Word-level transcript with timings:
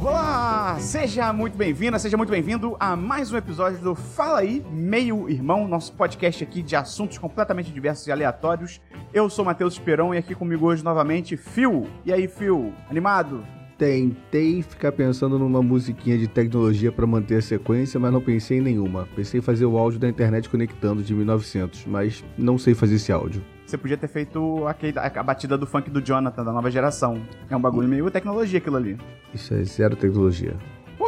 Olá! 0.00 0.76
Seja 0.78 1.32
muito 1.32 1.56
bem-vinda, 1.56 1.98
seja 1.98 2.16
muito 2.16 2.30
bem-vindo 2.30 2.76
a 2.78 2.94
mais 2.94 3.32
um 3.32 3.36
episódio 3.36 3.80
do 3.80 3.96
Fala 3.96 4.38
aí, 4.38 4.64
Meio 4.70 5.28
Irmão, 5.28 5.66
nosso 5.66 5.92
podcast 5.94 6.44
aqui 6.44 6.62
de 6.62 6.76
assuntos 6.76 7.18
completamente 7.18 7.72
diversos 7.72 8.06
e 8.06 8.12
aleatórios. 8.12 8.80
Eu 9.12 9.28
sou 9.28 9.44
Matheus 9.44 9.74
Esperão 9.74 10.14
e 10.14 10.18
aqui 10.18 10.32
comigo 10.32 10.64
hoje 10.64 10.84
novamente, 10.84 11.36
Phil. 11.36 11.90
E 12.04 12.12
aí, 12.12 12.28
Phil? 12.28 12.72
Animado? 12.88 13.44
Tentei 13.78 14.62
ficar 14.62 14.90
pensando 14.92 15.38
numa 15.38 15.62
musiquinha 15.62 16.16
de 16.16 16.26
tecnologia 16.26 16.90
para 16.90 17.06
manter 17.06 17.36
a 17.36 17.42
sequência, 17.42 18.00
mas 18.00 18.10
não 18.10 18.22
pensei 18.22 18.56
em 18.56 18.62
nenhuma. 18.62 19.06
Pensei 19.14 19.38
em 19.38 19.42
fazer 19.42 19.66
o 19.66 19.76
áudio 19.76 20.00
da 20.00 20.08
internet 20.08 20.48
conectando 20.48 21.02
de 21.02 21.12
1900, 21.12 21.84
mas 21.86 22.24
não 22.38 22.56
sei 22.56 22.74
fazer 22.74 22.94
esse 22.94 23.12
áudio. 23.12 23.44
Você 23.66 23.76
podia 23.76 23.98
ter 23.98 24.08
feito 24.08 24.66
aquele, 24.66 24.98
a 24.98 25.22
batida 25.22 25.58
do 25.58 25.66
funk 25.66 25.90
do 25.90 26.00
Jonathan, 26.00 26.42
da 26.42 26.52
nova 26.52 26.70
geração. 26.70 27.20
É 27.50 27.56
um 27.56 27.60
bagulho 27.60 27.86
meio 27.86 28.10
tecnologia 28.10 28.58
aquilo 28.58 28.76
ali. 28.76 28.96
Isso 29.34 29.52
é 29.52 29.62
zero 29.64 29.94
tecnologia. 29.94 30.56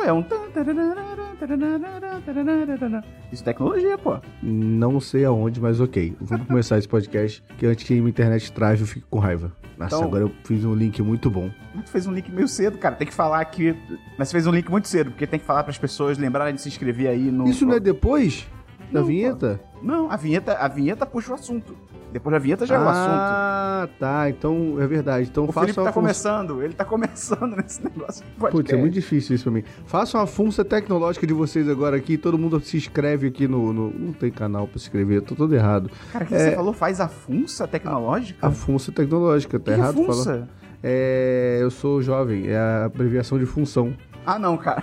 Pô, 0.09 0.11
é 0.11 0.13
um. 0.13 0.25
Isso 3.31 3.43
é 3.43 3.45
tecnologia, 3.45 3.99
pô. 3.99 4.19
Não 4.43 5.01
sei 5.01 5.25
aonde, 5.25 5.61
mas 5.61 5.81
ok. 5.81 6.17
Vamos 6.21 6.47
começar 6.47 6.79
esse 6.79 6.89
podcast, 6.89 7.43
que 7.59 7.67
antes 7.67 7.87
que 7.87 7.93
a 7.93 7.97
minha 7.97 8.09
internet 8.09 8.51
trave 8.53 8.81
eu 8.83 8.87
fico 8.87 9.07
com 9.11 9.19
raiva. 9.19 9.53
Nossa, 9.77 9.97
Então- 9.97 10.09
agora 10.09 10.25
eu 10.25 10.33
fiz 10.45 10.65
um 10.65 10.75
link 10.75 11.01
muito 11.03 11.31
bom. 11.31 11.51
Tu 11.85 11.91
fez 11.91 12.07
um 12.07 12.13
link 12.13 12.31
meio 12.33 12.49
cedo, 12.49 12.79
cara. 12.79 12.97
Tem 12.97 13.07
que 13.07 13.15
falar 13.15 13.45
que. 13.45 13.77
Mas 14.19 14.29
você 14.29 14.33
fez 14.33 14.47
um 14.47 14.51
link 14.51 14.69
muito 14.71 14.89
cedo, 14.89 15.11
porque 15.11 15.27
tem 15.27 15.39
que 15.39 15.47
falar 15.47 15.63
para 15.63 15.71
as 15.71 15.79
pessoas 15.79 16.19
lembrarem 16.19 16.55
de 16.55 16.61
se 16.61 16.69
inscrever 16.69 17.09
aí 17.09 17.31
no. 17.31 17.47
Isso 17.49 17.65
não 17.65 17.75
é 17.75 17.81
depois 17.81 18.47
da 18.91 19.03
vinheta? 19.03 19.61
Não, 19.83 20.11
a 20.11 20.17
vinheta, 20.17 20.55
a 20.55 20.67
vinheta 20.69 21.07
puxa 21.07 21.33
o 21.33 21.35
assunto. 21.35 21.77
Depois 22.13 22.33
da 22.33 22.39
vinheta 22.39 22.65
já 22.67 22.77
é 22.77 22.79
o 22.79 22.89
assunto. 22.89 23.11
Ah, 23.13 23.89
tá. 23.99 24.31
Então 24.31 24.77
é 24.81 24.87
verdade. 24.87 25.29
Então 25.31 25.45
O 25.45 25.53
faça 25.53 25.67
Felipe 25.67 25.77
tá 25.77 25.83
função- 25.83 25.93
começando, 25.93 26.63
ele 26.63 26.73
tá 26.75 26.85
começando 26.85 27.55
nesse 27.57 27.85
negócio. 27.85 28.25
Putz, 28.39 28.73
é 28.73 28.77
muito 28.77 28.95
difícil 28.95 29.35
isso 29.35 29.45
pra 29.45 29.53
mim. 29.53 29.63
Faça 29.87 30.17
uma 30.19 30.27
função 30.27 30.65
tecnológica 30.65 31.27
de 31.27 31.35
vocês 31.35 31.69
agora 31.69 31.97
aqui. 31.97 32.17
Todo 32.17 32.39
mundo 32.39 32.59
se 32.61 32.77
inscreve 32.77 33.29
aqui 33.29 33.47
no. 33.47 33.73
no- 33.73 33.91
Não 33.91 34.13
tem 34.13 34.31
canal 34.31 34.67
pra 34.67 34.79
se 34.79 34.87
inscrever, 34.87 35.19
eu 35.19 35.23
tô 35.23 35.35
todo 35.35 35.55
errado. 35.55 35.91
Cara, 36.13 36.25
o 36.25 36.29
que 36.29 36.35
É. 36.35 36.39
você 36.39 36.57
falou? 36.57 36.73
Faz 36.73 37.01
a 37.01 37.09
funça 37.09 37.69
tecnológica? 37.69 38.47
A 38.47 38.51
função 38.51 38.93
tecnológica, 38.95 39.59
tá 39.61 39.73
que 39.75 39.79
errado 39.79 39.95
falar. 39.97 40.07
funça? 40.07 40.49
É. 40.83 41.59
Eu 41.61 41.71
sou 41.71 42.01
jovem, 42.01 42.49
é 42.49 42.57
a 42.57 42.85
abreviação 42.87 43.39
de 43.39 43.45
função. 43.47 43.93
Ah, 44.25 44.39
não, 44.39 44.57
cara. 44.57 44.83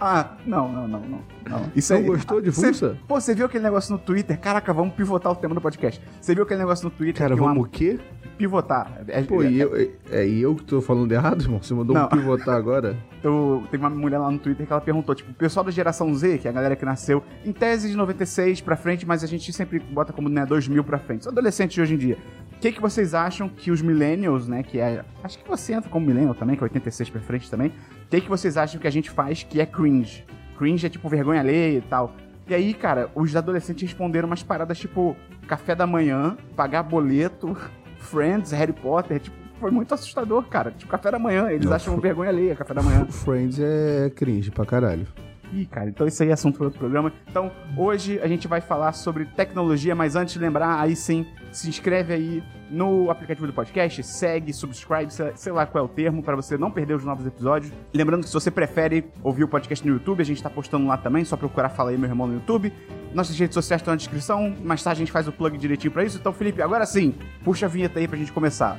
Ah, 0.00 0.36
não, 0.46 0.70
não, 0.70 0.86
não, 0.88 1.00
não. 1.00 1.20
não. 1.48 1.62
Isso 1.74 1.92
Não 1.92 2.00
aí- 2.00 2.06
gostou 2.06 2.40
de 2.40 2.52
Cê- 2.52 2.66
funça? 2.68 2.98
Pô, 3.08 3.20
você 3.20 3.34
viu 3.34 3.46
aquele 3.46 3.64
negócio 3.64 3.92
no 3.92 3.98
Twitter? 3.98 4.38
Caraca, 4.38 4.72
vamos 4.72 4.94
pivotar 4.94 5.32
o 5.32 5.36
tema 5.36 5.54
do 5.54 5.60
podcast. 5.60 6.00
Você 6.20 6.34
viu 6.34 6.44
aquele 6.44 6.60
negócio 6.60 6.84
no 6.84 6.90
Twitter? 6.90 7.22
Cara, 7.22 7.34
que 7.34 7.40
uma- 7.40 7.48
vamos 7.50 7.66
o 7.66 7.70
quê? 7.70 7.98
pivotar. 8.36 9.00
É- 9.08 9.22
Pô, 9.22 9.42
é- 9.42 9.50
e 9.50 9.60
eu, 9.60 9.74
é, 9.74 9.88
é 10.10 10.28
eu 10.28 10.54
que 10.54 10.64
tô 10.64 10.82
falando 10.82 11.10
errado, 11.10 11.40
irmão? 11.42 11.62
Você 11.62 11.72
mandou 11.72 11.96
um 11.96 12.06
pivotar 12.06 12.54
agora? 12.54 12.94
Eu, 13.24 13.64
teve 13.72 13.82
uma 13.82 13.90
mulher 13.90 14.18
lá 14.18 14.30
no 14.30 14.38
Twitter 14.38 14.64
que 14.64 14.72
ela 14.72 14.80
perguntou, 14.80 15.12
tipo, 15.12 15.32
o 15.32 15.34
pessoal 15.34 15.64
da 15.64 15.72
geração 15.72 16.14
Z, 16.14 16.38
que 16.38 16.46
é 16.46 16.50
a 16.50 16.54
galera 16.54 16.76
que 16.76 16.84
nasceu 16.84 17.24
em 17.44 17.50
tese 17.50 17.88
de 17.90 17.96
96 17.96 18.60
pra 18.60 18.76
frente, 18.76 19.04
mas 19.04 19.24
a 19.24 19.26
gente 19.26 19.52
sempre 19.52 19.80
bota 19.80 20.12
como, 20.12 20.28
né, 20.28 20.46
2000 20.46 20.84
pra 20.84 20.96
frente. 20.98 21.24
São 21.24 21.32
adolescentes 21.32 21.74
de 21.74 21.80
hoje 21.80 21.94
em 21.94 21.98
dia. 21.98 22.18
O 22.56 22.60
que, 22.60 22.70
que 22.70 22.80
vocês 22.80 23.14
acham 23.14 23.48
que 23.48 23.72
os 23.72 23.82
millennials, 23.82 24.46
né, 24.46 24.62
que 24.62 24.78
é... 24.78 25.04
Acho 25.24 25.38
que 25.42 25.48
você 25.48 25.72
entra 25.72 25.90
como 25.90 26.06
millennial 26.06 26.36
também, 26.36 26.54
que 26.56 26.62
é 26.62 26.66
86 26.66 27.10
pra 27.10 27.20
frente 27.20 27.50
também. 27.50 27.72
O 28.06 28.08
que, 28.08 28.20
que 28.20 28.28
vocês 28.28 28.56
acham 28.56 28.80
que 28.80 28.86
a 28.86 28.90
gente 28.90 29.10
faz 29.10 29.42
que 29.42 29.60
é 29.60 29.66
cringe? 29.66 30.24
Cringe 30.56 30.86
é 30.86 30.88
tipo 30.88 31.08
vergonha 31.08 31.40
alheia 31.40 31.78
e 31.78 31.80
tal. 31.80 32.14
E 32.46 32.54
aí, 32.54 32.72
cara, 32.72 33.10
os 33.16 33.34
adolescentes 33.34 33.82
responderam 33.82 34.28
umas 34.28 34.44
paradas 34.44 34.78
tipo 34.78 35.16
café 35.48 35.74
da 35.74 35.88
manhã, 35.88 36.36
pagar 36.54 36.84
boleto, 36.84 37.56
Friends, 37.98 38.52
Harry 38.52 38.72
Potter, 38.72 39.18
tipo, 39.18 39.36
foi 39.58 39.72
muito 39.72 39.92
assustador, 39.92 40.44
cara. 40.44 40.70
Tipo, 40.70 40.90
café 40.90 41.10
da 41.10 41.18
manhã, 41.18 41.50
eles 41.50 41.66
Não, 41.66 41.72
acham 41.72 41.98
vergonha 41.98 42.30
alheia, 42.30 42.54
café 42.54 42.74
da 42.74 42.82
manhã. 42.82 43.04
Friends 43.06 43.58
é 43.58 44.08
cringe 44.14 44.52
pra 44.52 44.64
caralho. 44.64 45.06
Ih, 45.52 45.66
cara, 45.66 45.88
então 45.88 46.06
isso 46.06 46.22
aí 46.22 46.30
é 46.30 46.32
assunto 46.32 46.56
para 46.56 46.66
outro 46.66 46.78
programa. 46.78 47.12
Então, 47.28 47.50
hoje 47.76 48.20
a 48.20 48.26
gente 48.26 48.48
vai 48.48 48.60
falar 48.60 48.92
sobre 48.92 49.24
tecnologia, 49.24 49.94
mas 49.94 50.16
antes 50.16 50.34
de 50.34 50.40
lembrar, 50.40 50.80
aí 50.80 50.96
sim, 50.96 51.26
se 51.52 51.68
inscreve 51.68 52.12
aí 52.12 52.42
no 52.70 53.10
aplicativo 53.10 53.46
do 53.46 53.52
podcast, 53.52 54.02
segue, 54.02 54.52
subscribe, 54.52 55.12
sei, 55.12 55.52
lá 55.52 55.64
qual 55.66 55.84
é 55.84 55.86
o 55.86 55.88
termo, 55.88 56.22
para 56.22 56.34
você 56.34 56.58
não 56.58 56.70
perder 56.70 56.94
os 56.94 57.04
novos 57.04 57.24
episódios. 57.26 57.72
Lembrando 57.94 58.22
que 58.22 58.28
se 58.28 58.34
você 58.34 58.50
prefere 58.50 59.04
ouvir 59.22 59.44
o 59.44 59.48
podcast 59.48 59.86
no 59.86 59.92
YouTube, 59.94 60.20
a 60.20 60.24
gente 60.24 60.42
tá 60.42 60.50
postando 60.50 60.86
lá 60.86 60.96
também, 60.96 61.24
só 61.24 61.36
procurar 61.36 61.68
Fala 61.68 61.90
aí, 61.90 61.98
meu 61.98 62.08
irmão, 62.08 62.26
no 62.26 62.34
YouTube. 62.34 62.72
Nossas 63.12 63.38
redes 63.38 63.54
sociais 63.54 63.80
estão 63.80 63.92
na 63.92 63.96
descrição, 63.96 64.54
mais 64.64 64.82
tarde 64.82 64.98
a 64.98 65.04
gente 65.04 65.12
faz 65.12 65.28
o 65.28 65.32
plug 65.32 65.56
direitinho 65.58 65.92
pra 65.92 66.04
isso. 66.04 66.18
Então, 66.18 66.32
Felipe, 66.32 66.62
agora 66.62 66.86
sim, 66.86 67.14
puxa 67.44 67.66
a 67.66 67.68
vinheta 67.68 67.98
aí 67.98 68.08
pra 68.08 68.16
gente 68.16 68.32
começar. 68.32 68.78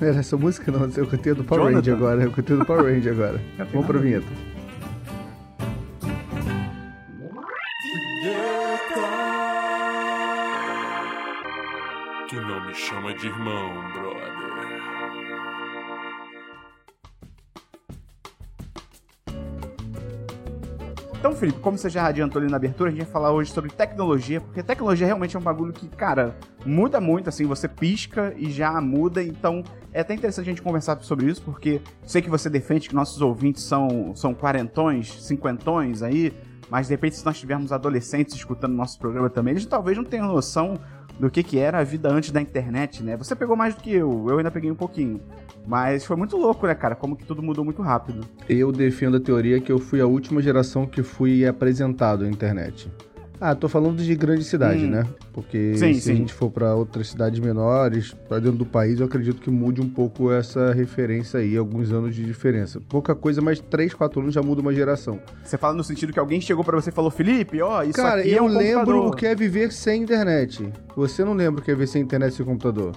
Era 0.00 0.18
essa 0.18 0.36
música 0.36 0.70
não, 0.72 0.88
eu 0.96 1.06
cantei 1.06 1.34
do 1.34 1.44
Power? 1.44 1.74
Ranger 1.74 1.94
agora, 1.94 2.22
eu 2.22 2.30
cantei 2.30 2.56
do 2.56 2.64
Power 2.64 2.84
Ranger 2.84 3.12
agora. 3.12 3.40
Vamos 3.72 3.86
pra 3.86 3.98
vinheta. 3.98 4.26
Tu 12.28 12.36
não 12.40 12.66
me 12.66 12.74
chama 12.74 13.14
de 13.14 13.26
irmão, 13.26 13.92
brother. 13.92 14.45
Então, 21.26 21.36
Felipe, 21.36 21.58
como 21.58 21.76
você 21.76 21.90
já 21.90 22.06
adiantou 22.06 22.40
ali 22.40 22.48
na 22.48 22.56
abertura, 22.56 22.88
a 22.88 22.92
gente 22.92 23.02
vai 23.02 23.10
falar 23.10 23.32
hoje 23.32 23.50
sobre 23.50 23.68
tecnologia, 23.68 24.40
porque 24.40 24.62
tecnologia 24.62 25.08
realmente 25.08 25.34
é 25.34 25.38
um 25.40 25.42
bagulho 25.42 25.72
que, 25.72 25.88
cara, 25.88 26.36
muda 26.64 27.00
muito, 27.00 27.28
assim, 27.28 27.44
você 27.44 27.66
pisca 27.66 28.32
e 28.36 28.48
já 28.48 28.80
muda, 28.80 29.20
então 29.20 29.64
é 29.92 30.02
até 30.02 30.14
interessante 30.14 30.46
a 30.46 30.52
gente 30.52 30.62
conversar 30.62 30.96
sobre 31.00 31.26
isso, 31.26 31.42
porque 31.42 31.82
sei 32.04 32.22
que 32.22 32.30
você 32.30 32.48
defende 32.48 32.88
que 32.88 32.94
nossos 32.94 33.20
ouvintes 33.20 33.64
são, 33.64 34.14
são 34.14 34.32
quarentões, 34.32 35.20
cinquentões 35.24 36.00
aí, 36.00 36.32
mas 36.70 36.86
de 36.86 36.94
repente 36.94 37.16
se 37.16 37.26
nós 37.26 37.36
tivermos 37.36 37.72
adolescentes 37.72 38.32
escutando 38.36 38.74
nosso 38.74 38.96
programa 38.96 39.28
também, 39.28 39.54
eles 39.54 39.66
talvez 39.66 39.96
não 39.96 40.04
tenham 40.04 40.28
noção 40.28 40.74
do 41.18 41.30
que, 41.30 41.42
que 41.42 41.58
era 41.58 41.78
a 41.78 41.84
vida 41.84 42.10
antes 42.10 42.30
da 42.30 42.40
internet, 42.40 43.02
né? 43.02 43.16
Você 43.16 43.34
pegou 43.34 43.56
mais 43.56 43.74
do 43.74 43.82
que 43.82 43.92
eu, 43.92 44.26
eu 44.28 44.38
ainda 44.38 44.50
peguei 44.50 44.70
um 44.70 44.74
pouquinho. 44.74 45.20
Mas 45.66 46.04
foi 46.04 46.16
muito 46.16 46.36
louco, 46.36 46.66
né, 46.66 46.74
cara? 46.74 46.94
Como 46.94 47.16
que 47.16 47.24
tudo 47.24 47.42
mudou 47.42 47.64
muito 47.64 47.82
rápido. 47.82 48.26
Eu 48.48 48.70
defendo 48.70 49.16
a 49.16 49.20
teoria 49.20 49.60
que 49.60 49.72
eu 49.72 49.78
fui 49.78 50.00
a 50.00 50.06
última 50.06 50.40
geração 50.40 50.86
que 50.86 51.02
fui 51.02 51.46
apresentado 51.46 52.24
à 52.24 52.28
internet. 52.28 52.90
Ah, 53.38 53.54
tô 53.54 53.68
falando 53.68 54.02
de 54.02 54.14
grande 54.14 54.44
cidade, 54.44 54.84
Hum. 54.86 54.90
né? 54.90 55.06
Porque 55.32 55.74
Sim, 55.76 55.92
se 55.94 56.00
sim. 56.00 56.12
a 56.12 56.14
gente 56.14 56.32
for 56.32 56.50
pra 56.50 56.74
outras 56.74 57.08
cidades 57.10 57.38
menores, 57.38 58.14
pra 58.28 58.38
dentro 58.38 58.56
do 58.56 58.64
país, 58.64 58.98
eu 58.98 59.04
acredito 59.06 59.40
que 59.42 59.50
mude 59.50 59.80
um 59.80 59.88
pouco 59.88 60.32
essa 60.32 60.72
referência 60.72 61.40
aí, 61.40 61.54
alguns 61.56 61.92
anos 61.92 62.14
de 62.14 62.24
diferença. 62.24 62.80
Pouca 62.88 63.14
coisa, 63.14 63.42
mas 63.42 63.60
3, 63.60 63.92
4 63.92 64.20
anos 64.22 64.32
já 64.34 64.42
muda 64.42 64.62
uma 64.62 64.72
geração. 64.72 65.20
Você 65.44 65.58
fala 65.58 65.74
no 65.74 65.84
sentido 65.84 66.12
que 66.14 66.18
alguém 66.18 66.40
chegou 66.40 66.64
pra 66.64 66.80
você 66.80 66.88
e 66.88 66.92
falou, 66.92 67.10
Felipe, 67.10 67.60
ó, 67.60 67.82
isso 67.82 67.92
Cara, 67.92 68.20
aqui 68.22 68.34
é 68.34 68.38
eu 68.38 68.44
um 68.44 68.48
lembro 68.48 68.78
computador. 68.86 69.06
o 69.08 69.16
que 69.16 69.26
é 69.26 69.34
viver 69.34 69.70
sem 69.70 70.02
internet. 70.02 70.72
Você 70.96 71.22
não 71.22 71.34
lembra 71.34 71.60
o 71.60 71.64
que 71.64 71.70
é 71.70 71.74
viver 71.74 71.88
sem 71.88 72.00
internet 72.02 72.32
e 72.32 72.36
sem 72.36 72.46
computador? 72.46 72.92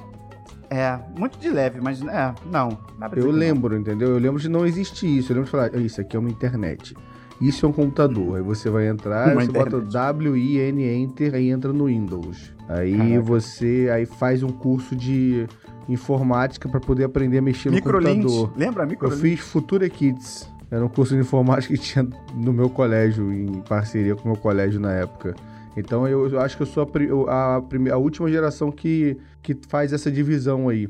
É, 0.69 0.99
muito 1.17 1.37
de 1.39 1.49
leve, 1.49 1.81
mas 1.81 1.99
é, 2.01 2.33
não. 2.49 2.77
Eu 3.01 3.09
que 3.09 3.19
não. 3.21 3.29
lembro, 3.31 3.75
entendeu? 3.75 4.09
Eu 4.09 4.19
lembro 4.19 4.39
de 4.39 4.47
não 4.47 4.65
existir 4.67 5.07
isso. 5.17 5.31
Eu 5.31 5.37
lembro 5.37 5.45
de 5.45 5.51
falar, 5.51 5.71
"Ah, 5.73 5.77
isso 5.79 5.99
aqui 5.99 6.15
é 6.15 6.19
uma 6.19 6.29
internet. 6.29 6.95
Isso 7.41 7.65
é 7.65 7.69
um 7.69 7.71
computador. 7.71 8.37
Aí 8.37 8.41
você 8.43 8.69
vai 8.69 8.87
entrar, 8.87 9.31
Uma 9.33 9.41
você 9.45 9.51
bota 9.51 9.69
internet. 9.77 9.91
W-I-N 9.93 10.83
Enter 10.83 11.35
e 11.35 11.49
entra 11.49 11.71
no 11.71 11.85
Windows. 11.85 12.53
Aí 12.67 12.97
Caraca. 12.97 13.21
você 13.21 13.89
aí 13.93 14.05
faz 14.05 14.43
um 14.43 14.49
curso 14.49 14.95
de 14.95 15.47
informática 15.87 16.67
para 16.69 16.79
poder 16.79 17.05
aprender 17.05 17.37
a 17.39 17.41
mexer 17.41 17.71
no 17.71 17.81
computador. 17.81 18.51
lembra 18.55 18.83
Eu 18.83 18.87
Microlint? 18.87 19.19
fiz 19.21 19.39
Futura 19.39 19.89
Kids. 19.89 20.49
Era 20.69 20.85
um 20.85 20.89
curso 20.89 21.15
de 21.15 21.21
informática 21.21 21.73
que 21.73 21.79
tinha 21.81 22.07
no 22.35 22.53
meu 22.53 22.69
colégio, 22.69 23.33
em 23.33 23.61
parceria 23.61 24.15
com 24.15 24.23
o 24.29 24.31
meu 24.33 24.37
colégio 24.39 24.79
na 24.79 24.91
época. 24.93 25.33
Então 25.75 26.07
eu, 26.07 26.27
eu 26.27 26.39
acho 26.39 26.57
que 26.57 26.63
eu 26.63 26.67
sou 26.67 26.83
a, 27.27 27.55
a, 27.55 27.61
prime- 27.61 27.89
a 27.89 27.97
última 27.97 28.29
geração 28.29 28.71
que, 28.71 29.17
que 29.41 29.57
faz 29.67 29.93
essa 29.93 30.11
divisão 30.11 30.69
aí. 30.69 30.87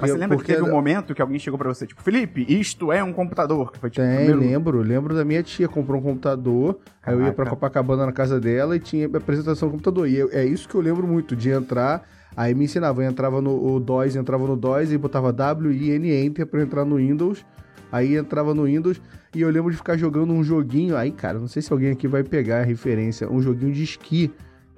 Mas 0.00 0.10
você 0.10 0.16
lembra 0.18 0.36
Porque 0.36 0.52
que 0.52 0.58
teve 0.58 0.68
um 0.70 0.72
momento 0.74 1.14
que 1.14 1.22
alguém 1.22 1.38
chegou 1.38 1.58
pra 1.58 1.68
você, 1.68 1.86
tipo, 1.86 2.02
Felipe, 2.02 2.44
isto 2.48 2.90
é 2.92 3.02
um 3.04 3.12
computador? 3.12 3.70
Que 3.72 3.78
foi, 3.78 3.90
tipo, 3.90 4.06
Tem, 4.06 4.16
primeiro... 4.26 4.40
lembro. 4.40 4.82
Lembro 4.82 5.14
da 5.14 5.24
minha 5.24 5.42
tia, 5.42 5.68
comprou 5.68 6.00
um 6.00 6.02
computador. 6.02 6.78
Aí 7.02 7.14
eu 7.14 7.20
ia 7.20 7.26
pra 7.26 7.44
Caraca. 7.44 7.50
Copacabana 7.50 8.06
na 8.06 8.12
casa 8.12 8.40
dela 8.40 8.76
e 8.76 8.80
tinha 8.80 9.06
apresentação 9.06 9.68
do 9.68 9.72
computador. 9.72 10.08
E 10.08 10.16
eu- 10.16 10.30
é 10.32 10.44
isso 10.44 10.68
que 10.68 10.74
eu 10.74 10.80
lembro 10.80 11.06
muito, 11.06 11.34
de 11.36 11.50
entrar. 11.50 12.06
Aí 12.36 12.54
me 12.54 12.64
ensinava, 12.64 13.02
eu 13.02 13.10
entrava 13.10 13.40
no 13.42 13.74
o 13.74 13.80
DOS, 13.80 14.14
entrava 14.16 14.46
no 14.46 14.56
DOS 14.56 14.92
e 14.92 14.98
botava 14.98 15.32
W, 15.32 15.72
I, 15.72 15.90
N, 15.90 16.12
Enter 16.26 16.46
pra 16.46 16.62
entrar 16.62 16.84
no 16.84 16.96
Windows. 16.96 17.44
Aí 17.92 18.16
entrava 18.16 18.54
no 18.54 18.64
Windows 18.64 19.00
e 19.34 19.40
eu 19.40 19.50
lembro 19.50 19.70
de 19.70 19.76
ficar 19.76 19.96
jogando 19.96 20.32
um 20.32 20.44
joguinho. 20.44 20.96
Aí, 20.96 21.10
cara, 21.10 21.38
não 21.40 21.48
sei 21.48 21.60
se 21.60 21.72
alguém 21.72 21.90
aqui 21.90 22.06
vai 22.06 22.22
pegar 22.22 22.60
a 22.60 22.62
referência. 22.62 23.28
Um 23.28 23.42
joguinho 23.42 23.72
de 23.72 23.82
esqui 23.82 24.30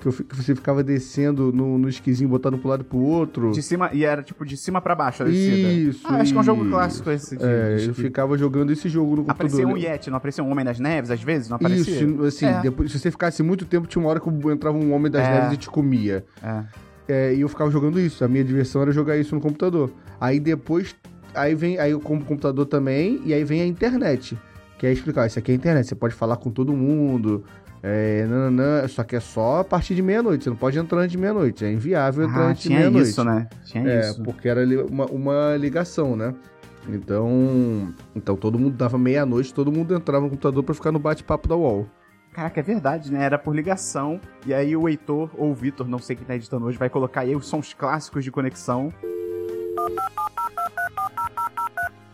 Que, 0.03 0.09
eu 0.09 0.13
que 0.13 0.35
você 0.37 0.53
ficava 0.55 0.83
descendo 0.83 1.53
no, 1.53 1.79
no 1.79 1.89
esquisinho, 1.89 2.29
botando 2.29 2.59
pro 2.59 2.69
lado 2.69 2.81
e 2.81 2.85
pro 2.85 2.99
outro. 2.99 3.53
De 3.53 3.63
cima, 3.63 3.89
e 3.93 4.05
era 4.05 4.21
tipo 4.21 4.45
de 4.45 4.57
cima 4.57 4.81
pra 4.81 4.97
baixo 4.97 5.23
a 5.23 5.27
descida. 5.27 5.69
Isso, 5.73 6.01
Ah, 6.05 6.17
acho 6.17 6.33
que 6.33 6.39
é 6.39 6.41
um 6.41 6.45
jogo 6.45 6.69
clássico 6.69 7.09
esse 7.11 7.37
de, 7.37 7.45
É, 7.45 7.77
de 7.77 7.89
eu 7.89 7.95
ficava 7.95 8.37
jogando 8.37 8.73
esse 8.73 8.89
jogo 8.89 9.11
no 9.11 9.17
computador. 9.25 9.47
Aparecia 9.47 9.67
um 9.69 9.77
Yeti, 9.77 10.11
não 10.11 10.17
aparecia 10.17 10.43
um 10.43 10.51
Homem 10.51 10.65
das 10.65 10.81
Neves 10.81 11.11
às 11.13 11.23
vezes? 11.23 11.49
Não 11.49 11.55
aparecia? 11.57 11.95
Isso, 12.05 12.23
assim, 12.25 12.47
É. 12.47 12.61
depois, 12.61 12.91
se 12.91 12.99
você 12.99 13.11
ficasse 13.13 13.43
muito 13.45 13.65
tempo, 13.65 13.87
tinha 13.87 14.03
uma 14.03 14.11
hora 14.11 14.19
que 14.19 14.29
entrava 14.51 14.77
um 14.77 14.93
Homem 14.93 15.11
das 15.11 15.25
É. 15.25 15.35
Neves 15.35 15.53
e 15.55 15.57
te 15.57 15.71
comia. 15.71 16.25
É. 16.43 16.63
É, 17.09 17.35
e 17.35 17.41
eu 17.41 17.49
ficava 17.49 17.71
jogando 17.71 18.01
isso. 18.01 18.25
A 18.25 18.29
minha 18.29 18.43
diversão 18.45 18.83
era 18.83 18.91
jogar 18.91 19.17
isso 19.17 19.35
no 19.35 19.41
computador. 19.41 19.93
Aí 20.21 20.41
depois, 20.41 20.97
aí 21.35 21.55
vem, 21.55 21.79
aí 21.79 21.93
eu 21.93 22.01
compro 22.01 22.25
o 22.25 22.29
computador 22.29 22.67
também, 22.67 23.21
e 23.25 23.33
aí 23.33 23.45
vem 23.45 23.61
a 23.61 23.67
internet. 23.67 24.37
Que 24.79 24.87
é 24.89 24.93
explicar, 24.93 25.29
isso 25.29 25.39
aqui 25.39 25.53
é 25.53 25.55
a 25.55 25.57
internet, 25.57 25.87
você 25.87 25.95
pode 25.95 26.13
falar 26.13 26.37
com 26.39 26.51
todo 26.51 26.73
mundo. 26.73 27.45
É, 27.83 28.25
nananã, 28.27 28.87
só 28.87 29.03
que 29.03 29.17
é 29.17 29.21
só 29.21 29.59
a 29.61 29.65
partir 29.65 29.95
de 29.97 30.03
meia-noite, 30.03 30.45
você 30.45 30.51
não 30.51 30.57
pode 30.57 30.79
entrar 30.79 31.01
antes 31.01 31.11
de 31.13 31.19
meia-noite. 31.19 31.65
É 31.65 31.73
inviável 31.73 32.25
entrar 32.29 32.43
Ah, 32.43 32.49
antes 32.51 32.63
de 32.63 32.69
tinha 32.69 32.79
meia-noite. 32.79 33.09
isso, 33.09 33.25
né? 33.25 33.49
Tinha 33.65 33.89
É, 33.89 34.01
isso. 34.11 34.23
porque 34.23 34.49
era 34.49 34.61
uma, 34.89 35.07
uma 35.07 35.57
ligação, 35.57 36.15
né? 36.15 36.33
Então, 36.89 37.93
então 38.15 38.37
todo 38.37 38.59
mundo 38.59 38.77
dava 38.77 38.99
meia-noite, 38.99 39.53
todo 39.55 39.71
mundo 39.73 39.95
entrava 39.95 40.25
no 40.25 40.31
computador 40.31 40.63
pra 40.63 40.75
ficar 40.75 40.93
no 40.93 40.99
bate-papo 40.99 41.49
da 41.49 41.57
UOL. 41.57 41.87
Caraca, 42.33 42.61
é 42.61 42.63
verdade, 42.63 43.13
né? 43.13 43.23
Era 43.25 43.39
por 43.39 43.55
ligação. 43.55 44.21
E 44.47 44.55
aí 44.55 44.77
o 44.77 44.89
Heitor, 44.89 45.31
ou 45.37 45.51
o 45.51 45.55
Vitor, 45.55 45.87
não 45.87 45.99
sei 45.99 46.17
quem 46.17 46.25
tá 46.25 46.35
editando 46.35 46.65
hoje, 46.67 46.79
vai 46.79 46.89
colocar 46.89 47.21
aí 47.23 47.35
os 47.37 47.47
sons 47.47 47.75
clássicos 47.75 48.25
de 48.25 48.31
conexão. 48.31 48.93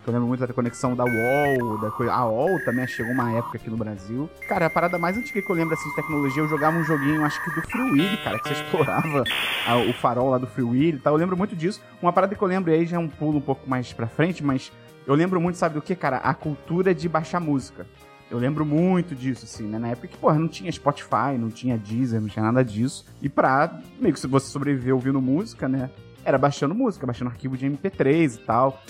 Eu 0.09 0.13
lembro 0.15 0.29
muito 0.29 0.47
da 0.47 0.53
conexão 0.55 0.97
da 0.97 1.05
UOL, 1.05 1.79
da 1.79 1.91
coisa. 1.91 2.13
A 2.13 2.25
UOL 2.27 2.59
também 2.65 2.87
chegou 2.87 3.13
uma 3.13 3.31
época 3.33 3.59
aqui 3.59 3.69
no 3.69 3.77
Brasil. 3.77 4.29
Cara, 4.49 4.67
a 4.67 4.71
parada 4.71 4.99
mais 4.99 5.19
antiga 5.19 5.43
que 5.43 5.51
eu 5.51 5.55
lembro 5.55 5.75
assim 5.75 5.89
de 5.91 5.95
tecnologia, 5.97 6.43
eu 6.43 6.49
jogava 6.49 6.79
um 6.79 6.85
joguinho, 6.85 7.23
acho 7.25 7.43
que 7.45 7.51
do 7.51 7.61
Free 7.63 8.17
cara, 8.25 8.39
que 8.39 8.49
você 8.49 8.55
explorava 8.63 9.25
a- 9.67 9.77
o 9.77 9.93
farol 9.93 10.31
lá 10.31 10.39
do 10.39 10.47
Free 10.47 10.65
Willy 10.65 10.97
e 10.97 10.99
tal. 10.99 11.13
Eu 11.15 11.19
lembro 11.19 11.37
muito 11.37 11.55
disso. 11.55 11.83
Uma 12.01 12.13
parada 12.13 12.35
que 12.35 12.41
eu 12.43 12.49
lembro 12.49 12.73
aí 12.73 12.87
já 12.87 12.97
é 12.97 13.01
um 13.01 13.09
pulo 13.09 13.37
um 13.39 13.43
pouco 13.43 13.69
mais 13.69 13.93
pra 13.93 14.07
frente, 14.07 14.43
mas 14.43 14.73
eu 15.07 15.15
lembro 15.15 15.39
muito, 15.41 15.57
sabe 15.59 15.75
do 15.75 15.83
que, 15.83 15.95
cara? 15.95 16.17
A 16.19 16.33
cultura 16.33 16.95
de 16.95 17.07
baixar 17.09 17.39
música. 17.41 17.87
Eu 18.31 18.39
lembro 18.39 18.65
muito 18.65 19.15
disso, 19.15 19.45
assim, 19.45 19.67
né? 19.67 19.79
Na 19.79 19.89
época 19.89 20.09
que, 20.09 20.17
porra, 20.19 20.39
não 20.39 20.49
tinha 20.49 20.71
Spotify, 20.73 21.37
não 21.39 21.49
tinha 21.51 21.79
Deezer, 21.79 22.21
não 22.21 22.29
tinha 22.29 22.45
nada 22.45 22.63
disso. 22.65 23.05
E 23.23 23.29
pra, 23.29 23.79
meio 24.01 24.13
que 24.15 24.21
se 24.21 24.27
você 24.27 24.47
sobreviver 24.49 24.95
ouvindo 24.95 25.21
música, 25.21 25.67
né? 25.69 25.89
Era 26.29 26.37
baixando 26.37 26.75
música, 26.75 27.07
baixando 27.07 27.31
arquivo 27.31 27.57
de 27.57 27.67
MP3 27.67 28.35
e 28.35 28.39
tal. 28.41 28.83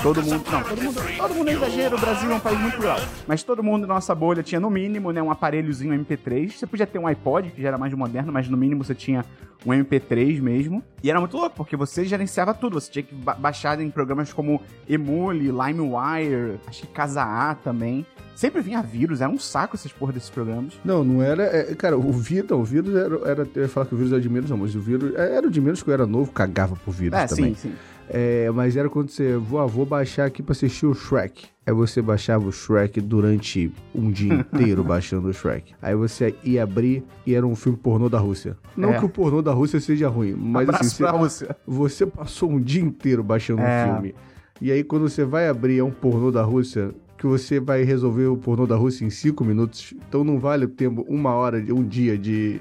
Todo 0.00 0.22
mundo, 0.22 0.44
não, 0.52 0.62
todo 0.62 0.80
mundo, 0.80 1.00
todo 1.18 1.34
mundo 1.34 1.50
é 1.50 1.52
exagero, 1.54 1.96
o 1.96 2.00
Brasil 2.00 2.30
é 2.30 2.34
um 2.36 2.38
país 2.38 2.60
muito 2.60 2.76
plural. 2.76 2.98
Mas 3.26 3.42
todo 3.42 3.60
mundo 3.60 3.88
na 3.88 3.94
nossa 3.94 4.14
bolha 4.14 4.40
tinha 4.40 4.60
no 4.60 4.70
mínimo, 4.70 5.10
né, 5.10 5.20
um 5.20 5.28
aparelhozinho 5.28 5.92
MP3. 5.92 6.52
Você 6.52 6.64
podia 6.64 6.86
ter 6.86 7.00
um 7.00 7.08
iPod, 7.08 7.50
que 7.50 7.60
já 7.60 7.68
era 7.68 7.76
mais 7.76 7.92
moderno, 7.92 8.32
mas 8.32 8.48
no 8.48 8.56
mínimo 8.56 8.84
você 8.84 8.94
tinha 8.94 9.24
um 9.66 9.70
MP3 9.70 10.40
mesmo. 10.40 10.82
E 11.02 11.10
era 11.10 11.18
muito 11.20 11.36
louco, 11.36 11.56
porque 11.56 11.76
você 11.76 12.04
gerenciava 12.04 12.54
tudo. 12.54 12.80
Você 12.80 12.90
tinha 12.90 13.02
que 13.02 13.14
ba 13.14 13.34
baixar 13.34 13.80
em 13.80 13.90
programas 13.90 14.32
como 14.32 14.62
Emule, 14.88 15.50
LimeWire, 15.50 16.58
acho 16.66 16.82
que 16.82 16.86
Casa 16.88 17.22
A 17.22 17.54
também. 17.54 18.06
Sempre 18.34 18.60
vinha 18.60 18.82
vírus, 18.82 19.22
era 19.22 19.30
um 19.30 19.38
saco 19.38 19.76
essas 19.76 19.90
porra 19.92 20.12
desses 20.12 20.28
programas. 20.28 20.74
Não, 20.84 21.02
não 21.02 21.22
era. 21.22 21.42
é, 21.44 21.74
cara, 21.74 21.96
o 21.96 22.12
vírus, 22.12 22.50
não, 22.50 22.60
o 22.60 22.64
vírus 22.64 22.94
era, 22.94 23.16
era. 23.30 23.48
Eu 23.54 23.62
ia 23.62 23.68
falar 23.68 23.86
que 23.86 23.94
o 23.94 23.96
vírus 23.96 24.12
era 24.12 24.20
de 24.20 24.28
menos, 24.28 24.50
não, 24.50 24.58
mas 24.58 24.74
o 24.74 24.80
vírus. 24.80 25.14
é, 25.16 25.36
Era 25.36 25.50
de 25.50 25.60
menos 25.60 25.82
que 25.82 25.88
eu 25.88 25.94
era 25.94 26.06
novo, 26.06 26.30
cagava 26.32 26.76
por 26.84 26.92
vírus 26.92 27.18
É, 27.18 27.26
também. 27.26 27.54
sim, 27.54 27.70
sim. 27.70 27.74
É, 28.08 28.50
mas 28.52 28.76
era 28.76 28.88
quando 28.88 29.10
você. 29.10 29.36
Vou, 29.36 29.58
ah, 29.60 29.66
vou 29.66 29.84
baixar 29.84 30.26
aqui 30.26 30.42
pra 30.42 30.52
assistir 30.52 30.86
o 30.86 30.94
Shrek. 30.94 31.46
Aí 31.66 31.74
você 31.74 32.00
baixava 32.00 32.46
o 32.46 32.52
Shrek 32.52 33.00
durante 33.00 33.72
um 33.92 34.10
dia 34.10 34.32
inteiro 34.34 34.82
baixando 34.84 35.28
o 35.28 35.32
Shrek. 35.34 35.74
Aí 35.82 35.94
você 35.96 36.34
ia 36.44 36.62
abrir 36.62 37.02
e 37.26 37.34
era 37.34 37.44
um 37.44 37.56
filme 37.56 37.76
pornô 37.76 38.08
da 38.08 38.18
Rússia. 38.20 38.56
Não 38.76 38.94
É. 38.94 38.98
que 38.98 39.04
o 39.04 39.08
pornô 39.08 39.42
da 39.42 39.52
Rússia 39.52 39.80
seja 39.80 40.08
ruim, 40.08 40.34
mas 40.38 40.68
Abraço 40.68 40.84
assim, 40.84 41.02
você, 41.04 41.16
Rússia. 41.18 41.56
você 41.66 42.06
passou 42.06 42.50
um 42.52 42.60
dia 42.60 42.82
inteiro 42.82 43.24
baixando 43.24 43.62
É. 43.62 43.84
um 43.86 43.94
filme. 43.94 44.14
E 44.60 44.70
aí 44.70 44.84
quando 44.84 45.08
você 45.08 45.24
vai 45.24 45.48
abrir 45.48 45.78
é 45.78 45.82
um 45.82 45.90
pornô 45.90 46.30
da 46.30 46.42
Rússia, 46.42 46.94
que 47.18 47.26
você 47.26 47.58
vai 47.58 47.82
resolver 47.82 48.26
o 48.26 48.36
pornô 48.36 48.66
da 48.66 48.76
Rússia 48.76 49.04
em 49.04 49.10
cinco 49.10 49.44
minutos. 49.44 49.92
Então 50.08 50.22
não 50.22 50.38
vale 50.38 50.66
o 50.66 50.68
tempo, 50.68 51.04
uma 51.08 51.32
hora, 51.32 51.58
um 51.74 51.82
dia 51.82 52.16
de, 52.16 52.60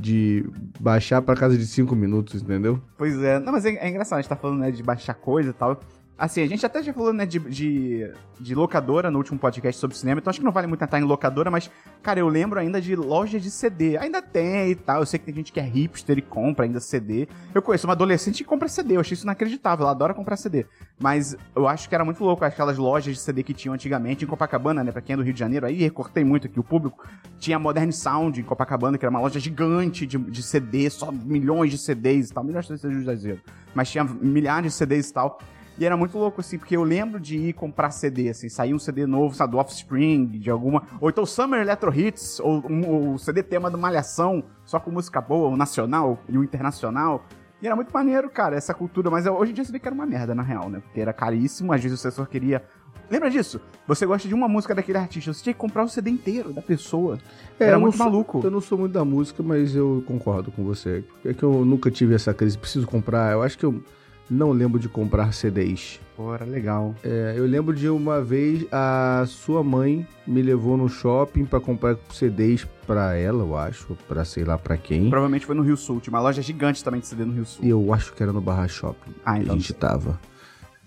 de 0.00 0.48
baixar 0.78 1.22
pra 1.22 1.36
casa 1.36 1.56
de 1.56 1.66
cinco 1.66 1.94
minutos, 1.94 2.42
entendeu? 2.42 2.80
Pois 2.96 3.20
é. 3.22 3.38
Não, 3.38 3.52
mas 3.52 3.64
é, 3.64 3.70
é 3.74 3.88
engraçado, 3.88 4.18
a 4.18 4.22
gente 4.22 4.28
tá 4.28 4.36
falando, 4.36 4.60
né, 4.60 4.70
de 4.70 4.82
baixar 4.82 5.14
coisa 5.14 5.50
e 5.50 5.52
tal. 5.52 5.80
Assim, 6.20 6.42
a 6.42 6.46
gente 6.46 6.66
até 6.66 6.82
já 6.82 6.92
falou, 6.92 7.14
né, 7.14 7.24
de, 7.24 7.38
de, 7.38 8.12
de 8.38 8.54
locadora 8.54 9.10
no 9.10 9.16
último 9.16 9.38
podcast 9.38 9.80
sobre 9.80 9.96
cinema, 9.96 10.20
então 10.20 10.30
acho 10.30 10.38
que 10.38 10.44
não 10.44 10.52
vale 10.52 10.66
muito 10.66 10.84
entrar 10.84 11.00
em 11.00 11.02
locadora, 11.02 11.50
mas, 11.50 11.70
cara, 12.02 12.20
eu 12.20 12.28
lembro 12.28 12.60
ainda 12.60 12.78
de 12.78 12.94
loja 12.94 13.40
de 13.40 13.50
CD. 13.50 13.96
Ainda 13.96 14.20
tem 14.20 14.72
e 14.72 14.74
tal, 14.74 15.00
eu 15.00 15.06
sei 15.06 15.18
que 15.18 15.24
tem 15.24 15.34
gente 15.34 15.50
que 15.50 15.58
é 15.58 15.62
hipster 15.62 16.18
e 16.18 16.20
compra 16.20 16.66
ainda 16.66 16.78
CD. 16.78 17.26
Eu 17.54 17.62
conheço 17.62 17.86
uma 17.86 17.94
adolescente 17.94 18.36
que 18.36 18.44
compra 18.44 18.68
CD, 18.68 18.96
eu 18.96 19.00
achei 19.00 19.14
isso 19.14 19.24
inacreditável, 19.24 19.84
ela 19.84 19.92
adora 19.92 20.12
comprar 20.12 20.36
CD. 20.36 20.66
Mas 20.98 21.34
eu 21.56 21.66
acho 21.66 21.88
que 21.88 21.94
era 21.94 22.04
muito 22.04 22.22
louco, 22.22 22.44
aquelas 22.44 22.76
lojas 22.76 23.14
de 23.14 23.20
CD 23.22 23.42
que 23.42 23.54
tinham 23.54 23.72
antigamente 23.72 24.22
em 24.22 24.28
Copacabana, 24.28 24.84
né, 24.84 24.92
pra 24.92 25.00
quem 25.00 25.14
é 25.14 25.16
do 25.16 25.22
Rio 25.22 25.32
de 25.32 25.40
Janeiro, 25.40 25.64
aí 25.64 25.76
recortei 25.76 26.22
muito 26.22 26.46
aqui 26.46 26.60
o 26.60 26.62
público. 26.62 27.02
Tinha 27.38 27.56
a 27.56 27.58
Modern 27.58 27.90
Sound 27.92 28.38
em 28.38 28.44
Copacabana, 28.44 28.98
que 28.98 29.06
era 29.06 29.10
uma 29.10 29.20
loja 29.20 29.40
gigante 29.40 30.06
de, 30.06 30.18
de 30.18 30.42
CD, 30.42 30.90
só 30.90 31.10
milhões 31.10 31.70
de 31.70 31.78
CDs 31.78 32.28
e 32.28 32.34
tal, 32.34 32.44
milhões 32.44 32.66
de 32.66 32.76
CDs 32.76 33.00
exagero. 33.00 33.40
Mas 33.74 33.90
tinha 33.90 34.04
milhares 34.04 34.72
de 34.72 34.78
CDs 34.78 35.08
e 35.08 35.14
tal. 35.14 35.38
E 35.80 35.84
era 35.86 35.96
muito 35.96 36.18
louco, 36.18 36.42
assim, 36.42 36.58
porque 36.58 36.76
eu 36.76 36.84
lembro 36.84 37.18
de 37.18 37.38
ir 37.38 37.54
comprar 37.54 37.90
CD, 37.90 38.28
assim, 38.28 38.50
sair 38.50 38.74
um 38.74 38.78
CD 38.78 39.06
novo, 39.06 39.34
sabe, 39.34 39.52
do 39.52 39.58
Offspring, 39.58 40.26
de 40.26 40.50
alguma. 40.50 40.82
Ou 41.00 41.08
então 41.08 41.24
Summer 41.24 41.58
Electro 41.62 41.90
Hits, 41.98 42.38
ou 42.38 42.62
um, 42.70 43.14
o 43.14 43.18
CD 43.18 43.42
tema 43.42 43.70
do 43.70 43.78
Malhação, 43.78 44.44
só 44.66 44.78
com 44.78 44.90
música 44.90 45.22
boa, 45.22 45.48
o 45.48 45.56
nacional 45.56 46.18
e 46.28 46.36
o 46.36 46.44
internacional. 46.44 47.24
E 47.62 47.66
era 47.66 47.74
muito 47.74 47.90
maneiro, 47.94 48.28
cara, 48.28 48.56
essa 48.56 48.74
cultura. 48.74 49.10
Mas 49.10 49.24
eu- 49.24 49.32
hoje 49.34 49.52
em 49.52 49.54
dia 49.54 49.64
você 49.64 49.72
vê 49.72 49.78
que 49.78 49.88
era 49.88 49.94
uma 49.94 50.04
merda, 50.04 50.34
na 50.34 50.42
real, 50.42 50.68
né? 50.68 50.80
Porque 50.80 51.00
era 51.00 51.14
caríssimo, 51.14 51.72
às 51.72 51.82
vezes 51.82 51.98
o 51.98 52.06
assessor 52.08 52.26
queria. 52.26 52.62
Lembra 53.10 53.30
disso? 53.30 53.58
Você 53.88 54.04
gosta 54.04 54.28
de 54.28 54.34
uma 54.34 54.48
música 54.48 54.74
daquele 54.74 54.98
artista, 54.98 55.32
você 55.32 55.42
tinha 55.42 55.54
que 55.54 55.58
comprar 55.58 55.82
o 55.84 55.88
CD 55.88 56.10
inteiro 56.10 56.52
da 56.52 56.60
pessoa. 56.60 57.18
era 57.58 57.70
eu 57.70 57.74
não 57.74 57.80
muito 57.80 57.96
sou- 57.96 58.04
maluco. 58.06 58.40
Eu 58.44 58.50
não 58.50 58.60
sou 58.60 58.76
muito 58.78 58.92
da 58.92 59.04
música, 59.04 59.42
mas 59.42 59.74
eu 59.74 60.04
concordo 60.06 60.50
com 60.52 60.62
você. 60.62 61.02
É 61.24 61.32
que 61.32 61.42
eu 61.42 61.64
nunca 61.64 61.90
tive 61.90 62.14
essa 62.14 62.34
crise, 62.34 62.56
preciso 62.58 62.86
comprar. 62.86 63.32
Eu 63.32 63.42
acho 63.42 63.56
que 63.58 63.64
eu 63.64 63.82
não 64.30 64.52
lembro 64.52 64.78
de 64.78 64.88
comprar 64.88 65.32
CDs. 65.32 66.00
Era 66.34 66.44
legal. 66.44 66.94
É, 67.02 67.32
eu 67.36 67.46
lembro 67.46 67.74
de 67.74 67.88
uma 67.88 68.22
vez 68.22 68.66
a 68.70 69.24
sua 69.26 69.64
mãe 69.64 70.06
me 70.26 70.42
levou 70.42 70.76
no 70.76 70.86
shopping 70.88 71.46
pra 71.46 71.58
comprar 71.58 71.96
CDs 72.12 72.66
pra 72.86 73.14
ela, 73.16 73.42
eu 73.42 73.56
acho, 73.56 73.96
pra 74.06 74.22
sei 74.24 74.44
lá 74.44 74.58
pra 74.58 74.76
quem. 74.76 75.08
Provavelmente 75.08 75.46
foi 75.46 75.54
no 75.54 75.62
Rio 75.62 75.76
Sul, 75.78 75.98
tinha 75.98 76.12
uma 76.12 76.20
loja 76.20 76.42
gigante 76.42 76.84
também 76.84 77.00
de 77.00 77.06
CD 77.06 77.24
no 77.24 77.32
Rio 77.32 77.46
Sul. 77.46 77.64
E 77.64 77.70
eu 77.70 77.92
acho 77.94 78.12
que 78.12 78.22
era 78.22 78.32
no 78.34 78.40
Barra 78.40 78.68
Shopping. 78.68 79.12
Ah, 79.24 79.34
que 79.34 79.40
então 79.40 79.54
a 79.54 79.58
gente 79.58 79.72
tava. 79.72 80.20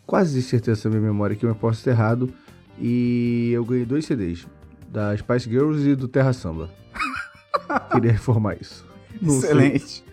Quase 0.06 0.39
certeza 0.44 0.84
da 0.84 0.96
minha 0.96 1.01
memória 1.12 1.34
aqui, 1.36 1.46
mas 1.48 1.57
posso 1.57 1.80
estar 1.80 1.92
errado. 1.92 2.31
E 2.80 3.51
eu 3.54 3.66
ganhei 3.66 3.86
dois 3.86 4.06
CDs. 4.06 4.46
Da 4.89 5.18
Spice 5.18 5.50
Girls 5.50 5.89
e 5.89 5.96
do 5.96 6.07
Terra 6.07 6.34
Samba. 6.34 6.69
Queria 7.92 8.12
informar 8.12 8.56
isso. 8.62 8.86
Não 9.22 9.31
sei- 9.39 9.50
Excelente. 9.50 10.04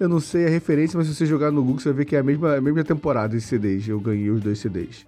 Eu 0.00 0.08
não 0.08 0.18
sei 0.18 0.46
a 0.46 0.50
referência, 0.50 0.96
mas 0.98 1.06
se 1.06 1.14
você 1.14 1.26
jogar 1.26 1.50
no 1.52 1.62
Google, 1.62 1.78
você 1.80 1.90
vai 1.90 1.98
ver 1.98 2.04
que 2.06 2.16
é 2.16 2.18
a 2.18 2.22
mesma, 2.22 2.56
a 2.56 2.60
mesma 2.60 2.82
temporada 2.82 3.36
de 3.36 3.40
CDs. 3.42 3.86
Eu 3.86 4.00
ganhei 4.00 4.30
os 4.30 4.40
dois 4.40 4.58
CDs. 4.58 5.06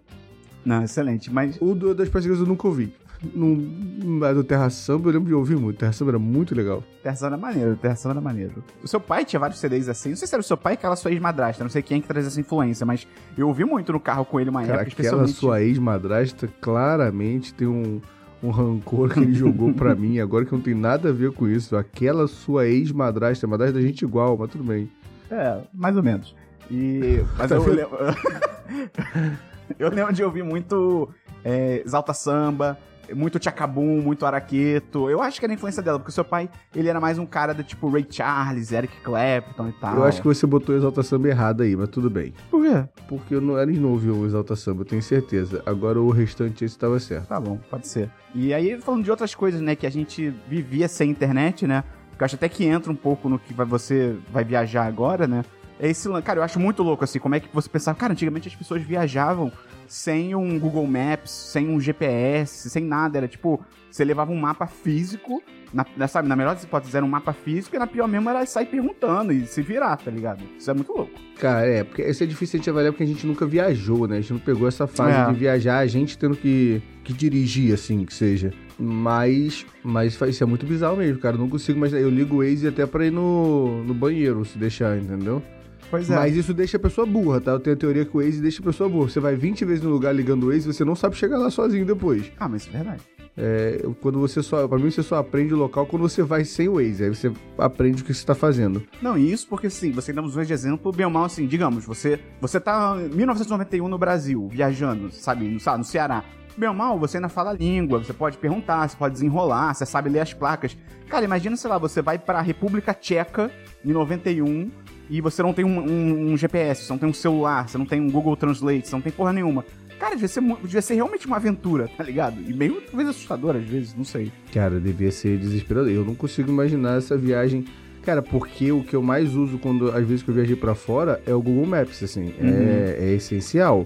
Não, 0.65 0.85
excelente. 0.85 1.33
Mas 1.33 1.57
O 1.61 1.75
do, 1.75 1.95
das 1.95 2.07
Spice 2.09 2.23
Girls 2.25 2.43
eu 2.43 2.49
nunca 2.49 2.69
ouvi. 2.69 2.95
No, 3.35 4.25
a 4.25 4.33
do 4.33 4.43
Terra 4.43 4.69
Samba 4.69 5.09
eu 5.09 5.13
lembro 5.13 5.29
de 5.29 5.35
ouvir 5.35 5.57
muito. 5.57 5.79
Terra 5.79 5.93
Samba 5.93 6.11
era 6.13 6.19
muito 6.19 6.55
legal. 6.57 6.83
Terção 7.03 7.29
era 7.29 7.37
maneiro, 7.37 7.77
Terção 7.77 8.11
era 8.11 8.21
maneiro. 8.21 8.65
O 8.83 8.89
seu 8.89 8.99
pai 9.01 9.25
tinha 9.25 9.39
vários 9.39 9.61
CDs 9.61 9.89
assim. 9.89 10.11
Não 10.11 10.17
sei 10.17 10.27
se 10.27 10.35
era 10.35 10.41
o 10.41 10.45
seu 10.45 10.57
pai 10.57 10.73
ou 10.73 10.75
aquela 10.75 10.97
sua 10.97 11.13
ex-madrasta. 11.13 11.63
Não 11.63 11.71
sei 11.71 11.83
quem 11.83 12.01
que 12.01 12.09
traz 12.09 12.27
essa 12.27 12.41
influência, 12.41 12.85
mas 12.85 13.07
eu 13.39 13.47
ouvi 13.47 13.65
muito 13.65 13.93
no 13.93 14.01
carro 14.01 14.25
com 14.25 14.41
ele 14.41 14.51
uma 14.51 14.63
Cara, 14.63 14.83
época, 14.83 14.89
aquela 14.91 15.05
especialmente. 15.25 15.33
sua 15.35 15.63
ex-madrasta 15.63 16.49
claramente 16.61 17.55
tem 17.55 17.69
um, 17.69 18.01
um 18.43 18.51
rancor 18.51 19.11
que 19.11 19.21
ele 19.21 19.35
jogou 19.35 19.73
pra 19.73 19.95
mim, 19.97 20.19
agora 20.19 20.45
que 20.45 20.53
não 20.53 20.61
tem 20.61 20.75
nada 20.75 21.11
a 21.11 21.13
ver 21.13 21.33
com 21.33 21.49
isso. 21.49 21.77
Aquela 21.77 22.27
sua 22.27 22.67
ex-madrasta, 22.67 23.47
madrasta 23.47 23.75
da 23.75 23.81
gente 23.81 24.03
igual, 24.03 24.37
mas 24.37 24.51
tudo 24.51 24.65
bem. 24.65 24.91
É, 25.31 25.61
mais 25.73 25.97
ou 25.97 26.03
menos. 26.03 26.35
E. 26.71 27.23
Mas 27.39 27.49
Tá 27.49 27.57
eu 27.57 27.67
lembro. 27.73 27.99
eu 29.79 29.91
lembro 29.91 30.13
de 30.13 30.23
ouvir 30.25 30.43
muito 30.43 31.09
é, 31.45 31.83
Exalta 31.85 32.13
Samba, 32.13 32.79
muito 33.15 33.39
Tchacabum, 33.39 34.01
muito 34.01 34.25
Araqueto. 34.27 35.09
Eu 35.11 35.21
acho 35.23 35.39
que 35.39 35.47
era 35.47 35.53
a 35.53 35.55
influência 35.57 35.83
dela, 35.83 35.99
porque 35.99 36.11
o 36.11 36.15
seu 36.15 36.25
pai, 36.25 36.49
ele 36.75 36.89
era 36.89 37.01
mais 37.01 37.19
um 37.19 37.27
cara 37.27 37.53
do 37.53 37.63
tipo 37.63 37.89
Ray 37.89 38.07
Charles, 38.09 38.73
Eric 38.73 38.95
Clapton 39.03 39.69
e 39.69 39.73
tal. 39.73 39.97
Eu 39.97 40.05
acho 40.05 40.21
que 40.23 40.29
você 40.29 40.47
botou 40.47 40.75
Exalta 40.75 41.03
Samba 41.03 41.29
errado 41.29 41.63
aí, 41.63 41.77
mas 41.77 41.89
tudo 41.89 42.09
bem. 42.11 42.33
Por 42.51 42.63
quê? 42.65 42.85
Porque 43.09 43.35
eu 43.35 43.41
não 43.41 43.57
era 43.59 43.71
não 43.73 43.91
ouvi 43.93 44.11
o 44.11 44.25
Exalta 44.27 44.55
Samba, 44.57 44.83
eu 44.83 44.85
tenho 44.87 45.03
certeza. 45.03 45.63
Agora 45.67 46.01
o 46.01 46.11
restante 46.11 46.65
esse 46.65 46.75
estava 46.75 46.99
certo. 47.01 47.29
Tá 47.29 47.41
bom, 47.41 47.59
pode 47.71 47.87
ser. 47.89 48.11
E 48.35 48.53
aí, 48.55 48.81
falando 48.81 49.05
de 49.05 49.11
outras 49.11 49.35
coisas, 49.35 49.61
né, 49.61 49.75
que 49.77 49.87
a 49.87 49.91
gente 49.91 50.33
vivia 50.49 50.89
sem 50.89 51.11
internet, 51.11 51.67
né? 51.67 51.85
Que 52.17 52.23
eu 52.23 52.25
acho 52.25 52.37
até 52.37 52.49
que 52.49 52.65
entra 52.65 52.91
um 52.93 52.97
pouco 52.97 53.29
no 53.29 53.39
que 53.39 53.53
vai- 53.55 53.67
você 53.67 54.17
vai 54.33 54.45
viajar 54.45 54.85
agora, 54.87 55.27
né? 55.27 55.45
É 55.83 55.91
esse 55.91 56.09
Cara, 56.23 56.39
eu 56.39 56.45
acho 56.45 56.61
muito 56.61 56.81
louco, 56.83 57.03
assim, 57.03 57.19
como 57.19 57.35
é 57.35 57.41
que 57.41 57.49
você 57.53 57.69
pensava. 57.69 57.99
Cara, 57.99 58.13
antigamente 58.13 58.47
as 58.47 58.55
pessoas 58.55 58.81
viajavam 58.83 59.51
sem 59.89 60.33
um 60.33 60.57
Google 60.59 60.87
Maps, 60.87 61.31
sem 61.33 61.69
um 61.69 61.81
GPS, 61.81 62.71
sem 62.71 62.85
nada. 62.85 63.19
Era 63.19 63.27
tipo, 63.27 63.61
você 63.91 64.05
levava 64.05 64.31
um 64.31 64.37
mapa 64.39 64.67
físico, 64.69 65.43
na, 65.75 65.85
na- 65.97 66.07
sabe, 66.07 66.29
na 66.29 66.37
melhor 66.37 66.55
das 66.55 66.63
hipóteses 66.63 66.95
era 66.95 67.05
um 67.05 67.09
mapa 67.09 67.33
físico, 67.33 67.75
e 67.75 67.79
na 67.81 67.87
pior 67.89 68.07
mesmo 68.07 68.31
era 68.31 68.47
sair 68.47 68.67
perguntando 68.67 69.33
e 69.33 69.45
se 69.45 69.61
virar, 69.61 69.97
tá 69.97 70.09
ligado? 70.11 70.45
Isso 70.57 70.71
é 70.71 70.75
muito 70.75 70.93
louco. 70.93 71.11
Cara, 71.41 71.67
é, 71.67 71.83
porque 71.83 72.03
isso 72.03 72.23
é 72.23 72.27
difícil 72.27 72.57
a 72.57 72.61
gente 72.61 72.71
avaliar 72.71 72.93
porque 72.93 73.03
a 73.03 73.07
gente 73.07 73.27
nunca 73.27 73.45
viajou, 73.45 74.07
né? 74.07 74.19
A 74.19 74.21
gente 74.21 74.35
não 74.35 74.41
pegou 74.41 74.69
essa 74.69 74.87
fase 74.87 75.19
É. 75.19 75.27
de 75.33 75.39
viajar, 75.39 75.79
a 75.79 75.87
gente 75.89 76.17
tendo 76.17 76.37
que, 76.37 76.81
que 77.03 77.13
dirigir, 77.13 77.75
assim, 77.75 78.05
que 78.05 78.15
seja. 78.15 78.53
Mas, 78.79 79.67
mas 79.83 80.15
isso 80.15 80.43
é 80.45 80.47
muito 80.47 80.65
bizarro 80.65 80.97
mesmo, 80.97 81.19
cara. 81.19 81.35
Eu 81.35 81.41
não 81.41 81.49
consigo 81.49 81.77
imaginar. 81.77 82.01
Eu 82.01 82.09
ligo 82.11 82.37
o 82.37 82.39
Waze 82.39 82.69
até 82.69 82.87
pra 82.87 83.05
ir 83.05 83.11
no, 83.11 83.83
no 83.85 83.93
banheiro, 83.95 84.45
se 84.45 84.57
deixar, 84.57 84.97
entendeu? 84.97 85.43
Pois 85.93 86.09
Mas 86.09 86.35
isso 86.35 86.55
deixa 86.55 86.79
a 86.79 86.81
pessoa 86.81 87.07
burra, 87.07 87.39
tá? 87.39 87.51
Eu 87.51 87.61
tenho 87.61 87.77
a 87.77 87.79
teoria 87.79 88.07
que 88.07 88.17
o 88.17 88.21
Waze 88.21 88.41
deixa 88.41 88.63
a 88.63 88.65
pessoa 88.65 88.89
burra. 88.89 89.11
Você 89.11 89.21
vai 89.21 89.37
20 89.37 89.67
vezes 89.67 89.85
no 89.85 89.91
lugar 89.91 90.15
ligando 90.15 90.45
o 90.45 90.47
Waze, 90.47 90.67
você 90.67 90.87
não 90.87 90.97
sabe 90.97 91.15
chegar 91.17 91.37
lá 91.37 91.51
sozinho 91.51 91.85
depois. 91.85 92.33
Ah, 92.41 92.49
mas 92.49 92.63
isso 92.63 92.71
é 92.71 92.79
verdade. 92.79 93.03
É, 93.37 93.85
quando 94.01 94.19
você 94.19 94.43
só. 94.43 94.67
Pra 94.67 94.79
mim, 94.79 94.91
você 94.91 95.03
só 95.03 95.17
aprende 95.17 95.53
o 95.53 95.57
local 95.59 95.85
quando 95.85 96.01
você 96.01 96.23
vai 96.23 96.47
sem 96.47 96.67
o 96.67 96.77
Waze. 96.77 97.05
Aí 97.05 97.11
você 97.11 97.31
aprende 97.59 98.01
o 98.01 98.07
que 98.07 98.15
você 98.15 98.25
tá 98.25 98.35
fazendo. 98.35 98.83
Não, 99.03 99.19
e 99.19 99.31
isso 99.31 99.47
porque, 99.47 99.67
assim, 99.67 99.93
você 99.93 100.15
dois 100.15 100.49
de 100.49 100.55
exemplo, 100.55 100.91
bem 100.93 101.05
ou 101.05 101.13
mal, 101.13 101.25
assim, 101.25 101.47
digamos, 101.47 101.85
você, 101.85 102.19
você 102.41 102.59
tá 102.59 102.97
em 102.99 103.15
1991 103.15 103.87
no 103.87 103.99
Brasil, 103.99 104.49
viajando, 104.51 105.13
sabe, 105.13 105.47
no, 105.47 105.61
sabe, 105.61 105.77
no 105.77 105.85
Ceará. 105.85 106.25
Bem 106.57 106.71
ou 106.71 106.75
mal, 106.75 106.99
você 106.99 107.19
ainda 107.19 107.29
fala 107.29 107.51
a 107.51 107.55
língua, 107.55 108.03
você 108.03 108.15
pode 108.15 108.39
perguntar, 108.39 108.89
você 108.89 108.97
pode 108.97 109.13
desenrolar, 109.13 109.75
você 109.75 109.85
sabe 109.85 110.09
ler 110.09 110.21
as 110.21 110.33
placas. 110.33 110.75
Cara, 111.07 111.27
imagina, 111.27 111.55
sei 111.55 111.69
lá, 111.69 111.77
você 111.77 112.01
vai 112.01 112.19
pra 112.19 112.41
República 112.41 112.95
Tcheca 112.95 113.51
em 113.85 113.93
91 113.93 114.71
e 115.11 115.21
você 115.21 115.43
não 115.43 115.53
tem 115.53 115.65
um, 115.65 115.79
um- 115.81 116.33
um 116.33 116.37
GPS, 116.37 116.85
você 116.85 116.93
não 116.93 116.99
tem 116.99 117.09
um 117.09 117.13
celular, 117.15 117.69
você 117.69 117.77
não 117.79 117.87
tem 117.87 118.01
um 118.01 118.11
Google 118.11 118.37
Translate, 118.37 118.87
você 118.89 118.95
não 118.95 119.03
tem 119.03 119.13
porra 119.13 119.33
nenhuma. 119.33 119.65
Cara, 119.99 120.15
devia 120.15 120.29
ser, 120.29 120.41
devia 120.63 120.83
ser 120.83 120.95
realmente 120.95 121.27
uma 121.27 121.37
aventura, 121.37 121.89
tá 121.97 122.03
ligado? 122.03 122.37
E 122.49 122.53
meio, 122.53 122.81
talvez, 122.83 123.09
assustadora 123.09 123.59
às 123.59 123.65
vezes, 123.65 123.95
não 123.97 124.05
sei. 124.05 124.33
Cara, 124.53 124.81
devia 124.81 125.13
ser 125.13 125.39
desesperador. 125.39 125.91
Eu 125.93 126.05
não 126.05 126.15
consigo 126.15 126.51
imaginar 126.51 126.99
essa 126.99 127.17
viagem. 127.17 127.65
Cara, 128.03 128.21
porque 128.21 128.73
o 128.73 128.83
que 128.83 128.97
eu 128.97 129.03
mais 129.03 129.37
uso 129.37 129.59
quando, 129.59 129.91
às 129.93 130.05
vezes 130.05 130.25
que 130.25 130.29
eu 130.31 130.35
viajei 130.35 130.57
pra 130.57 130.75
fora 130.75 131.23
é 131.25 131.33
o 131.33 131.41
Google 131.41 131.67
Maps, 131.67 132.03
assim. 132.03 132.35
É, 132.41 132.97
é 132.99 133.13
essencial. 133.13 133.85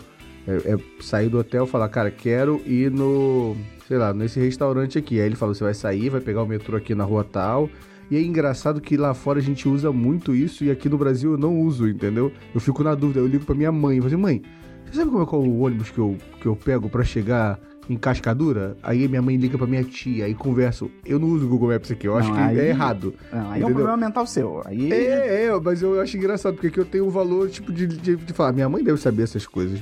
É, 0.49 0.73
é 0.73 0.77
sair 1.03 1.29
do 1.29 1.39
hotel 1.39 1.65
e 1.65 1.69
falar, 1.69 1.89
cara, 1.91 2.11
quero 2.11 2.63
ir 2.65 2.91
no, 2.91 3.55
sei 3.87 3.99
lá, 3.99 4.15
nesse 4.15 4.41
restaurante 4.41 4.97
aqui. 4.97 5.21
Aí 5.21 5.27
ele 5.27 5.37
fala, 5.37 5.53
você 5.55 5.65
vai 5.65 5.75
sair, 5.75 6.09
vai 6.09 6.23
pegar 6.23 6.43
o 6.43 6.47
metrô 6.47 6.79
aqui 6.79 6.95
na 6.95 7.05
rua 7.05 7.25
tal. 7.31 7.69
E 8.11 8.17
é 8.17 8.23
engraçado 8.23 8.81
que 8.81 8.97
lá 8.97 9.13
fora 9.15 9.39
a 9.39 9.43
gente 9.43 9.69
usa 9.69 9.91
muito 9.91 10.35
isso 10.35 10.65
e 10.65 10.71
aqui 10.71 10.89
no 10.89 10.97
Brasil 10.97 11.33
eu 11.33 11.39
não 11.39 11.61
uso, 11.61 11.89
entendeu? 11.89 12.31
Eu 12.55 12.61
fico 12.61 12.83
na 12.85 12.95
dúvida, 12.95 13.19
eu 13.21 13.27
ligo 13.27 13.45
pra 13.45 13.55
minha 13.55 13.73
mãe 13.73 13.97
e 13.97 14.01
falo 14.01 14.07
assim, 14.13 14.23
mãe, 14.23 14.43
você 14.85 14.99
sabe 14.99 15.11
como 15.11 15.23
é 15.23 15.27
qual 15.27 15.43
o 15.43 15.61
ônibus 15.61 15.91
que 15.91 15.99
eu, 15.99 16.17
que 16.41 16.47
eu 16.47 16.55
pego 16.55 16.89
pra 16.89 17.03
chegar 17.03 17.59
em 17.91 17.97
Cascadura? 17.97 18.77
Aí 18.83 19.09
minha 19.09 19.21
mãe 19.23 19.37
liga 19.37 19.59
pra 19.59 19.67
minha 19.67 19.83
tia, 19.83 20.25
aí 20.27 20.35
converso. 20.35 20.89
Eu 21.05 21.19
não 21.19 21.27
uso 21.29 21.47
o 21.47 21.49
Google 21.49 21.71
Maps 21.71 21.91
aqui, 21.91 22.07
eu 22.07 22.17
acho 22.17 22.29
Não, 22.29 22.37
que 22.37 22.43
aí- 22.43 22.59
é 22.61 22.69
errado. 22.69 23.13
Não, 23.33 23.41
aí 23.41 23.45
é 23.47 23.51
um 23.51 23.57
Entendeu? 23.71 23.75
problema 23.75 23.97
mental 23.97 24.25
seu. 24.27 24.63
Aí. 24.65 24.93
É, 24.93 25.47
é, 25.47 25.61
mas 25.61 25.83
eu 25.83 26.01
acho 26.01 26.17
engraçado, 26.17 26.55
porque 26.55 26.69
aqui 26.69 26.79
eu 26.79 26.85
tenho 26.85 27.07
o 27.07 27.11
valor, 27.11 27.49
tipo, 27.51 27.73
de, 27.73 27.87
de, 27.89 28.15
de 28.15 28.33
falar, 28.33 28.53
minha 28.53 28.69
mãe 28.69 28.85
deve 28.85 29.01
saber 29.01 29.25
essas 29.25 29.47
coisas. 29.47 29.81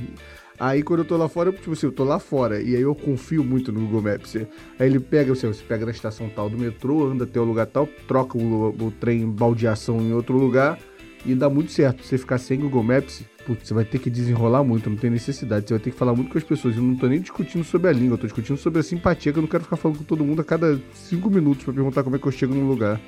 Aí 0.58 0.82
quando 0.82 1.00
eu 1.00 1.04
tô 1.04 1.16
lá 1.16 1.28
fora, 1.28 1.52
tipo 1.52 1.72
assim, 1.72 1.86
eu 1.86 1.92
tô 1.92 2.04
lá 2.04 2.18
fora, 2.18 2.60
e 2.60 2.76
aí 2.76 2.82
eu 2.82 2.94
confio 2.94 3.42
muito 3.42 3.72
no 3.72 3.80
Google 3.80 4.02
Maps. 4.02 4.36
Aí 4.36 4.46
ele 4.80 5.00
pega, 5.00 5.34
você, 5.34 5.46
você 5.46 5.62
pega 5.62 5.84
na 5.84 5.90
estação 5.90 6.28
tal 6.28 6.48
do 6.48 6.56
metrô, 6.56 7.06
anda 7.06 7.24
até 7.24 7.40
o 7.40 7.44
lugar 7.44 7.66
tal, 7.66 7.88
troca 8.06 8.38
o, 8.38 8.68
o 8.68 8.90
trem 8.92 9.28
baldeação 9.28 10.00
em 10.00 10.12
outro 10.12 10.36
lugar, 10.38 10.78
e 11.26 11.34
dá 11.34 11.48
muito 11.48 11.72
certo. 11.72 12.04
Você 12.04 12.18
ficar 12.18 12.38
sem 12.38 12.60
Google 12.60 12.82
Maps, 12.82 13.24
putz, 13.46 13.66
você 13.66 13.74
vai 13.74 13.84
ter 13.84 13.98
que 13.98 14.10
desenrolar 14.10 14.62
muito, 14.62 14.90
não 14.90 14.96
tem 14.96 15.10
necessidade. 15.10 15.66
Você 15.66 15.74
vai 15.74 15.82
ter 15.82 15.90
que 15.90 15.96
falar 15.96 16.14
muito 16.14 16.30
com 16.30 16.38
as 16.38 16.44
pessoas. 16.44 16.76
Eu 16.76 16.82
não 16.82 16.96
tô 16.96 17.06
nem 17.06 17.20
discutindo 17.20 17.64
sobre 17.64 17.88
a 17.88 17.92
língua, 17.92 18.14
eu 18.14 18.18
tô 18.18 18.26
discutindo 18.26 18.56
sobre 18.56 18.80
a 18.80 18.82
simpatia, 18.82 19.32
que 19.32 19.38
eu 19.38 19.42
não 19.42 19.48
quero 19.48 19.64
ficar 19.64 19.76
falando 19.76 19.98
com 19.98 20.04
todo 20.04 20.24
mundo 20.24 20.40
a 20.40 20.44
cada 20.44 20.78
cinco 20.92 21.30
minutos 21.30 21.64
pra 21.64 21.72
perguntar 21.72 22.02
como 22.02 22.16
é 22.16 22.18
que 22.18 22.26
eu 22.26 22.32
chego 22.32 22.54
no 22.54 22.68
lugar. 22.68 23.00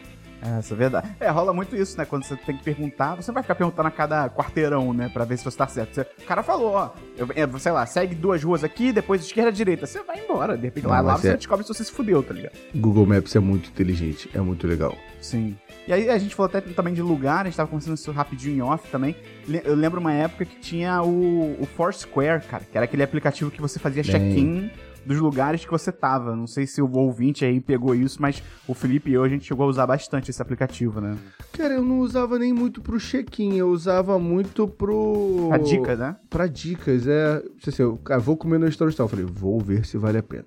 É, 0.43 0.61
isso 0.61 0.73
é 0.75 0.76
verdade. 0.76 1.09
É, 1.19 1.28
rola 1.31 1.52
muito 1.52 1.75
isso, 1.75 1.97
né? 1.99 2.05
Quando 2.05 2.25
você 2.25 2.37
tem 2.37 2.57
que 2.57 2.62
perguntar, 2.62 3.14
você 3.16 3.31
não 3.31 3.35
vai 3.35 3.43
ficar 3.43 3.55
perguntando 3.55 3.88
a 3.88 3.90
cada 3.90 4.28
quarteirão, 4.28 4.93
né? 4.93 5.09
Pra 5.12 5.25
ver 5.25 5.38
se 5.38 5.45
você 5.45 5.57
tá 5.57 5.66
certo. 5.66 5.95
Você- 5.95 6.02
o 6.02 6.26
cara 6.26 6.43
falou, 6.43 6.73
ó, 6.73 6.90
eu, 7.16 7.26
é, 7.35 7.59
sei 7.59 7.73
lá, 7.73 7.85
segue 7.87 8.14
duas 8.14 8.43
ruas 8.45 8.62
aqui, 8.62 8.93
depois 8.93 9.23
esquerda, 9.23 9.50
direita. 9.50 9.87
Você 9.87 10.02
vai 10.02 10.21
embora. 10.23 10.57
De 10.57 10.64
repente, 10.64 10.87
lá, 10.87 10.99
Não, 10.99 11.07
lá 11.07 11.12
mas 11.12 11.23
você 11.23 11.28
é- 11.31 11.37
descobre 11.37 11.64
se 11.66 11.73
você 11.73 11.85
se 11.85 11.90
fudeu, 11.93 12.23
tá 12.23 12.35
ligado? 12.35 12.52
Google 12.75 13.07
Maps 13.07 13.35
é 13.35 13.40
muito 13.40 13.69
inteligente, 13.71 14.28
é 14.35 14.40
muito 14.40 14.66
legal. 14.66 14.95
Sim. 15.21 15.57
E 15.88 15.93
aí 15.93 16.11
a 16.11 16.19
gente 16.19 16.35
falou 16.35 16.49
até 16.49 16.61
também 16.61 16.93
de 16.93 17.00
lugar, 17.02 17.43
a 17.43 17.45
gente 17.45 17.57
tava 17.57 17.69
conversando 17.69 17.97
isso 17.97 18.11
rapidinho 18.12 18.57
em 18.57 18.61
off 18.62 18.88
também. 18.90 19.16
Eu 19.64 19.75
lembro 19.75 20.00
uma 20.00 20.12
época 20.12 20.45
que 20.45 20.59
tinha 20.59 21.00
o, 21.02 21.57
o 21.61 21.66
Foursquare, 21.76 22.43
cara, 22.43 22.64
que 22.71 22.76
era 22.76 22.85
aquele 22.85 23.02
aplicativo 23.05 23.50
que 23.50 23.61
você 23.61 23.78
fazia 23.78 24.02
check-in 24.02 24.71
dos 25.07 25.19
lugares 25.19 25.65
que 25.65 25.71
você 25.71 25.93
tava. 25.93 26.35
Não 26.35 26.47
sei 26.47 26.67
se 26.67 26.83
o 26.83 26.93
ouvinte 26.93 27.45
aí 27.45 27.61
pegou 27.61 27.95
isso, 27.95 28.21
mas 28.21 28.43
o 28.67 28.75
Felipe 28.75 29.11
e 29.11 29.15
eu, 29.15 29.23
a 29.23 29.29
gente 29.29 29.45
chegou 29.45 29.65
a 29.67 29.69
usar 29.69 29.87
bastante 29.87 30.31
esse 30.31 30.43
aplicativo, 30.43 31.01
né? 31.01 31.17
Cara, 31.53 31.75
eu 31.75 31.83
não 31.83 32.01
usava 32.01 32.39
nem 32.39 32.53
muito 32.53 32.81
pro 32.81 32.99
check-in, 32.99 33.55
eu 33.55 33.69
usava 33.69 34.19
muito 34.19 34.67
pro. 34.67 35.49
A 35.53 35.59
dica, 35.59 35.97
né? 35.97 36.17
Pra 36.29 36.47
dicas, 36.47 37.07
é. 37.07 37.43
Não 37.43 37.61
sei 37.63 37.73
se 37.73 37.83
eu 37.83 37.97
cara, 37.99 38.21
vou 38.21 38.37
comer 38.37 38.59
no 38.59 38.67
restaurante. 38.67 38.99
Eu 38.99 39.09
falei, 39.09 39.25
vou 39.25 39.61
ver 39.61 39.87
se 39.87 39.97
vale 39.97 40.19
a 40.19 40.23
pena. 40.23 40.47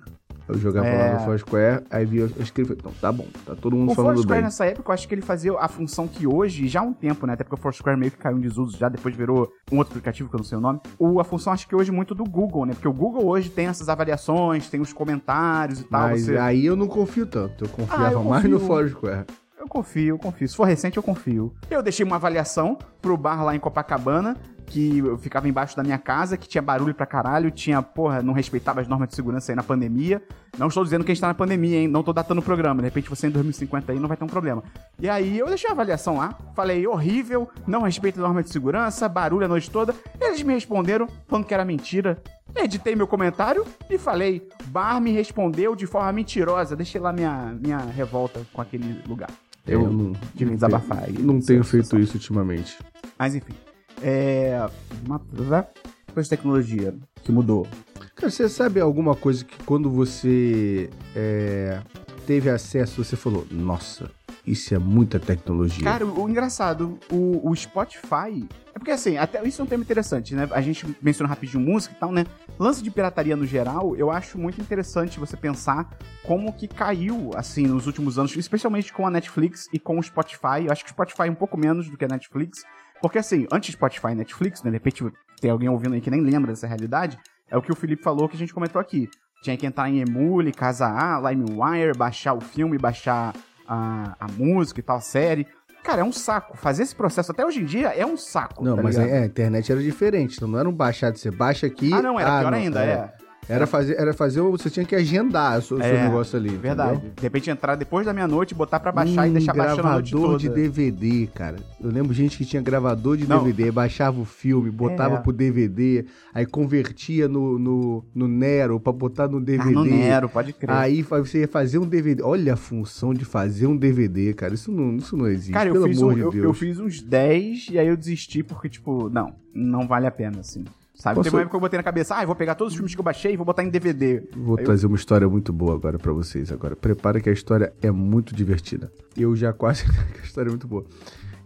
Eu 0.50 0.58
jogava 0.58 0.88
É. 0.88 1.13
lá 1.13 1.20
no 1.20 1.25
Foursquare, 1.25 1.84
aí 1.91 2.06
vi, 2.06 2.18
eu 2.18 2.32
escrevi, 2.39 2.74
então 2.74 2.91
tá 3.00 3.12
bom, 3.12 3.25
tá 3.46 3.56
todo 3.56 3.75
mundo 3.75 3.91
O 3.91 3.96
falando 3.96 4.13
Foursquare 4.15 4.39
bem. 4.39 4.44
nessa 4.46 4.65
época, 4.65 4.89
eu 4.89 4.94
acho 4.94 5.08
que 5.08 5.13
ele 5.13 5.22
fazia 5.22 5.53
a 5.60 5.68
função 5.68 6.08
que 6.08 6.25
hoje, 6.25 6.68
já 6.68 6.79
há 6.79 6.84
um 6.84 6.94
tempo, 6.94 7.27
né? 7.27 7.34
Até 7.34 7.44
porque 7.44 7.56
o 7.56 7.58
Foursquare 7.62 7.98
meio 7.98 8.12
que 8.12 8.18
caiu 8.18 8.38
em 8.38 8.41
desuso, 8.41 8.77
já 8.77 8.89
depois 8.89 9.15
virou 9.15 9.51
um 9.72 9.77
outro 9.77 9.91
aplicativo 9.94 10.27
que 10.29 10.36
eu 10.36 10.39
não 10.39 10.46
sei 10.46 10.58
o 10.58 10.62
nome. 10.62 10.79
O, 10.98 11.20
a 11.20 11.24
função 11.24 11.53
acho 11.53 11.68
que 11.68 11.75
hoje 11.75 11.91
muito 11.91 12.15
do 12.15 12.24
Google, 12.24 12.65
né? 12.65 12.74
Porque 12.74 12.88
o 12.88 12.94
Google 12.94 13.25
hoje 13.27 13.50
tem 13.50 13.68
essas 13.68 13.89
avaliações, 13.89 14.70
tem 14.70 14.82
os 14.82 14.91
comentários 14.91 15.82
e 15.82 15.84
tal. 15.84 16.01
Mas 16.10 16.24
você... 16.25 16.38
aí 16.38 16.65
eu 16.65 16.75
não 16.75 16.88
confio 16.88 17.25
tanto, 17.25 17.65
eu 17.65 17.70
confiava 17.70 18.08
Ah, 18.08 18.12
eu 18.13 18.24
mais 18.24 18.44
no 18.46 18.51
confio. 18.60 18.68
Foursquare. 18.68 19.25
Eu 19.60 19.68
confio, 19.68 20.08
eu 20.15 20.18
confio. 20.18 20.48
Se 20.48 20.56
for 20.56 20.63
recente, 20.63 20.96
eu 20.98 21.03
confio. 21.03 21.53
Eu 21.70 21.84
deixei 21.84 22.06
uma 22.06 22.15
avaliação 22.15 22.77
pro 23.01 23.15
bar 23.18 23.44
lá 23.44 23.53
em 23.56 23.60
Copacabana, 23.60 24.36
que 24.69 24.99
eu 24.99 25.17
ficava 25.17 25.49
embaixo 25.49 25.75
da 25.75 25.83
minha 25.83 25.97
casa, 25.97 26.38
que 26.38 26.47
tinha 26.47 26.61
barulho 26.61 26.93
pra 26.93 27.05
caralho, 27.05 27.49
tinha, 27.49 27.81
porra, 27.81 28.21
não 28.21 28.33
respeitava 28.33 28.79
as 28.79 28.88
normas 28.88 29.09
de 29.09 29.15
segurança 29.15 29.51
aí 29.51 29.55
na 29.55 29.63
pandemia. 29.63 30.21
Não 30.57 30.67
estou 30.67 30.83
dizendo 30.83 31.03
que 31.03 31.11
a 31.11 31.13
gente 31.13 31.21
tá 31.21 31.27
na 31.27 31.33
pandemia, 31.33 31.79
hein? 31.79 31.88
Não 31.88 32.03
tô 32.03 32.13
datando 32.13 32.39
o 32.39 32.43
programa. 32.43 32.81
De 32.81 32.88
repente 32.88 33.09
você 33.09 33.27
em 33.27 33.31
2050 33.31 33.91
aí 33.91 33.99
não 33.99 34.07
vai 34.07 34.15
ter 34.15 34.23
um 34.23 34.27
problema. 34.27 34.63
E 34.99 35.09
aí 35.09 35.39
eu 35.39 35.47
deixei 35.47 35.69
a 35.69 35.73
avaliação 35.73 36.17
lá, 36.17 36.38
falei, 36.55 36.85
horrível, 36.85 37.49
não 37.65 37.81
respeita 37.81 38.19
a 38.19 38.23
norma 38.23 38.43
de 38.43 38.49
segurança, 38.51 39.09
barulho 39.09 39.45
a 39.45 39.47
noite 39.47 39.71
toda. 39.71 39.93
Eles 40.21 40.43
me 40.43 40.53
responderam 40.53 41.07
falando 41.27 41.45
que 41.45 41.53
era 41.53 41.65
mentira. 41.65 42.21
Editei 42.55 42.95
meu 42.95 43.07
comentário 43.07 43.65
e 43.89 43.97
falei, 43.97 44.47
bar 44.65 45.01
me 45.01 45.11
respondeu 45.11 45.75
de 45.75 45.88
forma 45.88 46.11
mentirosa. 46.13 46.75
Deixei 46.75 47.01
lá 47.01 47.11
minha, 47.11 47.57
minha 47.59 47.77
revolta 47.79 48.41
com 48.53 48.61
aquele 48.61 49.01
lugar. 49.07 49.29
Eu 49.67 49.91
não, 49.91 50.13
de 50.33 50.45
me 50.45 50.55
desabafar 50.55 51.09
não 51.19 51.38
Essa 51.38 51.47
tenho 51.47 51.63
feito 51.63 51.99
isso 51.99 52.15
ultimamente. 52.15 52.77
Mas 53.17 53.35
enfim. 53.35 53.53
É. 54.01 54.70
Uma 55.06 55.22
né? 55.34 55.68
coisa 56.13 56.27
de 56.27 56.29
tecnologia 56.29 56.94
que 57.24 57.32
mudou. 57.32 57.68
Cara, 58.15 58.29
você 58.29 58.50
sabe 58.50 58.79
alguma 58.79 59.15
coisa 59.15 59.46
que 59.46 59.63
quando 59.63 59.89
você 59.89 60.89
é, 61.15 61.82
teve 62.27 62.50
acesso, 62.50 63.03
você 63.03 63.15
falou, 63.15 63.48
nossa, 63.50 64.12
isso 64.46 64.74
é 64.74 64.79
muita 64.79 65.20
tecnologia. 65.20 65.84
Cara, 65.84 66.06
o, 66.06 66.24
o 66.24 66.29
engraçado, 66.29 67.00
o, 67.12 67.50
o 67.50 67.56
Spotify. 67.56 68.48
É 68.74 68.79
porque 68.79 68.91
assim, 68.91 69.18
até 69.18 69.46
isso 69.48 69.62
é 69.62 69.65
um 69.65 69.68
tema 69.68 69.84
interessante, 69.84 70.36
né? 70.36 70.48
A 70.51 70.62
gente 70.62 70.86
mencionou 71.01 71.29
rapidinho 71.29 71.63
música 71.63 71.94
e 71.96 72.00
tal, 72.00 72.12
né? 72.12 72.25
Lance 72.58 72.84
de 72.84 72.91
pirataria 72.91 73.36
no 73.36 73.46
geral, 73.46 73.96
eu 73.96 74.12
acho 74.12 74.38
muito 74.38 74.60
interessante 74.60 75.20
você 75.20 75.38
pensar 75.38 75.98
como 76.24 76.51
que 76.51 76.68
caiu, 76.68 77.32
assim, 77.36 77.68
nos 77.68 77.88
últimos 77.88 78.18
anos, 78.18 78.36
especialmente 78.36 78.91
com 78.91 79.08
a 79.08 79.12
Netflix 79.12 79.70
e 79.72 79.79
com 79.79 79.98
o 79.98 80.03
Spotify. 80.03 80.65
Eu 80.65 80.72
acho 80.72 80.84
que 80.84 80.89
o 80.89 80.94
Spotify 80.94 81.24
é 81.24 81.32
um 81.32 81.36
pouco 81.36 81.58
menos 81.58 81.89
do 81.89 81.98
que 81.98 82.06
a 82.06 82.08
Netflix. 82.10 82.63
Porque 83.01 83.18
assim, 83.18 83.48
antes 83.51 83.74
Spotify 83.74 84.10
e 84.10 84.15
Netflix, 84.15 84.63
né? 84.63 84.70
De 84.70 84.75
repente 84.75 85.03
tem 85.39 85.50
alguém 85.50 85.70
ouvindo 85.70 85.94
aí 85.94 86.01
que 86.01 86.10
nem 86.10 86.22
lembra 86.22 86.51
dessa 86.51 86.68
realidade. 86.68 87.18
É 87.50 87.58
o 87.58 87.62
que 87.62 87.72
o 87.72 87.75
Felipe 87.75 88.03
falou 88.03 88.27
que 88.27 88.36
a 88.36 88.39
gente 88.39 88.53
comentou 88.53 88.79
aqui. 88.79 89.10
Tinha 89.41 89.56
que 89.56 89.65
entrar 89.65 89.89
em 89.89 90.01
Emule, 90.01 90.51
Casa 90.51 90.86
A, 90.86 91.20
LimeWire, 91.29 91.98
baixar 91.98 92.34
o 92.34 92.41
filme, 92.41 92.77
baixar 92.77 93.34
a, 93.68 94.15
a 94.20 94.27
música 94.38 94.79
e 94.79 94.84
tal, 94.84 94.98
a 94.98 95.01
série. 95.01 95.48
Cara, 95.84 96.01
é 96.01 96.03
um 96.03 96.12
saco. 96.12 96.58
Fazer 96.58 96.84
esse 96.84 96.94
processo 96.94 97.32
até 97.32 97.46
hoje 97.46 97.62
em 97.62 97.65
dia 97.65 97.88
é 97.88 98.06
um 98.06 98.18
saco. 98.18 98.63
Não, 98.63 98.75
tá 98.75 98.84
mas 98.84 98.98
ligado? 98.98 99.13
é, 99.13 99.24
a 99.24 99.25
internet 99.25 99.72
era 99.72 99.82
diferente, 99.82 100.36
então 100.36 100.48
não 100.48 100.60
era 100.60 100.68
um 100.68 100.74
baixado, 100.74 101.18
você 101.18 101.32
baixa 101.32 101.68
aqui... 101.68 101.94
Ah, 101.94 102.01
não, 102.01 102.20
era 102.20 102.39
pior 102.39 102.51
não, 102.51 102.58
ainda, 102.58 102.84
é. 102.84 103.13
Era 103.50 103.65
fazer, 103.65 104.00
era 104.00 104.13
fazer, 104.13 104.41
você 104.41 104.70
tinha 104.70 104.86
que 104.86 104.96
agendar 104.96 105.58
o 105.58 105.62
seu, 105.62 105.82
É, 105.82 105.84
seu 105.89 106.03
negócio 106.03 106.38
ali. 106.38 106.50
Verdade. 106.50 106.98
entendeu? 106.98 107.13
De 107.15 107.22
repente 107.24 107.50
entrar 107.50 107.75
depois 107.75 108.06
da 108.06 108.13
meia-noite, 108.13 108.53
botar 108.53 108.79
pra 108.79 108.91
baixar 108.91 109.25
e 109.27 109.32
Hum, 109.32 109.34
deixar 109.34 109.53
baixando 109.53 109.88
a 109.88 109.94
noite 109.94 110.12
toda. 110.12 110.38
de 110.38 110.50
DVD, 110.50 111.27
cara. 111.34 111.56
Eu 111.82 111.89
lembro 111.89 112.13
gente 112.13 112.38
que 112.38 112.46
tinha 112.46 112.62
gravador 112.62 113.18
de 113.18 113.27
Não. 113.27 113.44
DVD, 113.44 113.72
baixava 113.72 114.22
o 114.22 114.25
filme, 114.25 114.70
botava 114.70 115.15
É. 115.15 115.20
pro 115.20 115.34
DVD, 115.34 116.06
aí 116.34 116.46
convertia 116.46 117.27
no, 117.27 117.58
no, 117.58 118.06
no 118.13 118.27
Nero 118.27 118.79
pra 118.79 118.94
botar 118.94 119.27
no 119.27 119.41
DVD. 119.41 119.70
Ah, 119.70 119.72
no 119.72 119.84
Nero, 119.86 120.29
pode 120.29 120.53
crer. 120.53 120.70
Aí 120.75 121.01
você 121.01 121.39
ia 121.39 121.48
fazer 121.48 121.79
um 121.79 121.88
DVD. 121.88 122.22
Olha 122.22 122.53
a 122.53 122.58
função 122.58 123.13
de 123.13 123.25
fazer 123.25 123.65
um 123.65 123.75
DVD, 123.75 124.34
cara. 124.34 124.53
Isso 124.53 124.72
não, 124.72 124.96
isso 124.98 125.18
não 125.18 125.27
existe. 125.27 125.53
Cara, 125.53 125.70
eu 125.70 125.84
fiz, 125.88 125.98
amor 125.98 126.12
um- 126.12 126.15
de 126.15 126.22
eu, 126.22 126.32
Deus. 126.32 126.44
eu 126.46 126.53
fiz 126.53 126.79
uns 126.79 127.01
10 127.01 127.68
e 127.72 127.79
aí 127.79 127.88
eu 127.88 127.98
desisti 127.98 128.44
porque, 128.44 128.70
tipo, 128.70 129.10
não, 129.10 129.34
não 129.53 129.88
vale 129.88 130.06
a 130.06 130.12
pena, 130.12 130.41
assim. 130.41 130.63
Sabe? 131.00 131.15
Posso- 131.15 131.24
Teve 131.24 131.36
uma 131.38 131.41
época 131.44 131.51
que 131.51 131.56
eu 131.56 131.62
botei 131.62 131.77
na 131.77 131.84
cabeça, 131.84 132.15
ah, 132.18 132.24
eu 132.24 132.27
vou 132.27 132.36
pegar 132.36 132.56
todos 132.56 132.74
os 132.74 132.77
filmes 132.77 132.94
que 132.94 133.00
eu 133.00 133.03
baixei 133.06 133.34
e 133.34 133.38
vou 133.38 133.46
botar 133.46 133.63
em 133.63 133.70
DVD. 133.70 134.22
Vou 134.36 134.58
Aí 134.58 134.63
eu- 134.63 134.65
trazer 134.65 134.86
uma 134.86 134.98
história 134.98 135.27
muito 135.29 135.53
boa 135.53 135.74
agora 135.75 135.98
pra 135.98 136.12
vocês. 136.12 136.51
Agora, 136.51 136.75
prepara 136.75 137.22
que 137.22 137.29
a 137.29 137.34
história 137.34 137.72
é 137.82 137.89
muito 137.89 138.36
divertida. 138.36 138.91
Eu 139.18 139.34
já 139.36 139.53
quase. 139.53 139.86
a 140.22 140.25
história 140.25 140.50
é 140.50 140.51
muito 140.51 140.68
boa. 140.68 140.86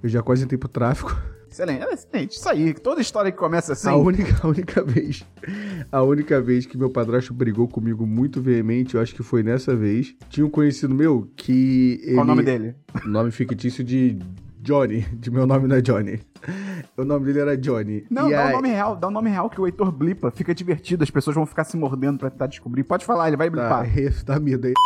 Eu 0.02 0.10
já 0.10 0.22
quase 0.24 0.44
entrei 0.44 0.58
pro 0.58 0.68
tráfico. 0.68 1.16
Excelente, 1.50 1.84
é 1.84 1.94
excelente. 1.94 2.32
Isso 2.36 2.50
aí, 2.50 2.74
toda 2.74 3.00
história 3.00 3.32
que 3.32 3.38
começa 3.38 3.74
assim. 3.74 3.88
A 3.88 3.96
única, 3.96 4.36
a 4.44 4.48
única 4.50 4.84
vez. 4.84 5.24
A 5.92 6.02
única 6.02 6.42
vez 6.42 6.66
que 6.66 6.76
meu 6.76 6.90
padrasto 6.90 7.32
brigou 7.32 7.68
comigo 7.68 8.08
muito 8.08 8.42
veemente, 8.42 8.96
eu 8.96 9.02
acho 9.02 9.14
que 9.14 9.22
foi 9.22 9.44
nessa 9.44 9.76
vez. 9.76 10.16
Tinha 10.30 10.44
um 10.44 10.50
conhecido 10.50 10.96
meu 10.96 11.30
que. 11.36 12.02
Ele, 12.04 12.16
Qual 12.16 12.24
o 12.26 12.28
nome 12.28 12.42
dele? 12.42 12.74
Nome 13.06 13.30
fictício 13.30 13.84
de 13.84 14.18
Johnny. 14.64 15.02
De 15.20 15.30
meu 15.30 15.46
nome 15.46 15.68
não 15.68 15.76
é 15.76 15.82
Johnny. 15.82 16.20
O 16.98 17.04
nome 17.04 17.26
dele 17.26 17.40
era 17.40 17.58
Johnny. 17.58 18.06
Não, 18.10 18.30
E 18.30 18.32
dá 18.32 18.44
o 18.46 18.48
aí- 18.48 18.54
nome 18.54 18.70
real, 18.70 18.96
dá 18.96 19.08
o 19.08 19.12
nome 19.12 19.30
real 19.30 19.50
que 19.50 19.60
o 19.62 19.66
Heitor 19.68 19.92
blipa, 19.92 20.32
fica 20.32 20.54
divertido, 20.56 21.04
as 21.04 21.10
pessoas 21.10 21.36
vão 21.36 21.46
ficar 21.46 21.64
se 21.64 21.76
mordendo 21.78 22.18
pra 22.18 22.30
tentar 22.30 22.48
descobrir. 22.48 22.84
Pode 22.84 23.06
falar, 23.06 23.28
ele 23.28 23.38
vai 23.38 23.50
Tá, 23.50 23.52
blipar. 23.84 23.98
esse 24.00 24.26
dá 24.26 24.40
medo 24.40 24.68
aí. 24.68 24.74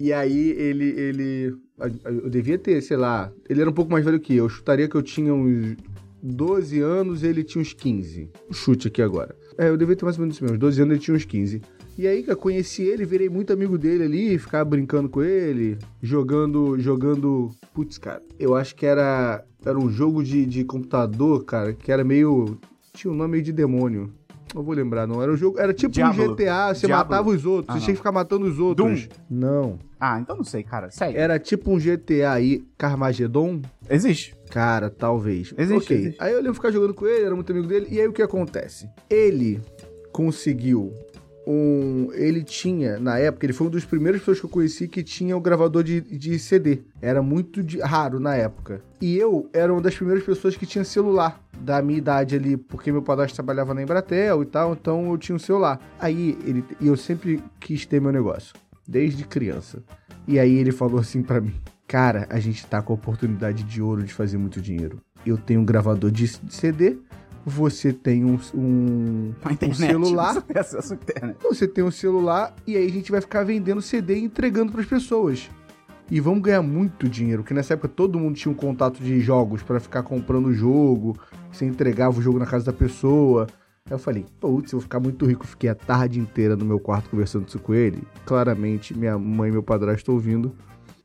E 0.00 0.12
aí 0.12 0.50
ele, 0.50 0.84
ele. 0.90 1.56
Eu 2.04 2.30
devia 2.30 2.56
ter, 2.56 2.80
sei 2.80 2.96
lá. 2.96 3.30
Ele 3.48 3.60
era 3.60 3.68
um 3.68 3.72
pouco 3.72 3.90
mais 3.90 4.04
velho 4.04 4.18
que 4.20 4.34
eu. 4.36 4.44
Eu 4.44 4.48
chutaria 4.48 4.88
que 4.88 4.94
eu 4.94 5.02
tinha 5.02 5.34
uns 5.34 5.76
12 6.22 6.80
anos 6.80 7.22
e 7.22 7.26
ele 7.26 7.42
tinha 7.42 7.60
uns 7.60 7.72
15. 7.74 8.30
Chute 8.52 8.88
aqui 8.88 9.02
agora. 9.02 9.34
É, 9.58 9.68
eu 9.68 9.76
devia 9.76 9.94
ter 9.96 10.04
mais 10.04 10.16
ou 10.16 10.22
menos 10.22 10.36
isso 10.36 10.44
mesmo. 10.44 10.56
12 10.56 10.80
anos 10.82 10.92
ele 10.94 11.00
tinha 11.00 11.16
uns 11.16 11.24
15. 11.24 11.60
E 11.96 12.06
aí, 12.08 12.22
cara, 12.22 12.36
conheci 12.36 12.82
ele, 12.82 13.04
virei 13.04 13.28
muito 13.28 13.52
amigo 13.52 13.78
dele 13.78 14.04
ali, 14.04 14.38
ficava 14.38 14.64
brincando 14.64 15.08
com 15.08 15.22
ele, 15.22 15.78
jogando. 16.02 16.78
jogando. 16.78 17.50
Putz, 17.72 17.98
cara, 17.98 18.22
eu 18.38 18.54
acho 18.54 18.74
que 18.74 18.84
era. 18.84 19.44
Era 19.64 19.78
um 19.78 19.88
jogo 19.90 20.22
de, 20.22 20.44
de 20.44 20.64
computador, 20.64 21.44
cara, 21.44 21.72
que 21.72 21.90
era 21.92 22.02
meio. 22.04 22.58
Tinha 22.92 23.12
um 23.12 23.16
nome 23.16 23.32
meio 23.32 23.42
de 23.44 23.52
demônio. 23.52 24.12
Não 24.54 24.62
vou 24.62 24.74
lembrar, 24.74 25.06
não. 25.06 25.20
Era 25.22 25.32
um 25.32 25.36
jogo. 25.36 25.58
Era 25.58 25.72
tipo 25.74 25.92
Diablo. 25.94 26.32
um 26.32 26.34
GTA, 26.34 26.74
você 26.74 26.86
Diablo. 26.86 27.10
matava 27.10 27.30
os 27.30 27.44
outros, 27.44 27.74
Ah, 27.74 27.78
você 27.78 27.84
tinha 27.86 27.94
que 27.94 27.98
ficar 27.98 28.12
matando 28.12 28.46
os 28.46 28.58
outros. 28.58 29.08
Doom. 29.08 29.16
Não. 29.30 29.78
Ah, 29.98 30.20
então 30.20 30.36
não 30.36 30.44
sei, 30.44 30.62
cara. 30.62 30.90
Segue. 30.90 31.16
Era 31.16 31.38
tipo 31.38 31.72
um 31.72 31.78
GTA 31.78 32.32
aí, 32.32 32.62
Carmageddon? 32.78 33.62
Existe. 33.90 34.36
Cara, 34.50 34.90
talvez. 34.90 35.52
Existe, 35.58 35.84
Ok. 35.92 35.96
existe. 35.96 36.16
Aí 36.22 36.32
eu 36.32 36.38
lembro 36.38 36.54
ficar 36.54 36.70
jogando 36.70 36.94
com 36.94 37.06
ele, 37.06 37.24
era 37.24 37.34
muito 37.34 37.50
amigo 37.50 37.66
dele. 37.66 37.86
E 37.90 38.00
aí 38.00 38.06
o 38.06 38.12
que 38.12 38.22
acontece? 38.22 38.88
Ele 39.10 39.60
conseguiu 40.12 40.92
um. 41.46 42.10
Ele 42.12 42.42
tinha, 42.42 42.98
na 42.98 43.18
época, 43.18 43.46
ele 43.46 43.52
foi 43.52 43.66
uma 43.66 43.72
das 43.72 43.84
primeiras 43.84 44.20
pessoas 44.20 44.40
que 44.40 44.46
eu 44.46 44.50
conheci 44.50 44.88
que 44.88 45.02
tinha 45.02 45.36
o 45.36 45.40
gravador 45.40 45.82
de, 45.82 46.00
de 46.00 46.38
CD. 46.38 46.80
Era 47.02 47.22
muito 47.22 47.62
de- 47.62 47.80
raro 47.80 48.18
na 48.20 48.34
época. 48.34 48.82
E 49.00 49.16
eu 49.16 49.48
era 49.52 49.72
uma 49.72 49.80
das 49.82 49.94
primeiras 49.94 50.24
pessoas 50.24 50.56
que 50.56 50.66
tinha 50.66 50.84
celular 50.84 51.40
da 51.60 51.80
minha 51.82 51.98
idade 51.98 52.34
ali, 52.36 52.56
porque 52.56 52.90
meu 52.90 53.02
padrasto 53.02 53.34
trabalhava 53.36 53.72
na 53.74 53.82
Embratel 53.82 54.42
e 54.42 54.46
tal, 54.46 54.72
então 54.72 55.10
eu 55.10 55.18
tinha 55.18 55.36
um 55.36 55.38
celular. 55.38 55.80
Aí 55.98 56.36
ele. 56.46 56.64
E 56.80 56.86
eu 56.86 56.96
sempre 56.96 57.42
quis 57.60 57.84
ter 57.86 58.00
meu 58.00 58.12
negócio, 58.12 58.54
desde 58.86 59.24
criança. 59.24 59.82
E 60.26 60.38
aí 60.38 60.54
ele 60.54 60.72
falou 60.72 60.98
assim 61.00 61.22
pra 61.22 61.40
mim: 61.40 61.54
Cara, 61.86 62.26
a 62.30 62.40
gente 62.40 62.64
tá 62.66 62.80
com 62.80 62.92
a 62.92 62.96
oportunidade 62.96 63.62
de 63.62 63.82
ouro 63.82 64.02
de 64.02 64.12
fazer 64.12 64.38
muito 64.38 64.60
dinheiro. 64.60 65.00
Eu 65.24 65.36
tenho 65.38 65.60
um 65.60 65.64
gravador 65.64 66.10
de 66.10 66.26
CD, 66.28 66.98
você 67.44 67.92
tem 67.92 68.24
um, 68.24 68.38
um, 68.54 69.32
Na 69.44 69.50
um 69.50 69.52
internet. 69.52 69.76
celular. 69.76 70.34
Você 70.34 70.40
tem 70.40 70.60
acesso 70.60 70.92
à 70.92 70.96
internet. 70.96 71.36
Você 71.42 71.68
tem 71.68 71.84
um 71.84 71.90
celular 71.90 72.54
e 72.66 72.76
aí 72.76 72.86
a 72.86 72.90
gente 72.90 73.10
vai 73.10 73.20
ficar 73.20 73.44
vendendo 73.44 73.82
CD 73.82 74.16
e 74.16 74.24
entregando 74.24 74.72
pras 74.72 74.86
pessoas. 74.86 75.50
E 76.10 76.20
vamos 76.20 76.42
ganhar 76.42 76.62
muito 76.62 77.08
dinheiro, 77.08 77.42
porque 77.42 77.54
nessa 77.54 77.74
época 77.74 77.88
todo 77.88 78.18
mundo 78.18 78.36
tinha 78.36 78.52
um 78.52 78.54
contato 78.54 79.02
de 79.02 79.20
jogos 79.20 79.62
pra 79.62 79.80
ficar 79.80 80.02
comprando 80.02 80.46
o 80.46 80.52
jogo, 80.52 81.16
você 81.50 81.64
entregava 81.64 82.18
o 82.18 82.22
jogo 82.22 82.38
na 82.38 82.46
casa 82.46 82.66
da 82.66 82.72
pessoa. 82.72 83.46
Aí 83.86 83.92
eu 83.92 83.98
falei, 83.98 84.24
putz, 84.40 84.72
eu 84.72 84.78
vou 84.78 84.82
ficar 84.82 85.00
muito 85.00 85.24
rico. 85.26 85.46
Fiquei 85.46 85.68
a 85.70 85.74
tarde 85.74 86.18
inteira 86.18 86.56
no 86.56 86.64
meu 86.64 86.78
quarto 86.78 87.10
conversando 87.10 87.48
isso 87.48 87.58
com 87.58 87.74
ele. 87.74 88.02
Claramente, 88.24 88.96
minha 88.96 89.18
mãe 89.18 89.48
e 89.50 89.52
meu 89.52 89.62
padrasto 89.62 90.12
ouvindo. 90.12 90.54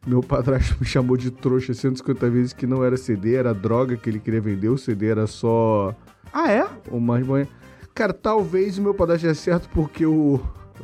Meu 0.07 0.21
padrasto 0.21 0.75
me 0.79 0.85
chamou 0.85 1.17
de 1.17 1.29
trouxa 1.29 1.73
150 1.73 2.29
vezes 2.29 2.53
que 2.53 2.65
não 2.65 2.83
era 2.83 2.95
CD, 2.97 3.35
era 3.35 3.53
droga 3.53 3.97
que 3.97 4.09
ele 4.09 4.19
queria 4.19 4.41
vender. 4.41 4.69
O 4.69 4.77
CD 4.77 5.07
era 5.07 5.27
só 5.27 5.93
Ah, 6.33 6.51
é? 6.51 6.65
uma 6.89 7.19
manhã. 7.19 7.47
Cara, 7.93 8.13
talvez 8.13 8.77
o 8.77 8.81
meu 8.81 8.93
padrasto 8.93 9.27
é 9.27 9.33
certo 9.33 9.69
porque 9.73 10.05
o. 10.05 10.39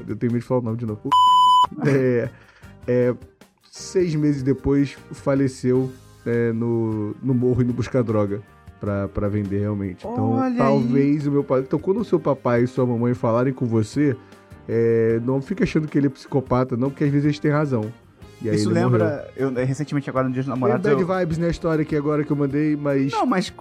Eu 0.07 0.15
tenho 0.15 0.33
medo 0.33 0.41
de 0.41 0.47
falar 0.47 0.59
o 0.61 0.63
nome 0.63 0.77
de 0.77 0.85
novo. 0.85 1.01
É, 1.87 2.29
é, 2.87 3.15
seis 3.71 4.13
meses 4.13 4.43
depois 4.43 4.95
faleceu 5.11 5.91
é, 6.23 6.53
no, 6.53 7.15
no 7.23 7.33
morro 7.33 7.63
indo 7.63 7.73
buscar 7.73 8.03
droga 8.03 8.39
pra, 8.79 9.07
pra 9.07 9.27
vender 9.27 9.61
realmente. 9.61 10.05
Então, 10.05 10.33
Olha 10.33 10.55
talvez 10.55 11.25
o 11.25 11.31
meu 11.31 11.43
pai. 11.43 11.61
Então, 11.61 11.79
quando 11.79 12.01
o 12.01 12.05
seu 12.05 12.19
papai 12.19 12.63
e 12.63 12.67
sua 12.67 12.85
mamãe 12.85 13.15
falarem 13.15 13.51
com 13.51 13.65
você, 13.65 14.15
é, 14.69 15.19
não 15.25 15.41
fica 15.41 15.63
achando 15.63 15.87
que 15.87 15.97
ele 15.97 16.05
é 16.05 16.09
psicopata, 16.11 16.77
não, 16.77 16.91
porque 16.91 17.03
às 17.03 17.09
vezes 17.09 17.25
eles 17.25 17.39
têm 17.39 17.49
razão. 17.49 17.91
E 18.41 18.49
aí 18.49 18.55
Isso 18.55 18.69
lembra. 18.69 19.29
Eu, 19.35 19.53
recentemente, 19.53 20.09
agora 20.09 20.27
no 20.27 20.33
Dia 20.33 20.43
dos 20.43 20.51
Tem 20.51 20.59
Namorados. 20.59 20.83
bad 20.89 21.01
eu- 21.01 21.07
vibes 21.19 21.37
na 21.37 21.47
história 21.47 21.81
aqui 21.83 21.95
agora 21.95 22.23
que 22.23 22.31
eu 22.31 22.35
mandei, 22.35 22.75
mas. 22.75 23.11
Não, 23.11 23.25
mas 23.25 23.51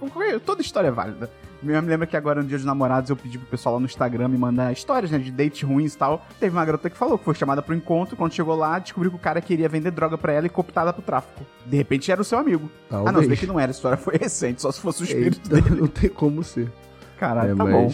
toda 0.45 0.61
história 0.61 0.89
é 0.89 0.91
válida. 0.91 1.29
Eu 1.63 1.81
me 1.81 1.89
lembro 1.89 2.05
que 2.05 2.15
agora 2.15 2.41
no 2.43 2.47
Dia 2.47 2.57
dos 2.57 2.65
Namorados 2.65 3.09
eu 3.09 3.15
pedi 3.15 3.39
pro 3.39 3.47
pessoal 3.47 3.75
lá 3.75 3.79
no 3.79 3.85
Instagram 3.87 4.27
me 4.27 4.37
mandar 4.37 4.71
histórias, 4.71 5.09
né, 5.09 5.17
de 5.17 5.31
dates 5.31 5.63
ruins 5.63 5.93
e 5.95 5.97
tal. 5.97 6.23
Teve 6.39 6.55
uma 6.55 6.63
garota 6.63 6.89
que 6.89 6.97
falou 6.97 7.17
que 7.17 7.23
foi 7.25 7.33
chamada 7.33 7.61
pro 7.61 7.73
encontro, 7.73 8.15
quando 8.15 8.33
chegou 8.33 8.55
lá, 8.55 8.77
descobriu 8.77 9.09
que 9.09 9.17
o 9.17 9.19
cara 9.19 9.41
queria 9.41 9.67
vender 9.67 9.89
droga 9.89 10.15
pra 10.17 10.33
ela 10.33 10.45
e 10.45 10.49
cooptada 10.49 10.93
pro 10.93 11.01
tráfico. 11.01 11.43
De 11.65 11.75
repente 11.75 12.11
era 12.11 12.21
o 12.21 12.25
seu 12.25 12.37
amigo. 12.37 12.69
Ah, 12.91 12.97
não, 12.97 13.05
vê 13.05 13.11
Talvez. 13.13 13.39
que 13.39 13.47
não 13.47 13.59
era, 13.59 13.71
a 13.71 13.73
história 13.73 13.97
foi 13.97 14.15
recente, 14.19 14.61
só 14.61 14.71
se 14.71 14.79
fosse 14.79 15.01
o 15.01 15.05
espírito 15.05 15.39
Eita, 15.51 15.61
dele. 15.69 15.81
não 15.81 15.87
tem 15.87 16.09
como 16.09 16.43
ser. 16.43 16.71
Caralho, 17.17 17.53
É, 17.53 17.55
tá 17.55 17.65
bom. 17.65 17.91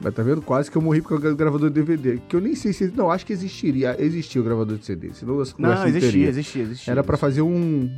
Mas... 0.00 0.14
Tá 0.14 0.22
vendo? 0.22 0.42
Quase 0.42 0.70
que 0.70 0.76
eu 0.76 0.82
morri 0.82 1.00
por 1.00 1.08
causa 1.08 1.30
do 1.30 1.36
gravador 1.36 1.70
de 1.70 1.74
DVD. 1.82 2.18
Que 2.28 2.36
eu 2.36 2.40
nem 2.40 2.54
sei 2.54 2.72
se. 2.72 2.92
Não, 2.96 3.10
acho 3.10 3.26
que 3.26 3.32
existiria. 3.32 3.96
Existia 3.98 4.40
o 4.40 4.44
gravador 4.44 4.78
de 4.78 4.84
CD. 4.84 5.12
Senão 5.12 5.40
essa 5.40 5.54
conversa 5.54 5.82
Não, 5.82 5.88
existia, 5.88 6.10
teria. 6.10 6.28
existia, 6.28 6.62
existia. 6.62 6.92
Era 6.92 7.02
pra 7.04 7.16
fazer 7.16 7.42
um. 7.42 7.90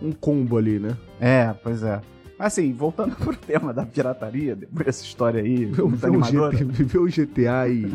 Um 0.00 0.10
combo 0.10 0.58
ali, 0.58 0.80
né? 0.80 0.96
É, 1.20 1.54
pois 1.62 1.82
é. 1.84 2.00
Mas 2.36 2.54
assim, 2.54 2.72
voltando 2.72 3.14
pro 3.22 3.36
tema 3.36 3.72
da 3.72 3.86
pirataria, 3.86 4.56
depois 4.56 4.86
dessa 4.86 5.04
história 5.04 5.40
aí, 5.40 5.66
Viver 5.66 5.82
muito 5.84 6.04
animadora. 6.04 6.56
GT, 6.56 6.72
viver 6.72 6.98
um 6.98 7.06
GTA 7.06 7.68
e. 7.68 7.92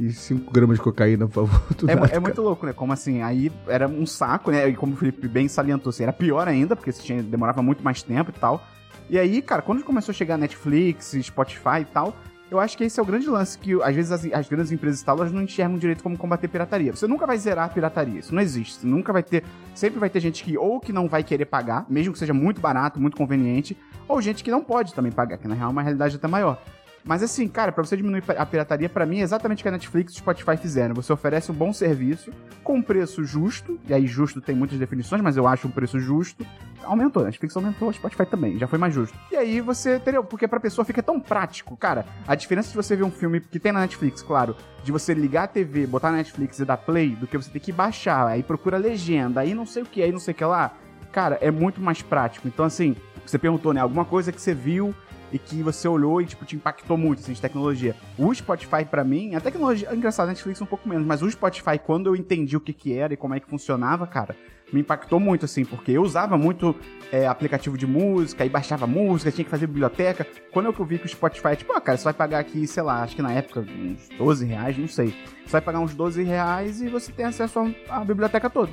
e 0.00 0.10
5 0.10 0.50
gramas 0.50 0.78
de 0.78 0.82
cocaína, 0.82 1.28
por 1.28 1.46
favor. 1.46 1.62
É, 1.86 2.16
é 2.16 2.18
muito 2.18 2.40
louco, 2.40 2.64
né? 2.64 2.72
Como 2.72 2.94
assim, 2.94 3.20
aí 3.20 3.52
era 3.66 3.86
um 3.86 4.06
saco, 4.06 4.50
né? 4.50 4.68
E 4.70 4.74
como 4.74 4.94
o 4.94 4.96
Felipe 4.96 5.28
bem 5.28 5.48
salientou, 5.48 5.90
assim, 5.90 6.04
era 6.04 6.14
pior 6.14 6.48
ainda, 6.48 6.74
porque 6.74 6.92
tinha, 6.92 7.22
demorava 7.22 7.62
muito 7.62 7.84
mais 7.84 8.02
tempo 8.02 8.30
e 8.34 8.40
tal. 8.40 8.66
E 9.10 9.18
aí, 9.18 9.42
cara, 9.42 9.62
quando 9.62 9.82
começou 9.84 10.12
a 10.12 10.14
chegar 10.14 10.36
Netflix, 10.36 11.16
Spotify 11.22 11.80
e 11.80 11.84
tal, 11.84 12.16
eu 12.52 12.60
acho 12.60 12.76
que 12.76 12.84
esse 12.84 13.00
é 13.00 13.02
o 13.02 13.06
grande 13.06 13.28
lance, 13.28 13.58
que 13.58 13.80
às 13.82 13.94
vezes 13.94 14.12
as, 14.12 14.24
as 14.26 14.46
grandes 14.46 14.70
empresas 14.70 15.00
e 15.00 15.04
tal, 15.04 15.16
elas 15.16 15.32
não 15.32 15.42
enxergam 15.42 15.78
direito 15.78 16.02
como 16.02 16.18
combater 16.18 16.48
pirataria. 16.48 16.94
Você 16.94 17.06
nunca 17.06 17.26
vai 17.26 17.38
zerar 17.38 17.64
a 17.64 17.68
pirataria, 17.68 18.20
isso 18.20 18.34
não 18.34 18.42
existe. 18.42 18.74
Você 18.74 18.86
nunca 18.86 19.12
vai 19.12 19.22
ter, 19.22 19.42
sempre 19.74 19.98
vai 19.98 20.10
ter 20.10 20.20
gente 20.20 20.44
que 20.44 20.58
ou 20.58 20.78
que 20.78 20.92
não 20.92 21.08
vai 21.08 21.24
querer 21.24 21.46
pagar, 21.46 21.86
mesmo 21.88 22.12
que 22.12 22.18
seja 22.18 22.34
muito 22.34 22.60
barato, 22.60 23.00
muito 23.00 23.16
conveniente, 23.16 23.76
ou 24.06 24.20
gente 24.20 24.44
que 24.44 24.50
não 24.50 24.62
pode 24.62 24.92
também 24.92 25.10
pagar, 25.10 25.38
que 25.38 25.48
na 25.48 25.54
real 25.54 25.70
é 25.70 25.72
uma 25.72 25.82
realidade 25.82 26.16
até 26.16 26.28
maior. 26.28 26.62
Mas 27.04 27.22
assim, 27.22 27.48
cara, 27.48 27.72
pra 27.72 27.84
você 27.84 27.96
diminuir 27.96 28.22
a 28.36 28.46
pirataria, 28.46 28.88
pra 28.88 29.04
mim 29.04 29.18
é 29.18 29.22
exatamente 29.22 29.60
o 29.60 29.62
que 29.62 29.68
a 29.68 29.72
Netflix 29.72 30.12
e 30.12 30.16
o 30.16 30.18
Spotify 30.18 30.56
fizeram. 30.56 30.94
Você 30.94 31.12
oferece 31.12 31.50
um 31.50 31.54
bom 31.54 31.72
serviço, 31.72 32.30
com 32.62 32.76
um 32.76 32.82
preço 32.82 33.24
justo, 33.24 33.78
e 33.88 33.92
aí 33.92 34.06
justo 34.06 34.40
tem 34.40 34.54
muitas 34.54 34.78
definições, 34.78 35.20
mas 35.20 35.36
eu 35.36 35.46
acho 35.46 35.66
um 35.66 35.70
preço 35.70 35.98
justo. 35.98 36.46
Aumentou, 36.84 37.22
a 37.22 37.26
Netflix 37.26 37.56
aumentou, 37.56 37.88
o 37.88 37.92
Spotify 37.92 38.26
também, 38.26 38.58
já 38.58 38.66
foi 38.66 38.78
mais 38.78 38.94
justo. 38.94 39.16
E 39.30 39.36
aí 39.36 39.60
você, 39.60 39.96
entendeu? 39.96 40.22
Porque 40.22 40.46
pra 40.46 40.60
pessoa 40.60 40.84
fica 40.84 41.02
tão 41.02 41.18
prático, 41.18 41.76
cara. 41.76 42.06
A 42.26 42.34
diferença 42.34 42.70
de 42.70 42.76
você 42.76 42.94
ver 42.94 43.04
um 43.04 43.10
filme 43.10 43.40
que 43.40 43.58
tem 43.58 43.72
na 43.72 43.80
Netflix, 43.80 44.22
claro, 44.22 44.56
de 44.84 44.92
você 44.92 45.12
ligar 45.12 45.44
a 45.44 45.48
TV, 45.48 45.86
botar 45.86 46.10
na 46.10 46.18
Netflix 46.18 46.58
e 46.60 46.64
dar 46.64 46.76
play, 46.76 47.10
do 47.10 47.26
que 47.26 47.36
você 47.36 47.50
ter 47.50 47.60
que 47.60 47.72
baixar, 47.72 48.26
aí 48.26 48.42
procura 48.42 48.76
legenda, 48.76 49.40
aí 49.40 49.54
não 49.54 49.66
sei 49.66 49.82
o 49.82 49.86
que, 49.86 50.02
aí 50.02 50.12
não 50.12 50.20
sei 50.20 50.32
o 50.32 50.36
que 50.36 50.44
lá. 50.44 50.72
Cara, 51.12 51.36
é 51.40 51.50
muito 51.50 51.80
mais 51.80 52.00
prático. 52.00 52.48
Então, 52.48 52.64
assim, 52.64 52.96
você 53.24 53.38
perguntou, 53.38 53.72
né? 53.74 53.80
Alguma 53.80 54.04
coisa 54.04 54.32
que 54.32 54.40
você 54.40 54.54
viu 54.54 54.94
e 55.32 55.38
que 55.38 55.62
você 55.62 55.88
olhou 55.88 56.20
e, 56.20 56.26
tipo, 56.26 56.44
te 56.44 56.54
impactou 56.54 56.96
muito, 56.96 57.20
assim, 57.20 57.32
de 57.32 57.40
tecnologia. 57.40 57.96
O 58.18 58.32
Spotify, 58.34 58.84
pra 58.88 59.02
mim, 59.02 59.34
a 59.34 59.40
tecnologia, 59.40 59.88
é 59.90 59.94
engraçado, 59.94 60.26
a 60.26 60.32
Netflix 60.32 60.60
um 60.60 60.66
pouco 60.66 60.88
menos, 60.88 61.06
mas 61.06 61.22
o 61.22 61.30
Spotify, 61.30 61.78
quando 61.78 62.08
eu 62.08 62.16
entendi 62.16 62.56
o 62.56 62.60
que 62.60 62.72
que 62.72 62.92
era 62.94 63.14
e 63.14 63.16
como 63.16 63.34
é 63.34 63.40
que 63.40 63.48
funcionava, 63.48 64.06
cara, 64.06 64.36
me 64.72 64.80
impactou 64.80 65.20
muito, 65.20 65.44
assim, 65.44 65.64
porque 65.64 65.92
eu 65.92 66.02
usava 66.02 66.38
muito 66.38 66.74
é, 67.12 67.26
aplicativo 67.26 67.76
de 67.76 67.86
música, 67.86 68.44
e 68.44 68.48
baixava 68.48 68.86
música, 68.86 69.30
tinha 69.30 69.44
que 69.44 69.50
fazer 69.50 69.66
biblioteca. 69.66 70.26
Quando 70.50 70.66
eu 70.66 70.84
vi 70.84 70.98
que 70.98 71.06
o 71.06 71.08
Spotify, 71.08 71.54
tipo, 71.56 71.72
ah, 71.72 71.80
cara, 71.80 71.98
você 71.98 72.04
vai 72.04 72.14
pagar 72.14 72.38
aqui, 72.38 72.66
sei 72.66 72.82
lá, 72.82 73.02
acho 73.02 73.14
que 73.14 73.22
na 73.22 73.32
época, 73.32 73.60
uns 73.60 74.08
12 74.16 74.46
reais, 74.46 74.78
não 74.78 74.88
sei. 74.88 75.14
Você 75.44 75.52
vai 75.52 75.60
pagar 75.60 75.80
uns 75.80 75.94
12 75.94 76.22
reais 76.22 76.80
e 76.80 76.88
você 76.88 77.12
tem 77.12 77.26
acesso 77.26 77.74
à 77.88 78.04
biblioteca 78.04 78.48
toda. 78.48 78.70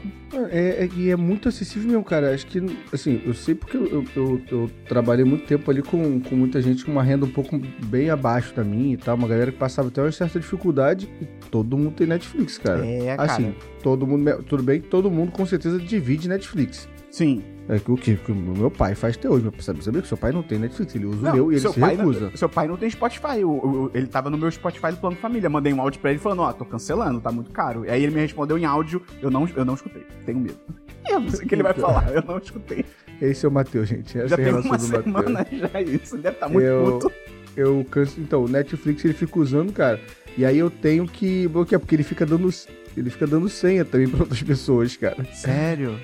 É, 0.51 0.85
é, 0.85 0.89
e 0.95 1.09
é 1.09 1.15
muito 1.15 1.49
acessível 1.49 1.89
mesmo, 1.89 2.03
cara. 2.03 2.33
Acho 2.33 2.45
que, 2.47 2.63
assim, 2.93 3.21
eu 3.25 3.33
sei 3.33 3.55
porque 3.55 3.75
eu, 3.75 4.05
eu, 4.15 4.41
eu, 4.49 4.71
trabalhei 4.88 5.25
muito 5.25 5.45
tempo 5.45 5.69
ali 5.69 5.81
com, 5.81 6.21
com 6.21 6.35
muita 6.35 6.62
gente 6.62 6.85
com 6.85 6.91
uma 6.91 7.03
renda 7.03 7.25
um 7.25 7.31
pouco 7.31 7.59
bem 7.85 8.09
abaixo 8.09 8.53
da 8.55 8.63
minha 8.63 8.93
e 8.93 8.97
tal, 8.97 9.15
uma 9.15 9.27
galera 9.27 9.51
que 9.51 9.57
passava 9.57 9.89
até 9.89 10.01
uma 10.01 10.12
certa 10.12 10.39
dificuldade 10.39 11.09
e 11.21 11.25
todo 11.49 11.77
mundo 11.77 11.91
tem 11.91 12.07
Netflix, 12.07 12.57
cara. 12.57 12.85
É, 12.85 13.15
cara. 13.17 13.33
Assim, 13.33 13.55
todo 13.81 14.05
mundo, 14.07 14.43
tudo 14.43 14.63
bem 14.63 14.81
que 14.81 14.87
todo 14.87 15.09
mundo 15.09 15.31
com 15.31 15.45
certeza 15.45 15.79
divide 15.79 16.27
Netflix. 16.29 16.87
Sim. 17.11 17.43
É 17.67 17.75
o 17.87 17.95
que, 17.97 18.17
o 18.29 18.35
meu 18.35 18.69
pai 18.71 18.95
faz 18.95 19.15
até 19.15 19.29
hoje. 19.29 19.49
Sabe, 19.59 19.83
sabia 19.83 20.01
que 20.01 20.07
seu 20.07 20.17
pai 20.17 20.31
não 20.31 20.41
tem 20.43 20.57
Netflix, 20.59 20.93
ele 20.95 21.05
usa 21.05 21.21
Não, 21.21 21.31
o 21.31 21.33
meu 21.35 21.51
e 21.51 21.55
ele 21.55 21.69
se 21.69 21.79
recusa. 21.79 22.19
Não, 22.29 22.35
seu 22.37 22.49
pai 22.49 22.67
não 22.67 22.77
tem 22.77 22.89
Spotify. 22.89 23.43
o- 23.43 23.49
o- 23.49 23.91
ele 23.93 24.07
tava 24.07 24.29
no 24.29 24.37
meu 24.37 24.49
Spotify 24.51 24.91
do 24.91 24.97
plano 24.97 25.15
família. 25.17 25.49
Mandei 25.49 25.71
um 25.73 25.81
áudio 25.81 25.99
pra 25.99 26.09
ele 26.11 26.19
falando, 26.19 26.41
ó, 26.43 26.51
tô 26.53 26.65
cancelando, 26.65 27.19
tá 27.21 27.31
muito 27.31 27.51
caro. 27.51 27.85
E 27.85 27.89
aí 27.91 28.03
ele 28.03 28.13
me 28.13 28.21
respondeu 28.21 28.57
em 28.57 28.65
áudio, 28.65 29.01
eu 29.21 29.29
não, 29.31 29.47
eu 29.55 29.63
não 29.65 29.73
escutei. 29.75 30.03
Tenho 30.25 30.39
medo. 30.39 30.57
Eu 31.09 31.19
não 31.21 31.29
sei 31.29 31.43
o 31.45 31.47
que 31.47 31.55
ele 31.55 31.63
vai 31.63 31.73
falar, 31.73 32.13
eu 32.13 32.21
não 32.21 32.37
escutei. 32.37 32.85
Esse 33.19 33.43
é 33.43 33.49
o 33.49 33.51
Matheus, 33.51 33.89
gente. 33.89 34.15
Essa 34.19 34.27
Já 34.27 34.35
é 34.35 34.45
tem 34.45 34.53
uma 34.53 34.77
semana 34.77 35.47
já 35.51 35.81
isso. 35.81 36.15
Ele 36.15 36.21
deve 36.21 36.35
estar 36.35 36.47
muito 36.49 36.65
Eu- 36.67 36.99
puto. 36.99 37.11
Eu 37.57 37.85
canso. 37.89 38.19
Então, 38.21 38.43
o 38.43 38.47
Netflix 38.47 39.03
ele 39.03 39.13
fica 39.15 39.39
usando, 39.39 39.73
cara. 39.73 39.99
E 40.37 40.45
aí 40.45 40.59
eu 40.59 40.69
tenho 40.69 41.07
que 41.07 41.47
bloquear, 41.47 41.79
porque 41.79 41.95
ele 41.95 42.03
fica 42.03 42.25
dando. 42.27 42.47
Ele 42.99 43.09
fica 43.09 43.25
dando 43.25 43.47
senha 43.47 43.85
também 43.85 44.07
pra 44.09 44.19
outras 44.21 44.41
pessoas, 44.43 44.95
cara. 44.97 45.23
Sério? 45.33 45.97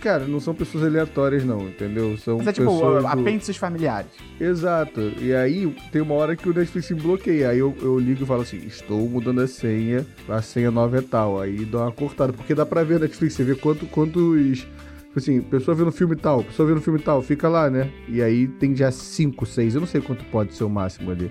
Cara, 0.00 0.24
não 0.26 0.40
são 0.40 0.54
pessoas 0.54 0.82
aleatórias, 0.82 1.44
não, 1.44 1.68
entendeu? 1.68 2.16
São 2.18 2.38
Mas 2.38 2.48
é 2.48 2.52
tipo 2.52 2.66
pessoas. 2.72 3.02
do- 3.02 3.06
apêndices 3.08 3.56
familiares. 3.56 4.10
Exato. 4.40 5.12
E 5.20 5.32
aí 5.32 5.72
tem 5.92 6.02
uma 6.02 6.14
hora 6.14 6.34
que 6.34 6.48
o 6.48 6.54
Netflix 6.54 6.90
me 6.90 7.00
bloqueia. 7.00 7.50
Aí 7.50 7.58
eu, 7.58 7.72
eu 7.80 7.98
ligo 7.98 8.24
e 8.24 8.26
falo 8.26 8.42
assim: 8.42 8.56
estou 8.66 9.08
mudando 9.08 9.40
a 9.40 9.46
senha, 9.46 10.04
a 10.28 10.42
senha 10.42 10.70
nova 10.70 10.98
é 10.98 11.02
tal. 11.02 11.40
Aí 11.40 11.64
dá 11.64 11.82
uma 11.82 11.92
cortada, 11.92 12.32
porque 12.32 12.54
dá 12.54 12.66
pra 12.66 12.82
ver 12.82 12.98
Netflix, 12.98 13.34
você 13.34 13.44
vê 13.44 13.54
quanto, 13.54 13.86
quantos. 13.86 14.58
tipo 14.60 15.18
Assim, 15.18 15.40
pessoa 15.42 15.74
vendo 15.76 15.92
filme 15.92 16.16
tal, 16.16 16.42
pessoa 16.42 16.66
vendo 16.66 16.80
filme 16.80 16.98
tal, 16.98 17.22
fica 17.22 17.48
lá, 17.48 17.70
né? 17.70 17.88
E 18.08 18.20
aí 18.22 18.48
tem 18.48 18.74
já 18.74 18.90
5, 18.90 19.44
6, 19.46 19.74
eu 19.74 19.80
não 19.82 19.86
sei 19.86 20.00
quanto 20.00 20.24
pode 20.24 20.54
ser 20.54 20.64
o 20.64 20.70
máximo 20.70 21.10
ali. 21.10 21.30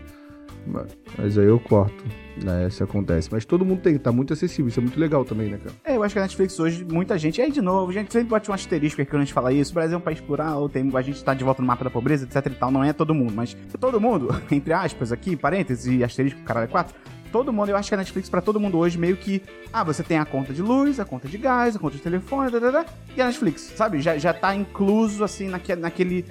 Mas 1.17 1.37
aí 1.37 1.47
eu 1.47 1.59
corto, 1.59 2.03
né? 2.43 2.67
Isso 2.67 2.83
acontece. 2.83 3.29
Mas 3.31 3.45
todo 3.45 3.65
mundo 3.65 3.81
tem, 3.81 3.97
tá 3.97 4.11
muito 4.11 4.33
acessível, 4.33 4.67
isso 4.69 4.79
é 4.79 4.83
muito 4.83 4.99
legal 4.99 5.25
também, 5.25 5.49
né, 5.49 5.57
cara? 5.57 5.75
É, 5.83 5.97
eu 5.97 6.03
acho 6.03 6.13
que 6.13 6.19
a 6.19 6.21
Netflix 6.21 6.59
hoje, 6.59 6.85
muita 6.85 7.17
gente. 7.17 7.41
Aí, 7.41 7.51
de 7.51 7.61
novo, 7.61 7.91
a 7.91 7.93
gente 7.93 8.11
sempre 8.11 8.29
bate 8.29 8.49
um 8.49 8.53
asterisco 8.53 9.01
aqui 9.01 9.09
quando 9.09 9.21
a 9.21 9.25
gente 9.25 9.33
fala 9.33 9.51
isso. 9.51 9.71
O 9.71 9.73
Brasil 9.73 9.95
é 9.95 9.97
um 9.97 10.01
país 10.01 10.19
plural, 10.19 10.69
tem, 10.69 10.89
a 10.93 11.01
gente 11.01 11.23
tá 11.23 11.33
de 11.33 11.43
volta 11.43 11.61
no 11.61 11.67
mapa 11.67 11.83
da 11.83 11.89
pobreza, 11.89 12.25
etc 12.25 12.51
e 12.51 12.55
tal. 12.55 12.71
Não 12.71 12.83
é 12.83 12.93
todo 12.93 13.13
mundo, 13.13 13.33
mas 13.33 13.55
todo 13.79 13.99
mundo, 13.99 14.29
entre 14.51 14.73
aspas 14.73 15.11
aqui, 15.11 15.35
parênteses 15.35 16.01
asterisco, 16.01 16.41
caralho, 16.41 16.65
é 16.65 16.67
quatro. 16.67 16.95
Todo 17.31 17.53
mundo, 17.53 17.69
eu 17.69 17.77
acho 17.77 17.87
que 17.89 17.95
a 17.95 17.97
Netflix 17.97 18.29
pra 18.29 18.41
todo 18.41 18.59
mundo 18.59 18.77
hoje 18.77 18.97
meio 18.97 19.15
que. 19.15 19.41
Ah, 19.71 19.83
você 19.83 20.03
tem 20.03 20.17
a 20.17 20.25
conta 20.25 20.53
de 20.53 20.61
luz, 20.61 20.99
a 20.99 21.05
conta 21.05 21.27
de 21.27 21.37
gás, 21.37 21.75
a 21.75 21.79
conta 21.79 21.95
de 21.95 22.01
telefone, 22.03 22.51
dadada, 22.51 22.85
e 23.15 23.21
a 23.21 23.25
Netflix, 23.27 23.71
sabe? 23.75 24.01
Já, 24.01 24.17
já 24.17 24.33
tá 24.33 24.53
incluso, 24.55 25.23
assim, 25.23 25.47
naque, 25.47 25.75
naquele. 25.75 26.25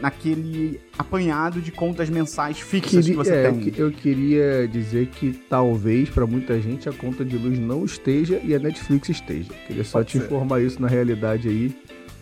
Naquele 0.00 0.80
apanhado 0.98 1.60
de 1.60 1.70
contas 1.70 2.10
mensais 2.10 2.58
fixas 2.58 2.90
que 3.06 3.12
Queria- 3.12 3.16
você 3.16 3.32
é, 3.34 3.46
eu, 3.46 3.52
tem. 3.52 3.70
que- 3.70 3.80
eu 3.80 3.90
queria 3.92 4.68
dizer 4.68 5.06
que 5.06 5.32
talvez 5.48 6.08
pra 6.10 6.26
muita 6.26 6.60
gente 6.60 6.88
a 6.88 6.92
conta 6.92 7.24
de 7.24 7.38
luz 7.38 7.58
não 7.58 7.84
esteja 7.84 8.40
e 8.42 8.54
a 8.54 8.58
Netflix 8.58 9.08
esteja. 9.08 9.52
Queria 9.66 9.84
só 9.84 9.98
Pode 9.98 10.10
te 10.10 10.18
ser. 10.18 10.24
informar 10.24 10.60
isso 10.60 10.82
na 10.82 10.88
realidade 10.88 11.48
aí. 11.48 11.74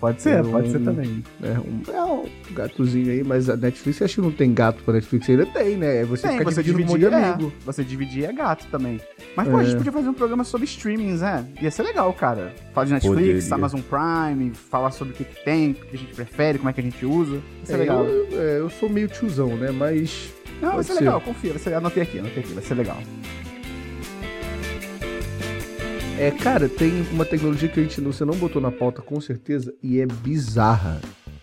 Pode 0.05 0.21
ser, 0.23 0.45
pode 0.45 0.71
ser 0.71 0.81
também. 0.81 1.25
né? 1.41 1.59
Um, 1.59 1.93
é 1.93 2.03
um 2.05 2.25
gatozinho 2.53 3.11
aí, 3.11 3.25
mas 3.25 3.49
a 3.49 3.57
Netflix 3.57 4.03
acho 4.03 4.17
que 4.17 4.21
não 4.21 4.31
tem 4.31 4.53
gato 4.53 4.83
pra 4.85 4.95
Netflix 4.95 5.29
ainda 5.31 5.47
tem, 5.47 5.77
né? 5.77 6.03
É 6.03 6.05
você 6.05 6.29
Tem, 6.29 6.43
você 6.45 6.61
um 6.61 6.63
dividir, 6.63 6.99
de 6.99 7.05
é, 7.07 7.25
amigo. 7.33 7.53
você 7.65 7.83
dividir 7.83 8.25
é 8.25 8.33
gato 8.33 8.67
também. 8.71 9.01
Mas, 9.37 9.49
pô, 9.49 9.57
a 9.57 9.63
gente 9.65 9.75
É. 9.75 9.77
podia 9.79 9.93
fazer 9.93 10.09
um 10.09 10.15
programa 10.15 10.45
sobre 10.45 10.65
streamings, 10.67 11.21
né? 11.23 11.47
Ia 11.61 11.71
ser 11.71 11.83
legal, 11.85 12.13
cara. 12.13 12.55
Falar 12.75 12.85
de 12.87 12.93
Netflix, 12.93 13.45
Poderia. 13.45 13.55
Amazon 13.55 13.81
Prime, 13.81 14.53
falar 14.55 14.91
sobre 14.91 15.15
o 15.15 15.17
que, 15.17 15.25
que 15.25 15.45
tem, 15.45 15.71
o 15.71 15.75
que 15.75 15.97
a 15.97 15.99
gente 15.99 16.15
prefere, 16.15 16.59
como 16.59 16.69
é 16.69 16.73
que 16.73 16.81
a 16.81 16.85
gente 16.85 17.05
usa. 17.07 17.37
Ia 17.37 17.43
ser 17.67 17.73
É, 17.73 17.77
legal. 17.77 18.05
Eu, 18.05 18.29
é, 18.41 18.59
eu 18.61 18.69
sou 18.71 18.89
meio 18.89 19.09
tiozão, 19.09 19.57
né? 19.57 19.71
Mas 19.71 20.29
Não, 20.61 20.75
vai 20.75 20.85
ser 20.85 20.93
ser. 20.95 21.01
legal, 21.01 21.21
confia. 21.21 21.51
Vai 21.53 21.59
ser, 21.61 21.75
anotei 21.75 22.03
aqui, 22.03 22.19
anotei 22.19 22.43
aqui, 22.43 22.53
vai 22.53 22.63
ser 22.63 22.75
legal. 22.75 22.99
É, 26.19 26.31
cara, 26.31 26.69
tem 26.69 27.03
uma 27.13 27.25
tecnologia 27.25 27.69
que 27.69 27.81
a 27.81 27.83
gente, 27.83 28.01
você 28.01 28.25
não 28.25 28.35
botou 28.35 28.63
na 28.63 28.71
pauta 28.71 29.03
com 29.03 29.21
certeza 29.21 29.75
e 29.83 30.01
é 30.01 30.07
bizarra 30.07 31.01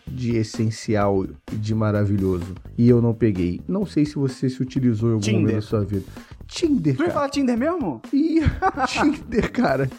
de 0.08 0.36
essencial 0.38 1.26
e 1.26 1.56
de 1.56 1.76
maravilhoso. 1.76 2.56
E 2.78 2.88
eu 2.88 3.02
não 3.02 3.14
peguei. 3.14 3.62
Não 3.68 3.86
sei 3.86 4.06
se 4.06 4.16
você 4.16 4.50
se 4.50 4.62
utilizou 4.62 5.10
em 5.10 5.14
algum 5.14 5.24
Tinder. 5.24 5.40
momento 5.42 5.56
da 5.56 5.62
sua 5.62 5.84
vida. 5.84 6.06
Tinder, 6.48 6.96
Tu 6.96 7.04
ia 7.04 7.12
falar 7.12 7.30
Tinder 7.30 7.58
mesmo? 7.58 8.02
Ih, 8.14 8.42
Tinder, 8.88 9.52
cara. 9.52 9.90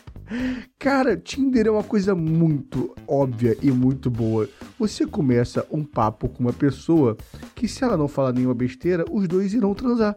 Cara, 0.79 1.17
Tinder 1.17 1.67
é 1.67 1.71
uma 1.71 1.83
coisa 1.85 2.15
muito 2.15 2.95
óbvia 3.07 3.57
e 3.63 3.71
muito 3.71 4.11
boa. 4.11 4.49
Você 4.79 5.07
começa 5.07 5.67
um 5.71 5.85
papo 5.85 6.29
com 6.29 6.41
uma 6.43 6.53
pessoa 6.53 7.17
que, 7.55 7.69
se 7.69 7.85
ela 7.85 7.97
não 7.97 8.09
falar 8.09 8.33
nenhuma 8.33 8.55
besteira, 8.55 9.05
os 9.11 9.29
dois 9.29 9.53
irão 9.53 9.75
transar. 9.75 10.17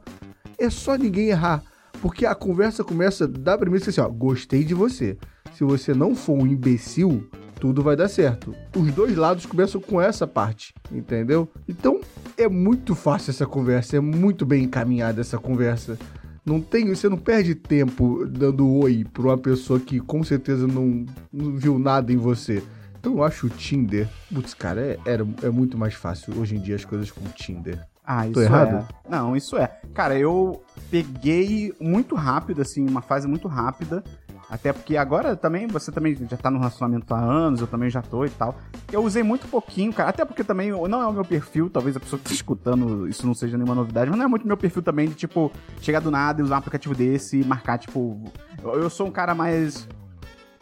É 0.58 0.70
só 0.70 0.96
ninguém 0.96 1.28
errar. 1.28 1.62
Porque 2.06 2.24
a 2.24 2.36
conversa 2.36 2.84
começa 2.84 3.28
da 3.28 3.58
premissa 3.58 3.90
assim, 3.90 4.00
ó, 4.00 4.08
gostei 4.08 4.64
de 4.64 4.76
você. 4.76 5.18
Se 5.56 5.64
você 5.64 5.92
não 5.92 6.14
for 6.14 6.38
um 6.40 6.46
imbecil, 6.46 7.28
tudo 7.60 7.82
vai 7.82 7.96
dar 7.96 8.08
certo. 8.08 8.54
Os 8.78 8.94
dois 8.94 9.18
lados 9.18 9.48
começam 9.48 9.82
com 9.82 10.00
essa 10.00 10.28
parte, 10.28 10.72
entendeu? 10.92 11.50
Então, 11.68 12.00
é 12.38 12.48
muito 12.48 12.94
fácil 12.94 13.32
essa 13.32 13.48
conversa, 13.48 13.98
é 13.98 14.00
muito 14.00 14.46
bem 14.46 14.66
encaminhada 14.66 15.20
essa 15.20 15.40
conversa. 15.40 15.98
Não 16.46 16.62
tem, 16.62 16.94
você 16.94 17.10
não 17.10 17.18
perde 17.18 17.56
tempo 17.56 18.24
dando 18.28 18.72
oi 18.72 19.04
pra 19.12 19.24
uma 19.24 19.38
pessoa 19.40 19.80
que 19.80 20.00
com 20.00 20.24
certeza 20.24 20.68
não, 20.68 21.08
não 21.34 21.56
viu 21.56 21.80
nada 21.80 22.14
em 22.14 22.18
você. 22.18 22.62
Então 23.00 23.14
eu 23.14 23.24
acho 23.24 23.48
o 23.48 23.50
Tinder, 23.50 24.08
putz, 24.32 24.54
cara, 24.54 24.96
é, 25.04 25.18
é 25.42 25.50
muito 25.50 25.76
mais 25.76 25.96
fácil 25.96 26.40
hoje 26.40 26.56
em 26.56 26.62
dia 26.62 26.76
as 26.76 26.86
coisas 26.86 27.10
com 27.10 27.22
o 27.22 27.30
Tinder. 27.30 27.84
Ah, 28.06 28.26
isso 28.26 28.34
Tô 28.34 28.42
errado? 28.42 28.76
é. 28.76 29.10
Não, 29.10 29.36
isso 29.36 29.58
é. 29.58 29.68
Cara, 29.94 30.18
eu 30.18 30.64
peguei 30.92 31.74
muito 31.80 32.16
rápido, 32.16 32.62
assim, 32.62 32.88
uma 32.88 33.02
fase 33.02 33.28
muito 33.28 33.48
rápida. 33.48 34.04
Até 34.50 34.72
porque 34.72 34.96
agora 34.96 35.36
também, 35.36 35.66
você 35.66 35.92
também 35.92 36.16
já 36.30 36.38
tá 36.38 36.52
no 36.52 36.60
relacionamento 36.60 37.12
há 37.16 37.20
anos, 37.20 37.62
eu 37.62 37.68
também 37.68 37.90
já 37.90 38.02
tô 38.02 38.26
e 38.26 38.30
tal. 38.30 38.56
Eu 38.92 39.04
usei 39.04 39.24
muito 39.24 39.48
pouquinho, 39.48 39.92
cara. 39.92 40.10
Até 40.10 40.24
porque 40.24 40.44
também 40.44 40.70
não 40.70 41.02
é 41.02 41.08
o 41.08 41.14
meu 41.14 41.26
perfil, 41.26 41.68
talvez 41.68 41.98
a 41.98 42.00
pessoa 42.00 42.20
que 42.20 42.26
tá 42.30 42.34
escutando 42.34 43.08
isso 43.08 43.26
não 43.26 43.34
seja 43.34 43.58
nenhuma 43.58 43.74
novidade, 43.74 44.10
mas 44.10 44.20
não 44.20 44.26
é 44.26 44.28
muito 44.28 44.46
meu 44.46 44.56
perfil 44.56 44.84
também 44.84 45.10
de, 45.10 45.16
tipo, 45.16 45.52
chegar 45.82 46.00
do 46.00 46.12
nada 46.12 46.42
e 46.42 46.44
usar 46.44 46.56
um 46.56 46.60
aplicativo 46.60 46.94
desse 46.94 47.42
e 47.42 47.44
marcar, 47.44 47.80
tipo. 47.80 48.22
Eu, 48.64 48.82
eu 48.82 48.90
sou 48.90 49.08
um 49.08 49.12
cara 49.12 49.34
mais 49.34 49.88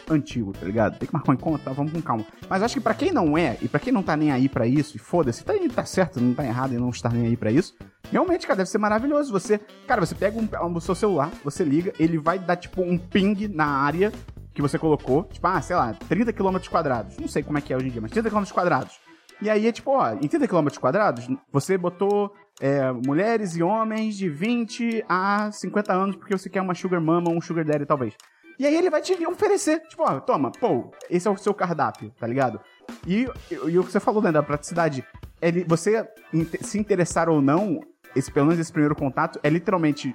antigo, 0.09 0.53
tá 0.53 0.65
ligado? 0.65 0.97
Tem 0.97 1.07
que 1.07 1.13
marcar 1.13 1.31
um 1.31 1.35
encontro, 1.35 1.63
tá? 1.63 1.71
vamos 1.71 1.91
com 1.91 2.01
calma. 2.01 2.25
Mas 2.49 2.63
acho 2.63 2.75
que 2.75 2.81
pra 2.81 2.93
quem 2.93 3.11
não 3.11 3.37
é, 3.37 3.57
e 3.61 3.67
pra 3.67 3.79
quem 3.79 3.93
não 3.93 4.03
tá 4.03 4.15
nem 4.15 4.31
aí 4.31 4.49
pra 4.49 4.67
isso, 4.67 4.95
e 4.95 4.99
foda-se, 4.99 5.43
tá, 5.43 5.53
tá 5.73 5.85
certo, 5.85 6.19
não 6.19 6.33
tá 6.33 6.43
errado 6.43 6.73
em 6.73 6.77
não 6.77 6.89
estar 6.89 7.11
nem 7.11 7.27
aí 7.27 7.37
pra 7.37 7.51
isso, 7.51 7.75
realmente, 8.11 8.45
cara, 8.45 8.57
deve 8.57 8.69
ser 8.69 8.77
maravilhoso. 8.77 9.31
Você, 9.31 9.59
cara, 9.87 10.05
você 10.05 10.15
pega 10.15 10.37
um, 10.39 10.75
o 10.75 10.81
seu 10.81 10.95
celular, 10.95 11.31
você 11.43 11.63
liga, 11.63 11.93
ele 11.99 12.17
vai 12.17 12.39
dar, 12.39 12.55
tipo, 12.55 12.81
um 12.81 12.97
ping 12.97 13.47
na 13.47 13.65
área 13.65 14.11
que 14.53 14.61
você 14.61 14.77
colocou, 14.77 15.23
tipo, 15.23 15.45
ah, 15.47 15.61
sei 15.61 15.75
lá, 15.75 15.93
30 16.07 16.31
km 16.31 16.57
quadrados. 16.69 17.17
Não 17.17 17.27
sei 17.27 17.41
como 17.41 17.57
é 17.57 17.61
que 17.61 17.73
é 17.73 17.77
hoje 17.77 17.87
em 17.87 17.91
dia, 17.91 18.01
mas 18.01 18.11
30 18.11 18.29
km 18.29 18.43
quadrados. 18.51 18.99
E 19.41 19.49
aí 19.49 19.67
é 19.67 19.71
tipo, 19.71 19.91
ó, 19.91 20.13
em 20.13 20.27
30 20.27 20.47
km 20.47 20.67
quadrados, 20.79 21.27
você 21.51 21.77
botou 21.77 22.33
é, 22.61 22.91
mulheres 22.91 23.55
e 23.55 23.63
homens 23.63 24.15
de 24.15 24.29
20 24.29 25.03
a 25.09 25.51
50 25.51 25.91
anos 25.91 26.15
porque 26.15 26.37
você 26.37 26.49
quer 26.49 26.61
uma 26.61 26.75
sugar 26.75 27.01
mama 27.01 27.29
ou 27.29 27.37
um 27.37 27.41
sugar 27.41 27.65
daddy, 27.65 27.85
talvez. 27.85 28.13
E 28.59 28.65
aí 28.67 28.75
ele 28.75 28.89
vai 28.89 29.01
te 29.01 29.13
oferecer, 29.25 29.79
tipo, 29.87 30.03
ó, 30.03 30.19
toma, 30.19 30.51
pô, 30.51 30.91
esse 31.09 31.27
é 31.27 31.31
o 31.31 31.37
seu 31.37 31.53
cardápio, 31.53 32.11
tá 32.19 32.27
ligado? 32.27 32.59
E, 33.07 33.27
e, 33.49 33.53
e 33.71 33.79
o 33.79 33.83
que 33.83 33.91
você 33.91 33.99
falou, 33.99 34.21
né, 34.21 34.31
da 34.31 34.43
praticidade, 34.43 35.03
ele, 35.41 35.63
você 35.67 36.07
inte- 36.31 36.63
se 36.65 36.77
interessar 36.79 37.29
ou 37.29 37.41
não, 37.41 37.79
esse, 38.15 38.31
pelo 38.31 38.45
menos 38.47 38.59
esse 38.59 38.71
primeiro 38.71 38.95
contato, 38.95 39.39
é 39.41 39.49
literalmente 39.49 40.13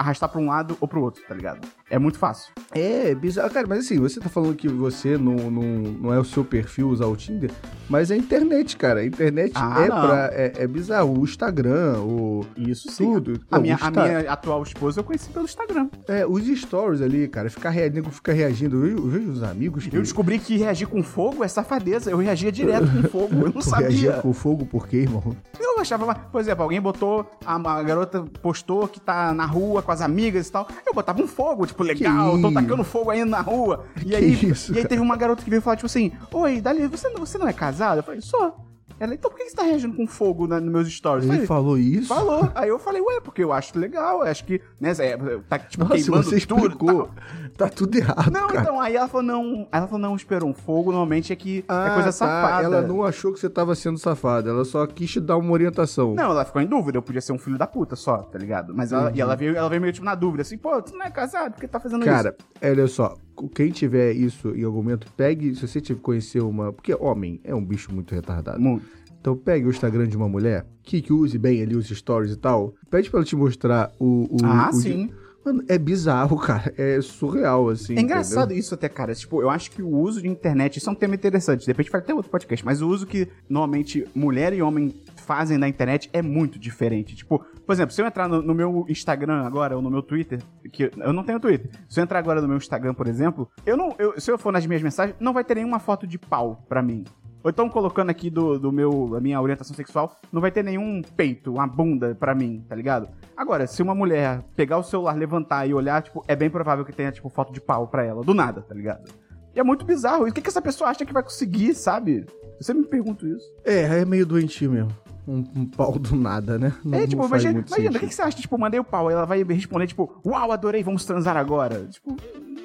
arrastar 0.00 0.28
pra 0.28 0.40
um 0.40 0.46
lado 0.46 0.76
ou 0.80 0.88
pro 0.88 1.02
outro, 1.02 1.22
tá 1.28 1.34
ligado? 1.34 1.66
É 1.90 1.98
muito 1.98 2.18
fácil. 2.18 2.52
É, 2.72 3.14
bizarro. 3.14 3.50
Cara, 3.50 3.66
mas 3.68 3.80
assim, 3.80 3.98
você 3.98 4.18
tá 4.20 4.28
falando 4.28 4.54
que 4.54 4.68
você 4.68 5.18
não, 5.18 5.34
não, 5.50 5.62
não 5.62 6.12
é 6.14 6.18
o 6.18 6.24
seu 6.24 6.44
perfil 6.44 6.88
usar 6.88 7.06
o 7.06 7.16
Tinder, 7.16 7.50
mas 7.88 8.10
é 8.10 8.14
a 8.14 8.16
internet, 8.16 8.76
cara. 8.76 9.00
A 9.00 9.04
internet 9.04 9.52
Ah, 9.56 9.82
é 9.84 9.88
não. 9.88 10.00
pra. 10.00 10.30
É, 10.32 10.52
é 10.58 10.66
bizarro. 10.66 11.18
O 11.20 11.24
Instagram, 11.24 11.98
o. 12.00 12.46
Isso 12.56 12.88
Tudo. 12.96 13.40
A 13.50 13.56
Não, 13.56 13.62
minha, 13.62 13.74
a 13.74 13.88
Insta- 13.88 13.90
minha 14.04 14.32
atual 14.32 14.62
esposa 14.62 15.00
eu 15.00 15.04
conheci 15.04 15.28
pelo 15.30 15.44
Instagram. 15.44 15.88
É, 16.08 16.24
os 16.26 16.46
stories 16.60 17.02
ali, 17.02 17.26
cara, 17.28 17.50
ficar 17.50 17.70
rea... 17.70 17.90
nego 17.90 18.10
fica 18.10 18.32
reagindo. 18.32 18.86
Eu, 18.86 18.96
eu 18.98 19.06
vejo 19.08 19.30
os 19.32 19.42
amigos 19.42 19.86
que. 19.86 19.96
Eu 19.96 20.02
descobri 20.02 20.38
que 20.38 20.56
reagir 20.56 20.86
com 20.86 21.02
fogo 21.02 21.42
é 21.44 21.48
safadeza. 21.48 22.10
Eu 22.10 22.18
reagia 22.18 22.52
direto 22.52 22.86
com 22.86 23.08
fogo. 23.08 23.34
Eu 23.34 23.52
não 23.52 23.52
Tu 23.60 23.70
reagia 23.70 24.10
sabia. 24.12 24.22
com 24.22 24.32
fogo 24.32 24.64
por 24.64 24.86
quê, 24.86 24.98
irmão? 24.98 25.36
Eu 25.58 25.70
eu 25.70 25.82
achava, 25.82 26.14
por 26.14 26.40
exemplo, 26.40 26.62
alguém 26.64 26.78
botou, 26.80 27.24
a, 27.46 27.54
a 27.54 27.82
garota 27.82 28.22
postou 28.42 28.86
que 28.86 29.00
tá 29.00 29.32
na 29.32 29.46
rua 29.46 29.80
com 29.90 29.94
as 29.94 30.00
amigas 30.00 30.46
e 30.46 30.52
tal. 30.52 30.68
Eu 30.86 30.94
botava 30.94 31.20
um 31.20 31.26
fogo, 31.26 31.66
tipo, 31.66 31.82
legal, 31.82 32.32
tô 32.40 32.48
isso? 32.48 32.54
tacando 32.54 32.84
fogo 32.84 33.10
ainda 33.10 33.26
na 33.26 33.40
rua. 33.40 33.86
E 33.96 34.04
Que 34.04 34.16
aí, 34.16 34.32
isso, 34.50 34.72
e 34.72 34.78
aí 34.78 34.84
teve 34.86 35.02
uma 35.02 35.16
garota 35.16 35.42
que 35.42 35.50
veio 35.50 35.60
falar, 35.60 35.76
tipo 35.76 35.86
assim, 35.86 36.12
oi, 36.32 36.60
Dali, 36.60 36.86
você, 36.86 37.08
não- 37.08 37.26
você 37.26 37.36
não 37.38 37.48
é 37.48 37.52
casada? 37.52 37.98
Eu 37.98 38.04
falei, 38.04 38.20
sou. 38.20 38.54
Ela, 39.00 39.14
então 39.14 39.30
por 39.30 39.38
que 39.38 39.48
você 39.48 39.56
tá 39.56 39.62
reagindo 39.62 39.96
com 39.96 40.06
fogo 40.06 40.46
na- 40.46 40.60
nos 40.60 40.70
meus 40.70 40.88
stories? 40.92 41.24
Ele 41.24 41.32
falei, 41.32 41.46
falou 41.46 41.78
isso? 41.78 42.06
Falou. 42.08 42.52
Aí 42.54 42.68
eu 42.68 42.78
falei, 42.78 43.00
ué, 43.00 43.18
porque 43.20 43.42
eu 43.42 43.50
acho 43.52 43.78
legal, 43.78 44.20
eu 44.20 44.26
acho 44.30 44.44
que, 44.44 44.60
né, 44.78 44.92
Zé, 44.92 45.16
tá 45.48 45.58
tipo 45.58 45.84
Nossa, 45.84 45.94
queimando 45.96 46.22
você 46.24 46.40
tudo. 46.46 46.60
explicou. 46.66 47.06
tal. 47.06 47.10
Tá 47.56 47.68
tudo 47.68 47.96
errado, 47.96 48.30
Não, 48.30 48.46
cara. 48.48 48.60
então, 48.60 48.80
aí 48.80 48.94
ela 48.96 49.08
falou, 49.08 49.26
não. 49.26 49.66
Ela 49.72 49.86
falou, 49.86 50.00
não, 50.00 50.14
esperou 50.14 50.48
um 50.48 50.54
fogo, 50.54 50.90
normalmente 50.92 51.32
é 51.32 51.36
que 51.36 51.64
é 51.68 51.90
coisa 51.90 52.04
tá. 52.06 52.12
safada. 52.12 52.62
Ela 52.64 52.82
não 52.82 53.02
achou 53.02 53.32
que 53.32 53.40
você 53.40 53.48
tava 53.50 53.74
sendo 53.74 53.98
safada. 53.98 54.50
Ela 54.50 54.64
só 54.64 54.86
quis 54.86 55.10
te 55.10 55.20
dar 55.20 55.36
uma 55.38 55.50
orientação. 55.52 56.14
Não, 56.14 56.30
ela 56.30 56.44
ficou 56.44 56.60
em 56.60 56.66
dúvida, 56.66 56.98
eu 56.98 57.02
podia 57.02 57.20
ser 57.20 57.32
um 57.32 57.38
filho 57.38 57.58
da 57.58 57.66
puta 57.66 57.96
só, 57.96 58.18
tá 58.18 58.38
ligado? 58.38 58.74
Mas 58.74 58.92
ela, 58.92 59.10
e 59.14 59.20
ela 59.20 59.34
veio, 59.34 59.56
ela 59.56 59.68
veio 59.68 59.80
meio 59.80 59.92
tipo 59.92 60.04
na 60.04 60.14
dúvida, 60.14 60.42
assim, 60.42 60.56
pô, 60.58 60.80
tu 60.82 60.94
não 60.94 61.04
é 61.04 61.10
casado, 61.10 61.52
por 61.52 61.60
que 61.60 61.68
tá 61.68 61.80
fazendo 61.80 62.04
Cara, 62.04 62.34
isso? 62.38 62.70
olha 62.70 62.86
só. 62.86 63.16
Quem 63.48 63.70
tiver 63.70 64.12
isso 64.12 64.50
em 64.54 64.62
algum 64.64 64.78
momento, 64.82 65.06
pegue. 65.16 65.54
Se 65.54 65.66
você 65.66 65.80
tiver 65.80 66.00
conhecer 66.00 66.40
uma. 66.42 66.72
Porque 66.72 66.94
homem 66.94 67.40
é 67.44 67.54
um 67.54 67.64
bicho 67.64 67.92
muito 67.92 68.14
retardado. 68.14 68.60
Muito. 68.60 68.84
Então 69.20 69.36
pegue 69.36 69.66
o 69.66 69.70
Instagram 69.70 70.06
de 70.08 70.16
uma 70.16 70.28
mulher 70.28 70.66
que, 70.82 71.02
que 71.02 71.12
use 71.12 71.36
bem 71.38 71.62
ali 71.62 71.76
os 71.76 71.86
stories 71.88 72.32
e 72.32 72.36
tal. 72.36 72.74
Pede 72.90 73.10
pra 73.10 73.18
ela 73.20 73.26
te 73.26 73.36
mostrar 73.36 73.92
o. 73.98 74.26
o 74.30 74.44
Ah, 74.44 74.70
o- 74.70 74.74
sim. 74.74 75.10
Mano, 75.42 75.64
é 75.68 75.78
bizarro, 75.78 76.36
cara. 76.40 76.72
É 76.76 77.00
surreal, 77.00 77.70
assim. 77.70 77.96
É 77.96 78.00
engraçado 78.02 78.44
entendeu? 78.48 78.58
isso 78.60 78.74
até, 78.74 78.90
cara. 78.90 79.14
Tipo, 79.14 79.40
eu 79.40 79.48
acho 79.48 79.70
que 79.70 79.80
o 79.82 79.88
uso 79.88 80.20
de 80.20 80.28
internet, 80.28 80.76
isso 80.76 80.88
é 80.88 80.92
um 80.92 80.94
tema 80.96 81.14
interessante. 81.14 81.60
De 81.62 81.66
repente 81.66 81.90
vai 81.90 82.02
ter 82.02 82.12
outro 82.12 82.30
podcast, 82.30 82.62
mas 82.64 82.82
o 82.82 82.88
uso 82.88 83.06
que 83.06 83.26
normalmente 83.48 84.06
mulher 84.14 84.52
e 84.52 84.60
homem 84.60 84.94
fazem 85.20 85.58
na 85.58 85.68
internet 85.68 86.08
é 86.12 86.22
muito 86.22 86.58
diferente. 86.58 87.14
Tipo, 87.14 87.38
por 87.66 87.72
exemplo, 87.72 87.92
se 87.94 88.00
eu 88.02 88.06
entrar 88.06 88.28
no, 88.28 88.40
no 88.42 88.54
meu 88.54 88.84
Instagram 88.88 89.44
agora, 89.46 89.76
ou 89.76 89.82
no 89.82 89.90
meu 89.90 90.02
Twitter, 90.02 90.40
que 90.72 90.90
eu 90.96 91.12
não 91.12 91.22
tenho 91.24 91.38
Twitter. 91.38 91.70
Se 91.88 92.00
eu 92.00 92.04
entrar 92.04 92.18
agora 92.18 92.40
no 92.40 92.48
meu 92.48 92.56
Instagram, 92.56 92.94
por 92.94 93.06
exemplo, 93.06 93.48
eu 93.64 93.76
não. 93.76 93.94
eu- 93.98 94.18
se 94.20 94.30
eu 94.30 94.38
for 94.38 94.52
nas 94.52 94.66
minhas 94.66 94.82
mensagens, 94.82 95.16
não 95.20 95.32
vai 95.32 95.44
ter 95.44 95.54
nenhuma 95.54 95.78
foto 95.78 96.06
de 96.06 96.18
pau 96.18 96.64
pra 96.68 96.82
mim. 96.82 97.04
Ou 97.42 97.50
então 97.50 97.70
colocando 97.70 98.10
aqui 98.10 98.28
do, 98.28 98.58
do 98.58 98.70
meu, 98.70 99.08
da 99.12 99.18
minha 99.20 99.40
orientação 99.40 99.74
sexual, 99.74 100.14
não 100.30 100.42
vai 100.42 100.50
ter 100.50 100.62
nenhum 100.62 101.00
peito, 101.16 101.54
uma 101.54 101.66
bunda 101.66 102.14
pra 102.14 102.34
mim, 102.34 102.62
tá 102.68 102.74
ligado? 102.74 103.08
Agora, 103.34 103.66
se 103.66 103.82
uma 103.82 103.94
mulher 103.94 104.42
pegar 104.54 104.76
o 104.76 104.82
celular, 104.82 105.16
levantar 105.16 105.66
e 105.66 105.72
olhar, 105.72 106.02
tipo, 106.02 106.22
é 106.28 106.36
bem 106.36 106.50
provável 106.50 106.84
que 106.84 106.92
tenha, 106.92 107.10
tipo, 107.10 107.30
foto 107.30 107.50
de 107.50 107.58
pau 107.60 107.88
pra 107.88 108.04
ela, 108.04 108.22
do 108.22 108.34
nada, 108.34 108.60
tá 108.60 108.74
ligado? 108.74 109.10
E 109.54 109.58
é 109.58 109.62
muito 109.62 109.86
bizarro. 109.86 110.28
E 110.28 110.30
o 110.30 110.34
que, 110.34 110.42
que 110.42 110.48
essa 110.50 110.60
pessoa 110.60 110.90
acha 110.90 111.04
que 111.06 111.14
vai 111.14 111.22
conseguir, 111.22 111.74
sabe? 111.74 112.26
Eu 112.58 112.62
sempre 112.62 112.82
me 112.82 112.88
pergunto 112.88 113.26
isso. 113.26 113.46
É, 113.64 114.00
é 114.00 114.04
meio 114.04 114.26
doentio 114.26 114.70
mesmo. 114.70 114.90
Um, 115.30 115.44
um 115.60 115.64
pau 115.66 115.96
do 115.98 116.16
nada, 116.16 116.58
né? 116.58 116.72
Não, 116.84 116.98
é, 116.98 117.06
tipo, 117.06 117.24
imagina, 117.24 117.64
imagina 117.66 117.96
o 117.96 118.00
que, 118.00 118.12
você 118.14 118.22
acha? 118.22 118.36
Tipo, 118.36 118.58
mandei 118.58 118.80
o 118.80 118.84
pau, 118.84 119.08
ela 119.10 119.24
vai 119.24 119.44
responder, 119.44 119.86
tipo, 119.86 120.20
uau, 120.26 120.50
adorei, 120.50 120.82
vamos 120.82 121.04
transar 121.04 121.36
agora. 121.36 121.86
Tipo, 121.90 122.16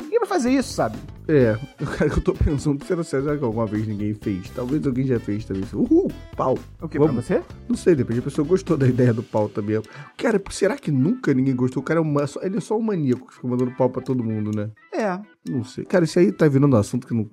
ninguém 0.02 0.20
vai 0.20 0.28
fazer 0.28 0.50
isso, 0.50 0.74
sabe? 0.74 0.98
É, 1.28 1.58
o 1.80 1.86
cara 1.86 2.10
que 2.10 2.18
eu 2.18 2.24
tô 2.24 2.34
pensando, 2.34 2.84
será, 3.04 3.38
que 3.38 3.44
alguma 3.44 3.68
vez 3.68 3.88
ninguém 3.88 4.14
fez? 4.16 4.50
Talvez 4.50 4.86
alguém 4.88 5.06
já 5.06 5.20
fez 5.20 5.46
também. 5.46 5.64
Uhul, 5.74 6.12
pau. 6.36 6.58
O 6.82 6.88
que, 6.90 6.98
Vamos. 6.98 7.14
pra 7.14 7.22
você? 7.38 7.44
Não 7.70 7.76
sei, 7.76 7.94
depende, 7.94 8.20
a 8.20 8.24
pessoa 8.24 8.48
gostou 8.48 8.76
da 8.78 8.88
ideia 8.88 9.14
do 9.14 9.22
pau 9.22 9.48
também. 9.48 9.80
Cara, 10.18 10.42
será 10.50 10.76
que 10.76 10.90
nunca 10.92 11.34
ninguém 11.36 11.56
gostou? 11.56 11.82
O 11.82 11.86
cara 11.86 12.00
é 12.00 12.02
uma, 12.02 12.26
só- 12.26 12.42
ele 12.42 12.58
é 12.58 12.62
só 12.62 12.76
um 12.78 12.82
maníaco 12.82 13.28
que 13.28 13.36
fica 13.36 13.48
mandando 13.48 13.72
pau 13.72 13.90
pra 13.90 14.02
todo 14.02 14.24
mundo, 14.24 14.50
né? 14.56 14.72
É. 14.92 15.20
Não 15.48 15.64
sei. 15.64 15.86
Cara, 15.86 16.06
isso 16.06 16.18
aí 16.18 16.32
tá 16.32 16.48
virando 16.48 16.76
um 16.76 16.80
assunto 16.80 17.06
que 17.06 17.14
não. 17.14 17.30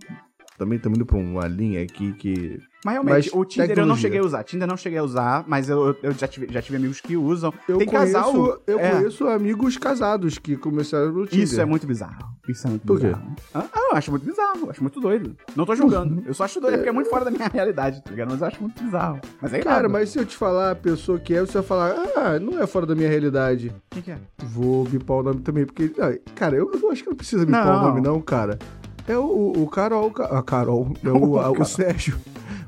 Também 0.59 0.77
estamos 0.77 0.97
indo 0.99 1.07
pra 1.07 1.17
uma 1.17 1.47
linha 1.49 1.83
aqui 1.83 2.13
que. 2.13 2.61
Mas 2.85 2.95
realmente, 2.95 3.15
Mas 3.15 3.33
o 3.33 3.45
Tinder 3.45 3.65
eu 3.65 3.69
não 3.69 3.95
tecnologia. 3.95 4.03
cheguei 4.03 4.19
a 4.19 4.23
usar. 4.25 4.43
Tinder 4.45 4.67
eu 4.67 4.71
não 4.71 4.77
cheguei 4.77 4.99
a 4.99 5.03
usar, 5.05 5.45
mas 5.47 5.69
eu, 5.69 5.97
eu 6.03 6.13
já, 6.13 6.27
tive, 6.27 6.49
já 6.53 6.61
tive 6.61 6.77
amigos 6.79 7.01
que 7.01 7.17
usam. 7.17 7.53
Eu 7.69 7.79
Tem 7.79 7.87
conheço, 7.87 8.13
casal. 8.13 8.61
eu 8.67 8.79
é. 8.81 8.91
conheço 8.91 9.29
amigos 9.29 9.77
casados 9.79 10.37
que 10.39 10.57
começaram 10.57 11.13
no 11.13 11.25
Tinder. 11.27 11.45
Isso 11.45 11.61
é 11.61 11.65
muito 11.65 11.87
bizarro. 11.87 12.29
Isso 12.49 12.67
é 12.67 12.71
muito 12.71 12.85
Por 12.85 12.99
quê? 12.99 13.07
bizarro. 13.07 13.37
Ah, 13.55 13.65
ah, 13.73 13.89
eu 13.93 13.97
acho 13.97 14.11
muito 14.11 14.27
bizarro, 14.27 14.69
acho 14.69 14.83
muito 14.83 15.01
doido. 15.01 15.37
Não 15.55 15.65
tô 15.65 15.77
julgando. 15.77 16.25
Eu 16.27 16.35
só 16.35 16.43
acho 16.45 16.61
doido, 16.61 16.75
é 16.75 16.77
porque 16.79 16.89
é 16.89 16.93
muito 16.93 17.09
fora 17.09 17.25
da 17.25 17.31
minha 17.31 17.47
realidade, 17.55 18.03
tá 18.03 18.11
ligado? 18.11 18.31
Mas 18.33 18.41
eu 18.41 18.47
acho 18.49 18.61
muito 18.61 18.83
bizarro. 18.83 19.21
Mas 19.41 19.55
é 19.55 19.61
Cara, 19.61 19.79
irado. 19.81 19.93
mas 19.93 20.09
se 20.11 20.19
eu 20.19 20.27
te 20.27 20.37
falar 20.37 20.73
a 20.73 20.75
pessoa 20.75 21.21
que 21.21 21.35
é, 21.35 21.41
você 21.41 21.53
vai 21.55 21.63
falar, 21.63 21.95
ah, 22.17 22.41
não 22.41 22.61
é 22.61 22.67
fora 22.67 22.85
da 22.85 22.97
minha 22.97 23.09
realidade. 23.09 23.69
O 23.69 23.95
que, 23.95 24.03
que 24.03 24.11
é? 24.11 24.19
Vou 24.43 24.85
bipar 24.85 25.19
o 25.19 25.23
nome 25.23 25.41
também, 25.41 25.65
porque. 25.65 25.93
ah, 26.01 26.19
cara, 26.35 26.57
eu, 26.57 26.69
eu 26.73 26.91
acho 26.91 27.05
que 27.05 27.09
não 27.11 27.17
precisa 27.17 27.47
bipar 27.47 27.65
Não. 27.65 27.79
o 27.79 27.83
nome, 27.89 28.01
não, 28.01 28.21
cara. 28.21 28.59
É 29.07 29.17
o, 29.19 29.53
o, 29.57 29.67
Carol. 29.69 30.11
ca- 30.11 30.27
A 30.39 30.43
Carol. 30.43 30.93
É 31.05 31.09
o, 31.11 31.39
a- 31.41 31.51
o. 31.51 31.65
Sérgio. 31.65 32.17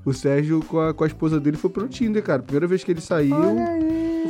O 0.04 0.12
Sérgio 0.12 0.62
com 0.64 0.80
a, 0.80 0.92
com 0.92 1.04
a 1.04 1.06
esposa 1.06 1.40
dele 1.40 1.56
foi 1.56 1.70
pro 1.70 1.88
Tinder, 1.88 2.22
cara. 2.22 2.42
Primeira 2.42 2.66
vez 2.66 2.84
que 2.84 2.90
ele 2.90 3.00
saiu, 3.00 3.34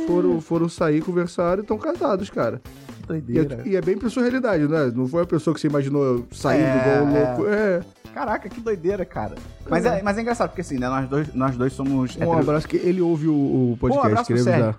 foram, 0.07 0.39
foram 0.41 0.69
sair, 0.69 1.01
conversaram 1.01 1.59
e 1.59 1.61
estão 1.63 1.77
casados, 1.77 2.29
cara. 2.29 2.61
Que 2.63 3.03
E 3.03 3.07
doideira. 3.07 3.61
é, 3.65 3.67
e 3.69 3.75
é 3.75 3.81
bem 3.81 3.97
pra 3.97 4.09
sua 4.09 4.23
realidade, 4.23 4.67
né? 4.67 4.91
Não 4.95 5.07
foi 5.07 5.23
a 5.23 5.25
pessoa 5.25 5.53
que 5.53 5.59
você 5.59 5.67
imaginou 5.67 6.25
saindo 6.31 6.63
É, 6.65 6.81
igual 6.81 7.05
um 7.05 7.15
é. 7.17 7.27
louco. 7.27 7.47
É. 7.47 7.81
Caraca, 8.13 8.47
que 8.47 8.61
doideira, 8.61 9.03
cara. 9.03 9.35
Mas 9.69 9.85
é, 9.85 10.01
mas 10.01 10.17
é 10.17 10.21
engraçado, 10.21 10.49
porque 10.49 10.61
assim, 10.61 10.77
né? 10.79 10.87
Nós 10.87 11.09
dois, 11.09 11.33
nós 11.33 11.57
dois 11.57 11.73
somos. 11.73 12.11
Um 12.15 12.21
hetero- 12.23 12.31
abraço 12.39 12.67
que 12.69 12.77
ele 12.77 13.01
ouve 13.01 13.27
o, 13.27 13.33
o 13.73 13.77
podcast, 13.77 14.07
abraço 14.07 14.27
queria 14.27 14.43
Sérgio. 14.43 14.75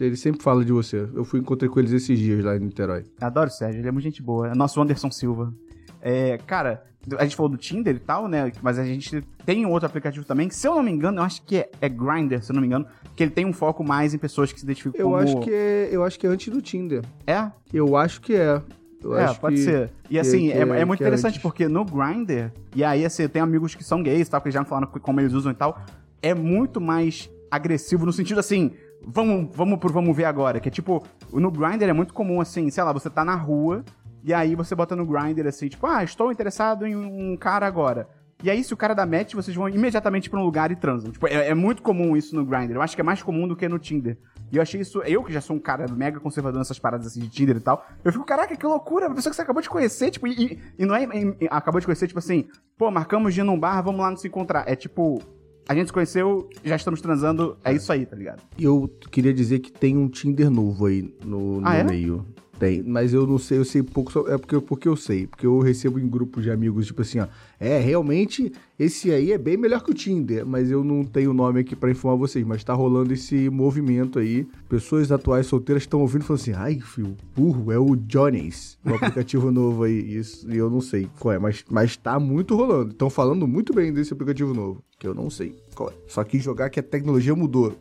Ele 0.00 0.16
sempre 0.16 0.42
fala 0.42 0.64
de 0.64 0.72
você. 0.72 1.06
Eu 1.14 1.22
fui 1.24 1.38
encontrei 1.38 1.70
com 1.70 1.78
eles 1.78 1.92
esses 1.92 2.18
dias 2.18 2.42
lá 2.44 2.56
em 2.56 2.60
Niterói. 2.60 3.04
Adoro 3.20 3.48
o 3.48 3.52
Sérgio, 3.52 3.80
ele 3.80 3.86
é 3.88 3.92
muito 3.92 4.02
gente 4.02 4.20
boa. 4.20 4.48
É 4.48 4.54
nosso 4.56 4.80
Anderson 4.82 5.10
Silva. 5.12 5.54
É, 6.02 6.36
cara, 6.46 6.82
a 7.18 7.22
gente 7.24 7.36
falou 7.36 7.48
do 7.50 7.56
Tinder 7.56 7.94
e 7.96 7.98
tal, 8.00 8.26
né? 8.28 8.50
Mas 8.60 8.78
a 8.78 8.84
gente 8.84 9.22
tem 9.46 9.64
um 9.64 9.70
outro 9.70 9.86
aplicativo 9.86 10.24
também, 10.24 10.48
que 10.48 10.54
se 10.54 10.66
eu 10.66 10.74
não 10.74 10.82
me 10.82 10.90
engano, 10.90 11.18
eu 11.20 11.22
acho 11.22 11.42
que 11.42 11.56
é, 11.58 11.70
é 11.80 11.88
Grindr, 11.88 12.42
se 12.42 12.50
eu 12.50 12.54
não 12.54 12.60
me 12.60 12.66
engano, 12.66 12.86
que 13.16 13.22
ele 13.22 13.30
tem 13.30 13.46
um 13.46 13.52
foco 13.52 13.82
mais 13.84 14.12
em 14.14 14.18
pessoas 14.18 14.52
que 14.52 14.58
se 14.58 14.64
identificam 14.66 15.00
Eu 15.00 15.06
como... 15.10 15.16
acho 15.16 15.40
que 15.40 15.50
é, 15.52 15.88
eu 15.90 16.04
acho 16.04 16.18
que 16.18 16.26
é 16.26 16.30
antes 16.30 16.52
do 16.52 16.60
Tinder. 16.60 17.02
É? 17.26 17.50
Eu 17.72 17.96
acho 17.96 18.20
que 18.20 18.34
é. 18.34 18.60
Eu 19.02 19.16
é, 19.18 19.34
pode 19.34 19.56
que- 19.56 19.62
ser. 19.64 19.90
E 20.04 20.08
que- 20.10 20.18
assim, 20.18 20.46
que 20.46 20.52
é, 20.52 20.58
é- 20.58 20.80
é 20.80 20.84
muito 20.84 21.02
é 21.02 21.06
interessante 21.06 21.32
antes. 21.34 21.42
porque 21.42 21.66
no 21.68 21.84
Grindr, 21.84 22.52
e 22.74 22.84
aí 22.84 23.04
assim, 23.04 23.24
eu 23.24 23.28
tenho 23.28 23.44
amigos 23.44 23.74
que 23.74 23.82
são 23.82 24.02
gays 24.02 24.28
e 24.28 24.30
tal, 24.30 24.40
que 24.40 24.50
já 24.50 24.60
me 24.60 24.66
falaram 24.66 24.86
como 24.86 25.20
eles 25.20 25.32
usam 25.32 25.50
e 25.50 25.54
tal, 25.56 25.80
é 26.20 26.32
muito 26.34 26.80
mais 26.80 27.28
agressivo 27.50 28.06
no 28.06 28.12
sentido 28.12 28.38
assim, 28.38 28.70
vamos, 29.04 29.48
vamos 29.54 29.78
pro 29.80 29.92
vamos 29.92 30.16
ver 30.16 30.24
agora, 30.24 30.60
que 30.60 30.68
é 30.68 30.70
tipo, 30.70 31.02
no 31.32 31.50
Grindr 31.50 31.84
é 31.88 31.92
muito 31.92 32.14
comum 32.14 32.40
assim, 32.40 32.70
sei 32.70 32.84
lá, 32.84 32.92
você 32.92 33.10
tá 33.10 33.24
na 33.24 33.34
rua 33.34 33.84
e 34.24 34.32
aí 34.34 34.54
você 34.54 34.74
bota 34.74 34.94
no 34.96 35.06
Grindr 35.06 35.46
assim, 35.46 35.68
tipo, 35.68 35.86
ah, 35.86 36.02
estou 36.04 36.30
interessado 36.32 36.86
em 36.86 36.94
um 36.96 37.36
cara 37.36 37.66
agora. 37.66 38.08
E 38.44 38.50
aí, 38.50 38.64
se 38.64 38.74
o 38.74 38.76
cara 38.76 38.92
dá 38.92 39.06
match, 39.06 39.34
vocês 39.34 39.56
vão 39.56 39.68
imediatamente 39.68 40.28
pra 40.28 40.40
um 40.40 40.42
lugar 40.44 40.72
e 40.72 40.76
transam. 40.76 41.12
Tipo, 41.12 41.28
é, 41.28 41.48
é 41.50 41.54
muito 41.54 41.80
comum 41.80 42.16
isso 42.16 42.34
no 42.34 42.44
Grindr. 42.44 42.74
Eu 42.74 42.82
acho 42.82 42.96
que 42.96 43.00
é 43.00 43.04
mais 43.04 43.22
comum 43.22 43.46
do 43.46 43.54
que 43.54 43.68
no 43.68 43.78
Tinder. 43.78 44.18
E 44.50 44.56
eu 44.56 44.62
achei 44.62 44.80
isso. 44.80 45.00
Eu 45.02 45.22
que 45.22 45.32
já 45.32 45.40
sou 45.40 45.54
um 45.54 45.60
cara 45.60 45.86
mega 45.86 46.18
conservador 46.18 46.58
nessas 46.58 46.76
paradas 46.76 47.06
assim 47.06 47.20
de 47.20 47.28
Tinder 47.28 47.56
e 47.56 47.60
tal. 47.60 47.86
Eu 48.04 48.10
fico, 48.12 48.24
caraca, 48.24 48.56
que 48.56 48.66
loucura. 48.66 49.06
Uma 49.06 49.14
pessoa 49.14 49.30
que 49.30 49.36
você 49.36 49.42
acabou 49.42 49.62
de 49.62 49.70
conhecer, 49.70 50.10
tipo, 50.10 50.26
e, 50.26 50.32
e- 50.32 50.58
e 50.80 50.84
não 50.84 50.92
é. 50.92 51.04
e- 51.04 51.36
e 51.42 51.48
acabou 51.52 51.80
de 51.80 51.86
conhecer, 51.86 52.08
tipo 52.08 52.18
assim, 52.18 52.48
pô, 52.76 52.90
marcamos 52.90 53.32
de 53.32 53.40
ir 53.40 53.44
num 53.44 53.56
bar, 53.58 53.80
vamos 53.80 54.00
lá 54.00 54.10
nos 54.10 54.24
encontrar. 54.24 54.64
É 54.68 54.74
tipo. 54.74 55.22
A 55.68 55.74
gente 55.76 55.86
se 55.86 55.92
conheceu, 55.92 56.50
já 56.64 56.74
estamos 56.74 57.00
transando, 57.00 57.56
é 57.64 57.72
isso 57.72 57.92
aí, 57.92 58.04
tá 58.04 58.16
ligado? 58.16 58.42
Eu 58.58 58.90
queria 59.12 59.32
dizer 59.32 59.60
que 59.60 59.70
tem 59.70 59.96
um 59.96 60.08
Tinder 60.08 60.50
novo 60.50 60.86
aí 60.86 61.14
no, 61.24 61.60
no 61.60 61.68
Ah, 61.68 61.76
é? 61.76 61.84
meio. 61.84 62.26
Tem, 62.62 62.80
mas 62.80 63.12
eu 63.12 63.26
não 63.26 63.38
sei, 63.38 63.58
eu 63.58 63.64
sei 63.64 63.82
pouco, 63.82 64.16
é 64.28 64.38
porque, 64.38 64.60
porque 64.60 64.86
eu 64.86 64.94
sei, 64.94 65.26
porque 65.26 65.44
eu 65.44 65.58
recebo 65.58 65.98
em 65.98 66.06
grupos 66.08 66.44
de 66.44 66.50
amigos, 66.52 66.86
tipo 66.86 67.02
assim, 67.02 67.18
ó, 67.18 67.26
é, 67.58 67.76
realmente, 67.80 68.52
esse 68.78 69.10
aí 69.10 69.32
é 69.32 69.36
bem 69.36 69.56
melhor 69.56 69.82
que 69.82 69.90
o 69.90 69.94
Tinder, 69.94 70.46
mas 70.46 70.70
eu 70.70 70.84
não 70.84 71.04
tenho 71.04 71.32
o 71.32 71.34
nome 71.34 71.58
aqui 71.58 71.74
pra 71.74 71.90
informar 71.90 72.14
vocês, 72.14 72.46
mas 72.46 72.62
tá 72.62 72.72
rolando 72.72 73.12
esse 73.12 73.50
movimento 73.50 74.20
aí, 74.20 74.46
pessoas 74.68 75.10
atuais 75.10 75.48
solteiras 75.48 75.82
estão 75.82 76.00
ouvindo 76.02 76.22
e 76.22 76.24
falando 76.24 76.40
assim, 76.40 76.52
ai, 76.52 76.78
filho, 76.78 77.16
burro, 77.34 77.72
é 77.72 77.80
o 77.80 77.96
Johnny's, 77.96 78.78
o 78.84 78.94
aplicativo 78.94 79.50
novo 79.50 79.82
aí, 79.82 80.16
isso, 80.16 80.48
e 80.48 80.56
eu 80.56 80.70
não 80.70 80.80
sei 80.80 81.08
qual 81.18 81.34
é, 81.34 81.40
mas, 81.40 81.64
mas 81.68 81.96
tá 81.96 82.20
muito 82.20 82.54
rolando, 82.54 82.92
estão 82.92 83.10
falando 83.10 83.44
muito 83.44 83.74
bem 83.74 83.92
desse 83.92 84.12
aplicativo 84.12 84.54
novo, 84.54 84.84
que 85.00 85.08
eu 85.08 85.14
não 85.16 85.28
sei 85.28 85.56
qual 85.74 85.90
é, 85.90 85.94
só 86.06 86.22
que 86.22 86.38
jogar 86.38 86.70
que 86.70 86.78
a 86.78 86.82
tecnologia 86.84 87.34
mudou, 87.34 87.76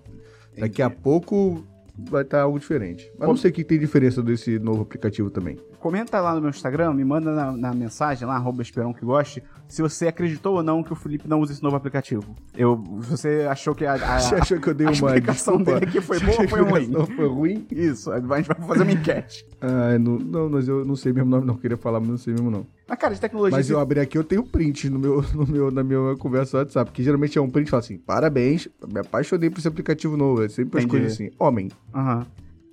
daqui 0.58 0.82
a 0.82 0.90
pouco 0.90 1.64
vai 2.10 2.24
estar 2.24 2.42
algo 2.42 2.60
diferente. 2.60 3.12
Mas 3.18 3.28
não 3.28 3.36
sei 3.36 3.52
o 3.52 3.54
que 3.54 3.64
tem 3.64 3.80
diferença 3.80 4.22
desse 4.22 4.60
novo 4.60 4.82
aplicativo 4.82 5.30
também. 5.30 5.58
Comenta 5.82 6.22
lá 6.22 6.36
no 6.36 6.42
meu 6.42 6.52
Instagram, 6.52 6.94
me 6.94 7.04
manda 7.04 7.34
na, 7.34 7.52
na 7.58 7.74
mensagem 7.74 8.28
lá, 8.28 8.36
arroba 8.36 8.62
esperão 8.62 8.94
que 8.94 9.04
goste, 9.04 9.42
se 9.68 9.82
você 9.82 10.08
acreditou 10.08 10.56
ou 10.58 10.62
não 10.64 10.84
que 10.84 10.94
o 10.94 10.96
Felipe 10.96 11.28
não 11.28 11.40
usa 11.42 11.54
esse 11.54 11.64
novo 11.64 11.76
aplicativo. 11.76 12.36
Eu, 12.56 12.76
você 12.78 13.48
achou 13.50 13.74
que 13.74 13.84
a, 13.84 13.94
a- 13.94 14.20
Você 14.20 14.36
achou 14.36 14.60
que 14.60 14.68
eu 14.70 14.74
dei 14.76 14.86
a 14.86 14.92
uma 14.92 14.94
explicação 14.94 15.58
desculpa? 15.58 15.80
dele 15.80 15.86
aqui 15.90 16.00
foi 16.00 16.20
boa 16.20 16.42
ou 16.42 16.48
foi 16.48 16.62
ruim? 16.62 16.82
explicação 16.84 17.16
Foi 17.16 17.28
ruim? 17.28 17.68
Isso, 17.72 18.12
a 18.12 18.18
gente 18.20 18.28
vai 18.28 18.44
fazer 18.44 18.84
uma 18.84 18.92
enquete. 18.92 19.44
Ah, 19.60 19.98
não, 19.98 20.20
não, 20.20 20.50
mas 20.52 20.68
eu 20.68 20.86
não 20.86 20.96
sei 20.96 21.12
mesmo 21.14 21.30
nome, 21.32 21.48
não. 21.48 21.56
Queria 21.58 21.78
falar, 21.78 22.00
mas 22.00 22.10
não 22.10 22.18
sei 22.18 22.34
mesmo 22.34 22.52
não. 22.52 22.66
Mas, 22.88 23.00
cara, 23.00 23.14
de 23.16 23.20
tecnologia. 23.22 23.58
Mas 23.58 23.70
eu 23.70 23.80
abri 23.80 24.00
aqui, 24.00 24.18
eu 24.18 24.24
tenho 24.24 24.44
print 24.44 24.88
no 24.88 25.00
meu, 25.00 25.24
no 25.34 25.48
meu, 25.48 25.72
na 25.72 25.84
minha 25.84 26.16
conversa 26.18 26.58
no 26.58 26.64
WhatsApp, 26.64 26.92
que 26.92 27.02
geralmente 27.02 27.40
é 27.40 27.42
um 27.42 27.50
print 27.50 27.68
e 27.68 27.72
fala 27.72 27.82
assim, 27.82 27.98
parabéns, 27.98 28.68
me 28.88 29.00
apaixonei 29.00 29.50
por 29.50 29.58
esse 29.58 29.68
aplicativo 29.68 30.16
novo. 30.16 30.44
É 30.44 30.48
sempre 30.50 30.78
as 30.80 30.86
coisas 30.86 31.14
assim, 31.14 31.32
homem. 31.40 31.70
Aham. 31.94 32.28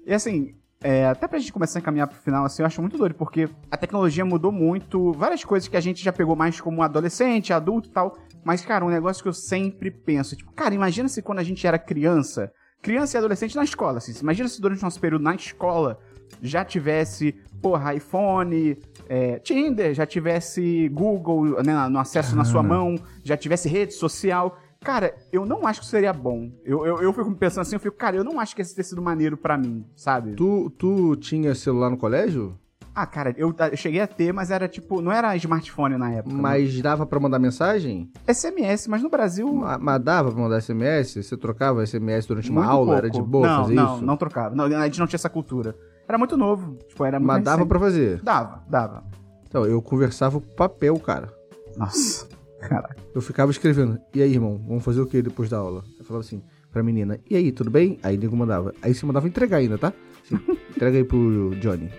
E 0.07 0.13
assim, 0.13 0.55
é, 0.81 1.07
até 1.07 1.27
pra 1.27 1.39
gente 1.39 1.53
começar 1.53 1.79
a 1.79 1.81
encaminhar 1.81 2.07
pro 2.07 2.21
final, 2.21 2.45
assim, 2.45 2.63
eu 2.63 2.67
acho 2.67 2.81
muito 2.81 2.97
doido, 2.97 3.15
porque 3.15 3.49
a 3.71 3.77
tecnologia 3.77 4.25
mudou 4.25 4.53
muito, 4.53 5.13
várias 5.13 5.45
coisas 5.45 5.69
que 5.69 5.77
a 5.77 5.81
gente 5.81 6.03
já 6.05 6.13
pegou 6.13 6.37
mais 6.37 6.61
como 6.61 6.83
adolescente, 6.83 7.53
adulto 7.53 7.89
e 7.89 7.93
tal. 7.93 8.17
Mas, 8.45 8.65
cara, 8.65 8.85
um 8.85 8.89
negócio 8.89 9.23
que 9.23 9.29
eu 9.29 9.33
sempre 9.33 9.91
penso, 9.91 10.37
tipo, 10.37 10.53
cara, 10.53 10.75
imagina 10.75 11.09
se 11.09 11.21
quando 11.21 11.41
a 11.41 11.43
gente 11.43 11.67
era 11.67 11.79
criança, 11.79 12.53
criança 12.81 13.17
e 13.17 13.19
adolescente 13.19 13.57
na 13.57 13.65
escola. 13.65 13.99
Assim. 13.99 14.15
Imagina 14.21 14.49
se 14.49 14.61
durante 14.61 14.81
o 14.81 14.85
nosso 14.85 15.01
período 15.01 15.23
na 15.23 15.35
escola 15.35 15.99
já 16.41 16.65
tivesse, 16.65 17.33
porra, 17.61 17.95
iPhone, 17.95 18.79
é, 19.09 19.39
Tinder, 19.41 19.95
já 19.95 20.07
tivesse 20.07 20.89
Google 20.91 21.63
né, 21.63 21.89
no 21.89 21.99
acesso 21.99 22.37
na 22.37 22.45
sua 22.45 22.63
mão, 22.63 22.95
já 23.25 23.37
tivesse 23.37 23.69
rede 23.69 23.95
social. 23.95 24.59
Cara, 24.81 25.15
eu 25.33 25.45
não 25.45 25.67
acho 25.67 25.81
que 25.81 25.87
seria 25.87 26.13
bom. 26.13 26.51
Eu, 26.65 26.87
eu, 26.87 27.03
eu 27.03 27.13
fico 27.13 27.35
pensando 27.35 27.63
assim, 27.63 27.77
eu 27.77 27.81
fico, 27.81 27.97
cara, 27.97 28.17
eu 28.17 28.25
não 28.25 28.39
acho 28.39 28.55
que 28.55 28.63
esse 28.63 28.75
ter 28.75 28.85
sido 28.85 29.03
maneiro 29.03 29.37
pra 29.37 29.59
mim, 29.59 29.85
sabe? 29.97 30.35
Tu, 30.35 30.71
tu 30.79 31.17
tinha 31.17 31.55
celular 31.55 31.91
no 31.91 31.97
colégio? 31.97 32.57
Ah, 32.95 33.07
cara, 33.07 33.33
eu, 33.37 33.55
eu 33.71 33.77
cheguei 33.77 34.01
a 34.01 34.07
ter, 34.09 34.33
mas 34.33 34.51
era 34.51 34.67
tipo, 34.67 35.01
não 35.01 35.13
era 35.13 35.37
smartphone 35.37 35.97
na 35.97 36.11
época. 36.11 36.35
né? 36.35 36.41
Mas 36.43 36.81
dava 36.81 37.07
pra 37.07 37.21
mandar 37.21 37.39
mensagem? 37.39 38.11
SMS, 38.27 38.89
mas 38.89 39.03
no 39.03 39.09
Brasil. 39.09 39.53
Ma- 39.53 39.79
Mas 39.79 40.03
dava 40.03 40.33
pra 40.33 40.41
mandar 40.43 40.61
SMS? 40.61 41.15
Você 41.25 41.37
trocava 41.37 41.85
SMS 41.87 42.27
durante 42.27 42.51
uma 42.51 42.63
muito 42.63 42.73
aula? 42.73 42.87
pouco. 42.87 42.99
Era 42.99 43.11
de 43.11 43.23
boa 43.23 43.47
não, 43.47 43.63
fazer 43.63 43.75
não, 43.75 43.95
isso? 43.97 44.05
Não, 44.05 44.17
trocava. 44.17 44.55
Não, 44.55 44.65
a 44.65 44.85
gente 44.87 44.99
não 44.99 45.07
tinha 45.07 45.17
essa 45.17 45.29
cultura. 45.31 45.77
Era 46.09 46.19
muito 46.19 46.37
novo. 46.37 46.77
Tipo, 46.89 47.05
era 47.05 47.21
muito 47.21 47.27
Mas 47.29 47.45
dava 47.45 47.57
recente. 47.59 47.69
pra 47.69 47.79
fazer. 47.79 48.21
Dava, 48.23 48.65
dava. 48.69 49.05
Então, 49.47 49.65
eu 49.65 49.81
conversava 49.81 50.41
com 50.41 50.47
papel, 50.57 50.99
cara. 50.99 51.33
Nossa. 51.77 52.27
Caraca. 52.61 52.97
Eu 53.15 53.21
ficava 53.21 53.51
escrevendo. 53.51 53.99
E 54.15 54.23
aí, 54.23 54.33
irmão, 54.33 54.61
vamos 54.67 54.85
fazer 54.85 55.01
o 55.01 55.07
que 55.07 55.23
depois 55.23 55.49
da 55.49 55.59
aula? 55.59 55.85
Eu 55.99 56.05
falava 56.05 56.25
assim 56.25 56.43
pra 56.71 56.83
menina, 56.83 57.19
e 57.31 57.35
aí, 57.37 57.51
tudo 57.51 57.71
bem? 57.71 57.99
Aí 58.03 58.17
o 58.17 58.21
nego 58.21 58.37
mandava. 58.37 58.75
Aí 58.83 58.93
você 58.95 59.07
mandava 59.07 59.27
entregar 59.27 59.57
ainda, 59.59 59.79
tá? 59.79 59.93
Assim, 60.25 60.39
entrega 60.71 60.99
aí 60.99 61.05
pro 61.05 61.55
Johnny. 61.61 61.91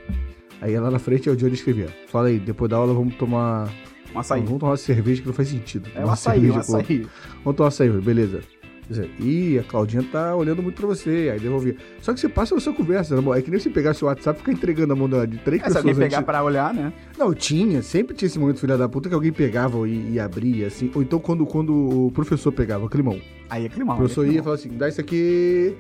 Aí 0.62 0.78
lá 0.78 0.91
na 0.91 1.00
frente 1.00 1.30
o 1.30 1.36
Johnny 1.36 1.54
escrevia. 1.54 1.88
Fala 2.08 2.28
aí, 2.28 2.39
depois 2.39 2.69
da 2.69 2.78
aula 2.78 2.93
vamos 2.93 3.15
tomar. 3.15 3.69
Um 4.13 4.19
açaí. 4.19 4.41
Vamos 4.43 4.60
tomar 4.60 4.72
uma 4.72 4.78
cerveja 4.78 5.22
que 5.22 5.28
não 5.28 5.34
faz 5.34 5.48
sentido. 5.50 5.89
É 5.95 6.02
um 6.02 6.04
Uma 6.06 6.13
açaí, 6.13 6.52
um 6.52 6.58
açaí. 6.58 7.08
Vamos 7.43 7.58
tomar 7.58 7.67
açaí, 7.69 7.89
beleza. 7.89 8.41
Dizer, 8.89 9.08
Ih, 9.19 9.60
a 9.60 9.63
Claudinha 9.63 10.02
tá 10.12 10.36
olhando 10.36 10.63
muito 10.63 10.75
pra 10.75 10.88
você. 10.88 11.30
Aí 11.32 11.39
devolvia. 11.39 11.75
Só 12.02 12.12
que 12.12 12.19
você 12.19 12.28
passa 12.28 12.56
na 12.56 12.62
sua 12.62 12.73
conversa, 12.73 13.13
né, 13.13 13.19
amor? 13.19 13.38
É 13.38 13.41
que 13.43 13.52
nem 13.52 13.60
você 13.60 13.69
pegar 13.69 13.93
seu 13.93 14.08
WhatsApp 14.08 14.38
e 14.38 14.41
ficar 14.41 14.52
entregando 14.52 14.93
a 14.93 14.95
mão 14.95 15.08
da- 15.08 15.25
de 15.28 15.38
três 15.38 15.62
É, 15.62 15.69
se 15.69 15.78
alguém 15.78 15.91
pessoas 15.93 16.06
pegar 16.08 16.17
antes. 16.17 16.25
pra 16.25 16.43
olhar, 16.43 16.73
né? 16.73 16.91
Não, 17.15 17.32
tinha, 17.32 17.84
sempre 17.84 18.15
tinha 18.15 18.25
esse 18.28 18.39
momento 18.39 18.60
filha 18.60 18.75
da 18.78 18.89
puta 18.89 19.08
que 19.08 19.13
alguém 19.13 19.32
pegava 19.32 19.88
e, 19.88 20.13
e 20.13 20.19
abria, 20.19 20.65
assim. 20.65 20.89
Ou 20.95 21.04
então 21.04 21.19
quando, 21.19 21.45
quando 21.45 21.71
o 22.08 22.12
professor 22.12 22.52
pegava 22.52 22.89
climão. 22.89 23.21
Aí 23.47 23.65
é 23.65 23.69
climão. 23.69 23.93
O 23.95 23.99
professor 23.99 24.21
aí 24.23 24.30
é 24.30 24.34
ia 24.34 24.39
e 24.39 24.41
climão. 24.41 24.58
falava 24.58 24.60
assim, 24.69 24.78
dá 24.78 24.89
isso 24.89 24.99
aqui. 25.02 25.75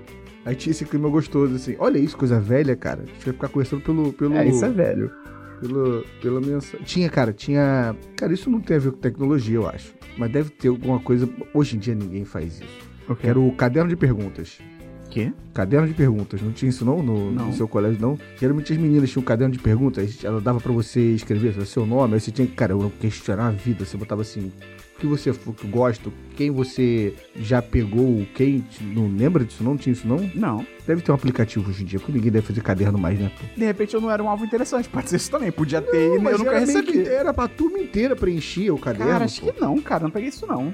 Aí 0.45 0.55
tinha 0.55 0.71
esse 0.71 0.85
clima 0.85 1.09
gostoso, 1.09 1.55
assim. 1.55 1.75
Olha 1.79 1.97
isso, 1.97 2.15
coisa 2.15 2.39
velha, 2.39 2.75
cara. 2.75 3.01
A 3.01 3.05
gente 3.07 3.25
vai 3.25 3.33
ficar 3.33 3.47
conversando 3.49 3.81
pelo. 3.81 4.13
pelo 4.13 4.35
É, 4.35 4.47
isso 4.47 4.63
é 4.63 4.69
velho. 4.69 5.11
pelo, 5.59 6.05
pela 6.21 6.39
mensagem. 6.39 6.85
Tinha, 6.85 7.09
cara, 7.09 7.33
tinha. 7.33 7.95
Cara, 8.15 8.31
isso 8.33 8.49
não 8.51 8.61
tem 8.61 8.77
a 8.77 8.79
ver 8.79 8.91
com 8.91 8.97
tecnologia, 8.99 9.55
eu 9.55 9.67
acho. 9.67 9.93
Mas 10.17 10.31
deve 10.31 10.49
ter 10.51 10.67
alguma 10.69 10.99
coisa. 10.99 11.27
Hoje 11.53 11.75
em 11.75 11.79
dia 11.79 11.95
ninguém 11.95 12.23
faz 12.23 12.59
isso. 12.61 12.88
O 13.09 13.15
Que 13.15 13.27
era 13.27 13.39
o 13.39 13.51
caderno 13.51 13.89
de 13.89 13.95
perguntas. 13.95 14.59
quê? 15.09 15.33
Caderno 15.53 15.87
de 15.87 15.93
perguntas, 15.95 16.41
não 16.41 16.51
tinha 16.51 16.69
isso 16.69 16.85
não 16.85 17.01
no, 17.01 17.31
Não. 17.31 17.47
no 17.47 17.53
seu 17.53 17.67
colégio, 17.67 17.99
não? 17.99 18.17
Geralmente 18.39 18.71
as 18.71 18.77
meninas 18.79 19.09
tinham 19.09 19.21
um 19.23 19.25
caderno 19.25 19.51
de 19.53 19.59
perguntas, 19.59 20.23
ela 20.23 20.39
dava 20.39 20.59
pra 20.59 20.71
você 20.71 20.99
escrever 21.15 21.53
seu 21.65 21.85
nome, 21.85 22.13
aí 22.13 22.19
você 22.19 22.29
tinha 22.31 22.45
que, 22.47 22.53
cara, 22.53 22.73
eu 22.73 22.91
questionar 22.99 23.47
a 23.47 23.51
vida, 23.51 23.83
você 23.83 23.97
botava 23.97 24.21
assim, 24.21 24.51
que 24.99 25.07
você 25.07 25.31
que 25.31 25.67
gosta, 25.67 26.11
quem 26.35 26.51
você 26.51 27.13
já 27.35 27.61
pegou, 27.61 28.25
quem, 28.35 28.63
não 28.81 29.07
lembra 29.07 29.43
disso 29.43 29.63
não? 29.63 29.75
Tinha 29.77 29.93
isso 29.93 30.07
não? 30.07 30.17
Não. 30.35 30.65
Deve 30.85 31.01
ter 31.01 31.11
um 31.11 31.15
aplicativo 31.15 31.69
hoje 31.69 31.83
em 31.83 31.85
dia, 31.85 31.99
porque 31.99 32.11
ninguém 32.11 32.31
deve 32.31 32.45
fazer 32.45 32.61
caderno 32.61 32.97
mais, 32.97 33.19
né? 33.19 33.31
De 33.55 33.65
repente 33.65 33.93
eu 33.93 34.01
não 34.01 34.11
era 34.11 34.21
um 34.23 34.29
alvo 34.29 34.45
interessante. 34.45 34.89
Pode 34.89 35.09
ser 35.09 35.15
isso 35.17 35.31
também. 35.31 35.51
Podia 35.51 35.81
ter 35.81 36.11
e 36.11 36.15
eu 36.15 36.21
Mas 36.21 36.37
nunca 36.37 36.59
recebi. 36.59 36.91
que- 36.91 36.99
era 37.07 37.33
pra 37.33 37.47
turma 37.47 37.79
inteira 37.79 38.15
preencher 38.15 38.71
o 38.71 38.77
caderno, 38.77 39.11
Cara, 39.11 39.25
acho 39.25 39.41
pô. 39.41 39.51
que 39.53 39.59
não, 39.61 39.79
cara. 39.81 40.03
Não 40.03 40.11
peguei 40.11 40.29
isso, 40.29 40.45
não. 40.47 40.73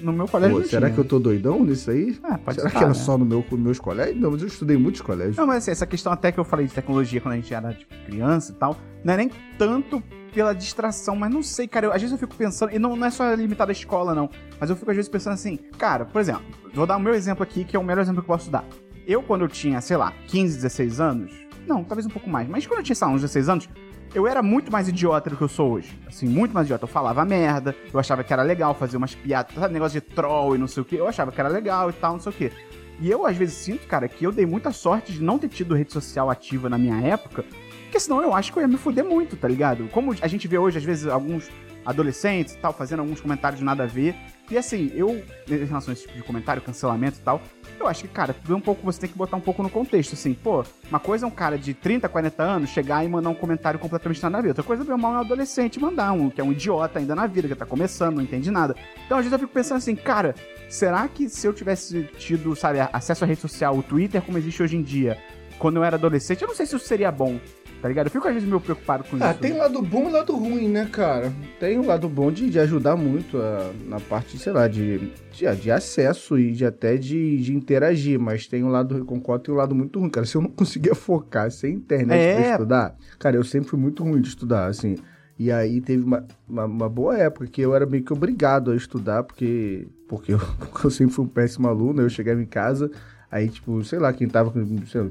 No 0.00 0.12
meu 0.12 0.26
colégio 0.26 0.56
Pô, 0.56 0.62
não 0.62 0.68
será 0.68 0.86
tinha. 0.88 0.94
que 0.94 1.00
eu 1.00 1.04
tô 1.04 1.20
doidão 1.20 1.62
nisso 1.64 1.88
aí? 1.88 2.18
Ah, 2.24 2.36
pode 2.36 2.56
será 2.56 2.66
estar, 2.66 2.70
que 2.80 2.84
era 2.84 2.88
né? 2.92 2.94
só 2.94 3.16
no 3.16 3.24
meu, 3.24 3.44
nos 3.48 3.60
meus 3.60 3.78
colégios? 3.78 4.20
Não, 4.20 4.32
mas 4.32 4.42
eu 4.42 4.48
estudei 4.48 4.76
muitos 4.76 5.00
colégios. 5.00 5.36
Não, 5.36 5.46
mas 5.46 5.58
assim, 5.58 5.70
essa 5.70 5.86
questão 5.86 6.12
até 6.12 6.32
que 6.32 6.40
eu 6.40 6.44
falei 6.44 6.66
de 6.66 6.72
tecnologia 6.74 7.20
quando 7.20 7.34
a 7.34 7.36
gente 7.36 7.54
era 7.54 7.72
tipo, 7.72 7.94
criança 8.06 8.50
e 8.50 8.54
tal, 8.56 8.76
não 9.04 9.14
é 9.14 9.16
nem 9.18 9.30
tanto 9.56 10.02
pela 10.32 10.54
distração, 10.54 11.14
mas 11.14 11.30
não 11.30 11.42
sei, 11.42 11.68
cara. 11.68 11.86
Eu, 11.86 11.92
às 11.92 12.00
vezes 12.00 12.12
eu 12.12 12.18
fico 12.18 12.34
pensando, 12.34 12.72
e 12.72 12.78
não, 12.78 12.96
não 12.96 13.06
é 13.06 13.10
só 13.10 13.32
limitado 13.34 13.70
à 13.70 13.72
escola, 13.72 14.14
não, 14.14 14.28
mas 14.58 14.70
eu 14.70 14.76
fico 14.76 14.90
às 14.90 14.96
vezes 14.96 15.08
pensando 15.08 15.34
assim, 15.34 15.56
cara, 15.78 16.04
por 16.04 16.20
exemplo, 16.20 16.42
vou 16.74 16.86
dar 16.86 16.96
o 16.96 17.00
meu 17.00 17.14
exemplo 17.14 17.42
aqui, 17.42 17.64
que 17.64 17.76
é 17.76 17.78
o 17.78 17.84
melhor 17.84 18.02
exemplo 18.02 18.22
que 18.22 18.30
eu 18.30 18.34
posso 18.34 18.50
dar. 18.50 18.64
Eu, 19.06 19.22
quando 19.22 19.42
eu 19.42 19.48
tinha, 19.48 19.80
sei 19.80 19.96
lá, 19.96 20.12
15, 20.28 20.56
16 20.56 21.00
anos, 21.00 21.32
não, 21.66 21.84
talvez 21.84 22.06
um 22.06 22.10
pouco 22.10 22.28
mais, 22.28 22.48
mas 22.48 22.66
quando 22.66 22.78
eu 22.78 22.84
tinha, 22.84 22.96
sei 22.96 23.06
lá, 23.06 23.12
uns 23.12 23.20
16 23.20 23.48
anos, 23.48 23.68
eu 24.14 24.26
era 24.26 24.42
muito 24.42 24.70
mais 24.70 24.88
idiota 24.88 25.30
do 25.30 25.36
que 25.36 25.42
eu 25.42 25.48
sou 25.48 25.72
hoje. 25.72 25.98
Assim, 26.06 26.26
muito 26.26 26.52
mais 26.52 26.66
idiota. 26.66 26.84
Eu 26.84 26.88
falava 26.88 27.24
merda, 27.24 27.74
eu 27.92 27.98
achava 27.98 28.22
que 28.22 28.32
era 28.32 28.42
legal 28.42 28.74
fazer 28.74 28.96
umas 28.96 29.14
piadas, 29.14 29.54
sabe, 29.54 29.72
negócio 29.72 30.00
de 30.00 30.06
troll 30.06 30.54
e 30.54 30.58
não 30.58 30.66
sei 30.66 30.82
o 30.82 30.84
que. 30.84 30.96
Eu 30.96 31.08
achava 31.08 31.32
que 31.32 31.40
era 31.40 31.48
legal 31.48 31.88
e 31.88 31.92
tal, 31.94 32.12
não 32.12 32.20
sei 32.20 32.30
o 32.30 32.34
que. 32.34 32.52
E 33.00 33.10
eu, 33.10 33.26
às 33.26 33.36
vezes, 33.36 33.54
sinto, 33.54 33.86
cara, 33.86 34.06
que 34.06 34.24
eu 34.24 34.30
dei 34.30 34.44
muita 34.44 34.70
sorte 34.70 35.12
de 35.12 35.22
não 35.22 35.38
ter 35.38 35.48
tido 35.48 35.74
rede 35.74 35.92
social 35.92 36.30
ativa 36.30 36.68
na 36.68 36.78
minha 36.78 37.00
época, 37.00 37.44
porque 37.92 38.00
senão 38.00 38.22
eu 38.22 38.34
acho 38.34 38.50
que 38.50 38.58
eu 38.58 38.62
ia 38.62 38.66
me 38.68 38.78
fuder 38.78 39.04
muito, 39.04 39.36
tá 39.36 39.46
ligado? 39.46 39.86
Como 39.88 40.16
a 40.22 40.26
gente 40.26 40.48
vê 40.48 40.56
hoje, 40.56 40.78
às 40.78 40.84
vezes, 40.84 41.06
alguns 41.06 41.50
adolescentes 41.84 42.54
e 42.54 42.56
tal, 42.56 42.72
fazendo 42.72 43.00
alguns 43.00 43.20
comentários 43.20 43.58
de 43.58 43.64
nada 43.66 43.82
a 43.82 43.86
ver. 43.86 44.14
E 44.50 44.56
assim, 44.56 44.90
eu, 44.94 45.22
em 45.46 45.64
relação 45.66 45.90
a 45.90 45.92
esse 45.92 46.06
tipo 46.06 46.16
de 46.16 46.22
comentário, 46.22 46.62
cancelamento 46.62 47.18
e 47.18 47.20
tal, 47.20 47.42
eu 47.78 47.86
acho 47.86 48.04
que, 48.04 48.08
cara, 48.08 48.32
tudo 48.32 48.54
é 48.54 48.56
um 48.56 48.62
pouco, 48.62 48.82
você 48.82 49.00
tem 49.00 49.10
que 49.10 49.18
botar 49.18 49.36
um 49.36 49.42
pouco 49.42 49.62
no 49.62 49.68
contexto, 49.68 50.14
assim, 50.14 50.32
pô, 50.32 50.64
uma 50.88 50.98
coisa 50.98 51.26
é 51.26 51.28
um 51.28 51.30
cara 51.30 51.58
de 51.58 51.74
30, 51.74 52.08
40 52.08 52.42
anos 52.42 52.70
chegar 52.70 53.04
e 53.04 53.08
mandar 53.08 53.28
um 53.28 53.34
comentário 53.34 53.78
completamente 53.78 54.22
nada 54.22 54.38
a 54.38 54.40
ver. 54.40 54.48
Outra 54.48 54.64
coisa 54.64 54.90
é 54.90 54.96
mal 54.96 55.12
um 55.12 55.18
adolescente 55.18 55.78
mandar 55.78 56.12
um, 56.12 56.30
que 56.30 56.40
é 56.40 56.44
um 56.44 56.52
idiota 56.52 56.98
ainda 56.98 57.14
na 57.14 57.26
vida, 57.26 57.46
que 57.46 57.54
tá 57.54 57.66
começando, 57.66 58.16
não 58.16 58.22
entende 58.22 58.50
nada. 58.50 58.74
Então, 59.04 59.18
às 59.18 59.24
vezes 59.24 59.34
eu 59.34 59.38
fico 59.38 59.52
pensando 59.52 59.76
assim, 59.76 59.94
cara, 59.94 60.34
será 60.66 61.06
que 61.08 61.28
se 61.28 61.46
eu 61.46 61.52
tivesse 61.52 62.04
tido, 62.16 62.56
sabe, 62.56 62.78
acesso 62.90 63.22
à 63.22 63.26
rede 63.26 63.42
social, 63.42 63.76
o 63.76 63.82
Twitter 63.82 64.22
como 64.22 64.38
existe 64.38 64.62
hoje 64.62 64.78
em 64.78 64.82
dia, 64.82 65.18
quando 65.58 65.76
eu 65.76 65.84
era 65.84 65.96
adolescente, 65.96 66.40
eu 66.40 66.48
não 66.48 66.54
sei 66.54 66.66
se 66.66 66.74
isso 66.74 66.84
seria 66.84 67.12
bom, 67.12 67.38
tá 67.82 67.88
ligado? 67.88 68.06
Eu 68.06 68.10
fico 68.12 68.26
às 68.28 68.32
vezes 68.32 68.48
meio 68.48 68.60
preocupado 68.60 69.02
com 69.04 69.16
Ah, 69.20 69.32
isso. 69.32 69.40
tem 69.40 69.52
lado 69.58 69.82
bom 69.82 70.08
e 70.08 70.12
lado 70.12 70.34
ruim, 70.36 70.68
né, 70.68 70.88
cara? 70.90 71.32
Tem 71.60 71.78
um 71.78 71.84
lado 71.86 72.08
bom 72.08 72.30
de, 72.30 72.48
de 72.48 72.58
ajudar 72.60 72.96
muito 72.96 73.36
a- 73.36 73.72
na 73.88 73.98
parte, 74.00 74.38
sei 74.38 74.52
lá, 74.52 74.68
de, 74.68 75.10
de, 75.32 75.56
de 75.56 75.70
acesso 75.70 76.38
e 76.38 76.52
de 76.52 76.64
até 76.64 76.96
de, 76.96 77.38
de 77.42 77.52
interagir, 77.54 78.18
mas 78.20 78.46
tem 78.46 78.62
um 78.62 78.68
lado, 78.68 78.96
eu 78.96 79.04
concordo, 79.04 79.44
tem 79.44 79.54
um 79.54 79.58
lado 79.58 79.74
muito 79.74 79.98
ruim, 79.98 80.08
cara. 80.08 80.24
Se 80.24 80.36
eu 80.36 80.40
não 80.40 80.48
conseguia 80.54 80.94
focar 80.94 81.50
sem 81.50 81.74
internet 81.74 82.20
É. 82.22 82.32
pra 82.34 82.50
estudar, 82.52 82.96
cara, 83.18 83.36
eu 83.36 83.44
sempre 83.44 83.68
fui 83.68 83.78
muito 83.80 84.04
ruim 84.04 84.20
de 84.20 84.28
estudar, 84.28 84.66
assim. 84.66 84.94
E 85.38 85.50
aí 85.50 85.80
teve 85.80 86.04
uma, 86.04 86.24
uma, 86.48 86.64
uma 86.66 86.88
boa 86.88 87.18
época 87.18 87.46
que 87.48 87.60
eu 87.60 87.74
era 87.74 87.84
meio 87.84 88.04
que 88.04 88.12
obrigado 88.12 88.70
a 88.70 88.76
estudar, 88.76 89.24
porque, 89.24 89.88
porque 90.06 90.34
eu, 90.34 90.38
porque 90.70 90.86
eu 90.86 90.90
sempre 90.90 91.14
fui 91.14 91.24
um 91.24 91.28
péssimo 91.28 91.66
aluno, 91.66 92.00
eu 92.00 92.08
chegava 92.08 92.40
em 92.40 92.46
casa, 92.46 92.90
Aí, 93.32 93.48
tipo, 93.48 93.82
sei 93.82 93.98
lá, 93.98 94.12
quem 94.12 94.28
tava, 94.28 94.52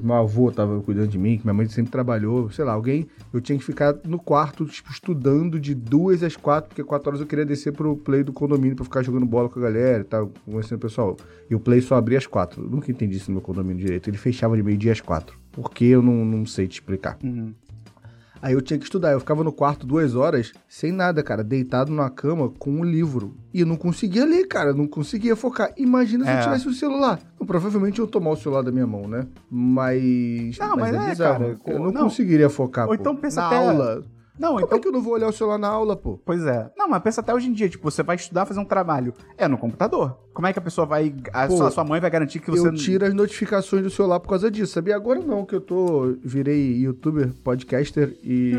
meu 0.00 0.14
avô 0.14 0.52
tava 0.52 0.80
cuidando 0.80 1.08
de 1.08 1.18
mim, 1.18 1.38
que 1.38 1.44
minha 1.44 1.52
mãe 1.52 1.68
sempre 1.68 1.90
trabalhou, 1.90 2.48
sei 2.52 2.64
lá, 2.64 2.72
alguém, 2.72 3.08
eu 3.34 3.40
tinha 3.40 3.58
que 3.58 3.64
ficar 3.64 3.96
no 4.04 4.16
quarto, 4.16 4.64
tipo, 4.64 4.92
estudando 4.92 5.58
de 5.58 5.74
duas 5.74 6.22
às 6.22 6.36
quatro, 6.36 6.68
porque 6.68 6.84
quatro 6.84 7.08
horas 7.08 7.20
eu 7.20 7.26
queria 7.26 7.44
descer 7.44 7.72
pro 7.72 7.96
play 7.96 8.22
do 8.22 8.32
condomínio 8.32 8.76
pra 8.76 8.84
ficar 8.84 9.02
jogando 9.02 9.26
bola 9.26 9.48
com 9.48 9.58
a 9.58 9.62
galera 9.62 10.02
e 10.02 10.04
tal, 10.04 10.30
conversando 10.46 10.78
com 10.78 10.86
o 10.86 10.88
pessoal. 10.88 11.16
E 11.50 11.54
o 11.56 11.58
play 11.58 11.80
só 11.80 11.96
abria 11.96 12.16
às 12.16 12.26
quatro. 12.28 12.62
Eu 12.62 12.70
nunca 12.70 12.92
entendi 12.92 13.16
isso 13.16 13.28
no 13.28 13.34
meu 13.34 13.42
condomínio 13.42 13.84
direito. 13.84 14.08
Ele 14.08 14.16
fechava 14.16 14.56
de 14.56 14.62
meio-dia 14.62 14.92
às 14.92 15.00
quatro. 15.00 15.36
Por 15.50 15.72
que 15.72 15.86
eu 15.86 16.00
não, 16.00 16.24
não 16.24 16.46
sei 16.46 16.68
te 16.68 16.74
explicar. 16.74 17.18
Uhum. 17.24 17.52
Aí 18.42 18.54
eu 18.54 18.60
tinha 18.60 18.76
que 18.76 18.84
estudar. 18.84 19.12
Eu 19.12 19.20
ficava 19.20 19.44
no 19.44 19.52
quarto 19.52 19.86
duas 19.86 20.16
horas, 20.16 20.52
sem 20.68 20.90
nada, 20.90 21.22
cara, 21.22 21.44
deitado 21.44 21.92
na 21.92 22.10
cama 22.10 22.50
com 22.58 22.72
um 22.72 22.84
livro. 22.84 23.36
E 23.54 23.60
eu 23.60 23.66
não 23.66 23.76
conseguia 23.76 24.24
ler, 24.24 24.48
cara, 24.48 24.70
eu 24.70 24.74
não 24.74 24.88
conseguia 24.88 25.36
focar. 25.36 25.72
Imagina 25.76 26.24
se 26.24 26.30
É. 26.32 26.38
eu 26.38 26.42
tivesse 26.42 26.66
o 26.68 26.72
celular. 26.72 27.20
Então, 27.36 27.46
provavelmente 27.46 28.00
eu 28.00 28.06
tomar 28.08 28.30
o 28.30 28.36
celular 28.36 28.62
da 28.62 28.72
minha 28.72 28.86
mão, 28.86 29.06
né? 29.06 29.28
Mas. 29.48 30.58
Não, 30.58 30.76
mas 30.76 30.94
é, 30.94 31.08
bizarro. 31.10 31.38
cara, 31.56 31.58
Eu 31.66 31.78
não, 31.78 31.92
não. 31.92 32.02
conseguiria 32.04 32.50
focar. 32.50 32.88
Ou 32.88 32.94
pô. 32.96 33.00
então 33.00 33.14
pensa 33.16 33.40
na 33.40 33.46
até- 33.46 33.56
aula. 33.68 34.02
Não, 34.38 34.54
Como 34.54 34.64
então 34.64 34.78
é 34.78 34.80
que 34.80 34.88
eu 34.88 34.92
não 34.92 35.02
vou 35.02 35.12
olhar 35.12 35.28
o 35.28 35.32
celular 35.32 35.58
na 35.58 35.68
aula, 35.68 35.94
pô? 35.94 36.18
Pois 36.24 36.44
é. 36.44 36.70
Não, 36.76 36.88
mas 36.88 37.02
pensa 37.02 37.20
até 37.20 37.34
hoje 37.34 37.48
em 37.48 37.52
dia, 37.52 37.68
tipo, 37.68 37.90
você 37.90 38.02
vai 38.02 38.16
estudar, 38.16 38.46
fazer 38.46 38.60
um 38.60 38.64
trabalho. 38.64 39.12
É 39.36 39.46
no 39.46 39.58
computador. 39.58 40.18
Como 40.32 40.46
é 40.46 40.52
que 40.52 40.58
a 40.58 40.62
pessoa 40.62 40.86
vai. 40.86 41.14
A 41.32 41.46
Pô, 41.46 41.56
sua, 41.58 41.70
sua 41.70 41.84
mãe 41.84 42.00
vai 42.00 42.10
garantir 42.10 42.40
que 42.40 42.50
você. 42.50 42.66
Eu 42.66 42.74
tiro 42.74 43.04
as 43.04 43.12
notificações 43.12 43.82
do 43.82 43.90
celular 43.90 44.18
por 44.20 44.30
causa 44.30 44.50
disso, 44.50 44.72
sabia? 44.72 44.96
Agora 44.96 45.20
não, 45.20 45.44
que 45.44 45.54
eu 45.54 45.60
tô. 45.60 46.16
Virei 46.24 46.78
youtuber, 46.78 47.32
podcaster 47.44 48.16
e 48.24 48.54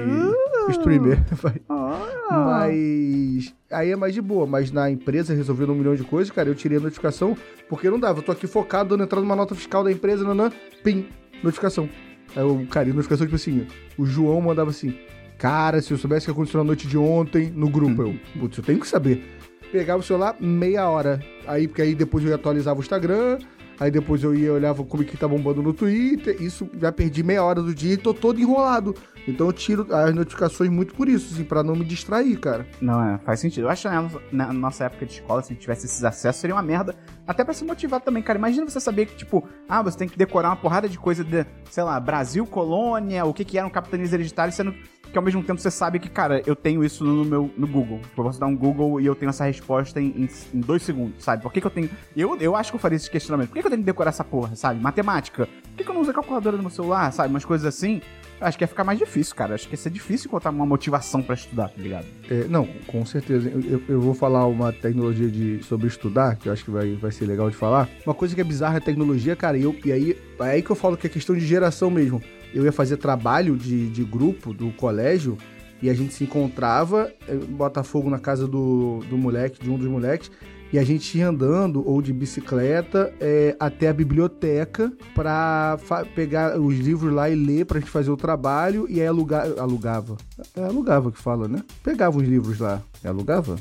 streamer. 0.69 1.23
Vai. 1.33 1.55
Ah. 1.67 2.29
Mas. 2.31 3.55
Aí 3.71 3.91
é 3.91 3.95
mais 3.95 4.13
de 4.13 4.21
boa. 4.21 4.45
Mas 4.45 4.71
na 4.71 4.91
empresa, 4.91 5.33
resolvendo 5.33 5.71
um 5.71 5.75
milhão 5.75 5.95
de 5.95 6.03
coisas, 6.03 6.31
cara, 6.31 6.47
eu 6.49 6.55
tirei 6.55 6.77
a 6.77 6.81
notificação 6.81 7.35
porque 7.67 7.89
não 7.89 7.99
dava. 7.99 8.19
Eu 8.19 8.23
tô 8.23 8.31
aqui 8.31 8.45
focado, 8.45 8.89
dando 8.89 9.03
entrada 9.03 9.23
numa 9.23 9.35
nota 9.35 9.55
fiscal 9.55 9.83
da 9.83 9.91
empresa, 9.91 10.23
nanã, 10.23 10.51
pim, 10.83 11.07
notificação. 11.43 11.89
Aí 12.35 12.43
o 12.43 12.65
cara, 12.67 12.89
e 12.89 12.93
notificação, 12.93 13.25
tipo 13.25 13.35
assim, 13.35 13.65
o 13.97 14.05
João 14.05 14.39
mandava 14.41 14.69
assim. 14.69 14.95
Cara, 15.43 15.81
se 15.81 15.91
eu 15.91 15.97
soubesse 15.97 16.23
o 16.23 16.27
que 16.27 16.31
aconteceu 16.31 16.59
na 16.59 16.63
noite 16.63 16.87
de 16.87 16.97
ontem 16.97 17.51
no 17.53 17.69
grupo, 17.69 18.01
eu, 18.01 18.15
putz, 18.39 18.57
eu 18.57 18.63
tenho 18.63 18.79
que 18.79 18.87
saber. 18.87 19.25
Pegava 19.73 19.99
o 19.99 20.01
celular, 20.01 20.37
meia 20.39 20.87
hora. 20.87 21.19
Aí, 21.45 21.67
porque 21.67 21.81
aí 21.81 21.93
depois 21.93 22.23
eu 22.23 22.29
ia 22.29 22.35
atualizava 22.35 22.79
o 22.79 22.81
Instagram, 22.81 23.39
aí 23.77 23.91
depois 23.91 24.23
eu 24.23 24.33
ia 24.33 24.53
olhava 24.53 24.85
como 24.85 25.03
que 25.03 25.17
tá 25.17 25.27
bombando 25.27 25.61
no 25.61 25.73
Twitter. 25.73 26.41
Isso 26.41 26.69
já 26.79 26.93
perdi 26.93 27.23
meia 27.23 27.43
hora 27.43 27.61
do 27.61 27.75
dia 27.75 27.95
e 27.95 27.97
tô 27.97 28.13
todo 28.13 28.39
enrolado. 28.39 28.95
Então 29.27 29.47
eu 29.47 29.51
tiro 29.51 29.85
as 29.93 30.15
notificações 30.15 30.69
muito 30.69 30.95
por 30.95 31.09
isso, 31.09 31.33
assim, 31.33 31.43
pra 31.43 31.61
não 31.61 31.75
me 31.75 31.83
distrair, 31.83 32.39
cara. 32.39 32.65
Não, 32.79 33.03
é, 33.03 33.17
faz 33.17 33.41
sentido. 33.41 33.65
Eu 33.65 33.69
acho 33.69 33.81
que 33.81 33.93
na, 33.93 34.09
na 34.31 34.53
nossa 34.53 34.85
época 34.85 35.05
de 35.05 35.15
escola, 35.15 35.41
se 35.41 35.51
a 35.51 35.53
gente 35.55 35.61
tivesse 35.61 35.85
esses 35.85 36.05
acessos, 36.05 36.39
seria 36.39 36.55
uma 36.55 36.63
merda. 36.63 36.95
Até 37.27 37.43
pra 37.43 37.53
se 37.53 37.65
motivar 37.65 37.99
também, 37.99 38.23
cara. 38.23 38.39
Imagina 38.39 38.69
você 38.69 38.79
saber 38.79 39.07
que, 39.07 39.17
tipo, 39.17 39.45
ah, 39.67 39.81
você 39.81 39.97
tem 39.97 40.07
que 40.07 40.17
decorar 40.17 40.51
uma 40.51 40.55
porrada 40.55 40.87
de 40.87 40.97
coisa 40.97 41.21
de, 41.21 41.45
sei 41.69 41.83
lá, 41.83 41.99
Brasil, 41.99 42.45
colônia, 42.45 43.25
o 43.25 43.33
que 43.33 43.43
que 43.43 43.57
era 43.57 43.67
um 43.67 43.69
capitalismo 43.69 44.15
hereditário, 44.15 44.53
sendo 44.53 44.73
que 45.13 45.17
ao 45.17 45.23
mesmo 45.23 45.41
tempo 45.43 45.61
você 45.61 45.71
sabe 45.71 45.99
que, 45.99 46.09
cara, 46.09 46.41
eu 46.45 46.55
tenho 46.55 46.83
isso 46.83 47.05
no 47.05 47.23
meu 47.23 47.49
no 47.57 47.67
Google. 47.67 48.01
Eu 48.17 48.23
posso 48.23 48.39
dar 48.39 48.47
um 48.47 48.55
Google 48.57 48.99
e 48.99 49.05
eu 49.05 49.15
tenho 49.15 49.29
essa 49.29 49.45
resposta 49.45 50.01
em, 50.01 50.07
em, 50.07 50.29
em 50.53 50.59
dois 50.59 50.81
segundos, 50.83 51.23
sabe? 51.23 51.41
Por 51.43 51.53
que, 51.53 51.61
que 51.61 51.67
eu 51.67 51.71
tenho. 51.71 51.89
Eu, 52.17 52.35
eu 52.37 52.55
acho 52.55 52.71
que 52.71 52.75
eu 52.75 52.79
faria 52.79 52.95
esse 52.97 53.09
questionamento. 53.09 53.49
Por 53.49 53.53
que, 53.55 53.61
que 53.61 53.67
eu 53.67 53.71
tenho 53.71 53.81
que 53.81 53.85
decorar 53.85 54.09
essa 54.09 54.23
porra, 54.23 54.55
sabe? 54.55 54.81
Matemática. 54.81 55.45
Por 55.45 55.77
que, 55.77 55.83
que 55.83 55.89
eu 55.89 55.93
não 55.93 56.01
uso 56.01 56.11
a 56.11 56.13
calculadora 56.13 56.57
no 56.57 56.63
meu 56.63 56.69
celular, 56.71 57.11
sabe? 57.13 57.29
Umas 57.29 57.45
coisas 57.45 57.65
assim. 57.65 58.01
Acho 58.41 58.57
que 58.57 58.63
ia 58.65 58.67
ficar 58.67 58.83
mais 58.83 58.99
difícil, 58.99 59.33
cara. 59.35 59.55
Acho 59.55 59.67
que 59.67 59.73
ia 59.73 59.77
ser 59.77 59.89
difícil 59.91 60.27
encontrar 60.27 60.49
uma 60.51 60.65
motivação 60.65 61.21
pra 61.23 61.35
estudar, 61.35 61.69
tá 61.69 61.81
ligado? 61.81 62.05
É, 62.29 62.45
não, 62.49 62.67
com 62.87 63.05
certeza. 63.05 63.47
Eu, 63.49 63.61
eu- 63.61 63.81
eu 63.87 64.01
vou 64.01 64.13
falar 64.13 64.45
uma 64.47 64.73
tecnologia 64.73 65.29
de, 65.29 65.63
sobre 65.63 65.87
estudar, 65.87 66.35
que 66.35 66.49
eu 66.49 66.53
acho 66.53 66.65
que 66.65 66.71
vai, 66.71 66.93
vai 66.95 67.11
ser 67.11 67.25
legal 67.25 67.49
de 67.49 67.55
falar. 67.55 67.87
Uma 68.05 68.13
coisa 68.15 68.35
que 68.35 68.41
é 68.41 68.43
bizarra 68.43 68.75
é 68.75 68.77
a 68.79 68.81
tecnologia, 68.81 69.35
cara, 69.35 69.57
e, 69.57 69.63
eu, 69.63 69.73
e 69.85 69.91
aí, 69.93 70.17
é 70.39 70.43
aí 70.43 70.61
que 70.61 70.69
eu 70.71 70.75
falo 70.75 70.97
que 70.97 71.07
é 71.07 71.09
questão 71.09 71.35
de 71.35 71.45
geração 71.45 71.89
mesmo. 71.89 72.21
Eu 72.53 72.63
ia 72.63 72.71
fazer 72.71 72.97
trabalho 72.97 73.55
de, 73.57 73.89
de 73.89 74.03
grupo 74.03 74.53
do 74.53 74.71
colégio 74.73 75.37
e 75.81 75.89
a 75.89 75.93
gente 75.93 76.13
se 76.13 76.23
encontrava 76.23 77.11
em 77.27 77.37
Botafogo 77.39 78.09
na 78.09 78.19
casa 78.19 78.47
do, 78.47 78.99
do 79.09 79.17
moleque, 79.17 79.61
de 79.61 79.69
um 79.69 79.77
dos 79.77 79.87
moleques, 79.87 80.31
e 80.71 80.79
a 80.79 80.83
gente 80.83 81.17
ia 81.17 81.27
andando 81.27 81.87
ou 81.87 82.01
de 82.01 82.11
bicicleta 82.13 83.13
é, 83.19 83.55
até 83.59 83.89
a 83.89 83.93
biblioteca 83.93 84.91
pra 85.13 85.77
fa- 85.83 86.05
pegar 86.15 86.59
os 86.59 86.77
livros 86.79 87.13
lá 87.13 87.29
e 87.29 87.35
ler 87.35 87.65
pra 87.65 87.79
gente 87.79 87.91
fazer 87.91 88.09
o 88.09 88.17
trabalho 88.17 88.87
e 88.89 88.99
aí 89.01 89.05
alugar, 89.05 89.45
alugava. 89.59 90.15
É 90.55 90.63
alugava 90.63 91.11
que 91.11 91.19
fala, 91.19 91.47
né? 91.47 91.61
Pegava 91.83 92.17
os 92.17 92.23
livros 92.27 92.59
lá. 92.59 92.81
É 93.03 93.09
alugava? 93.09 93.57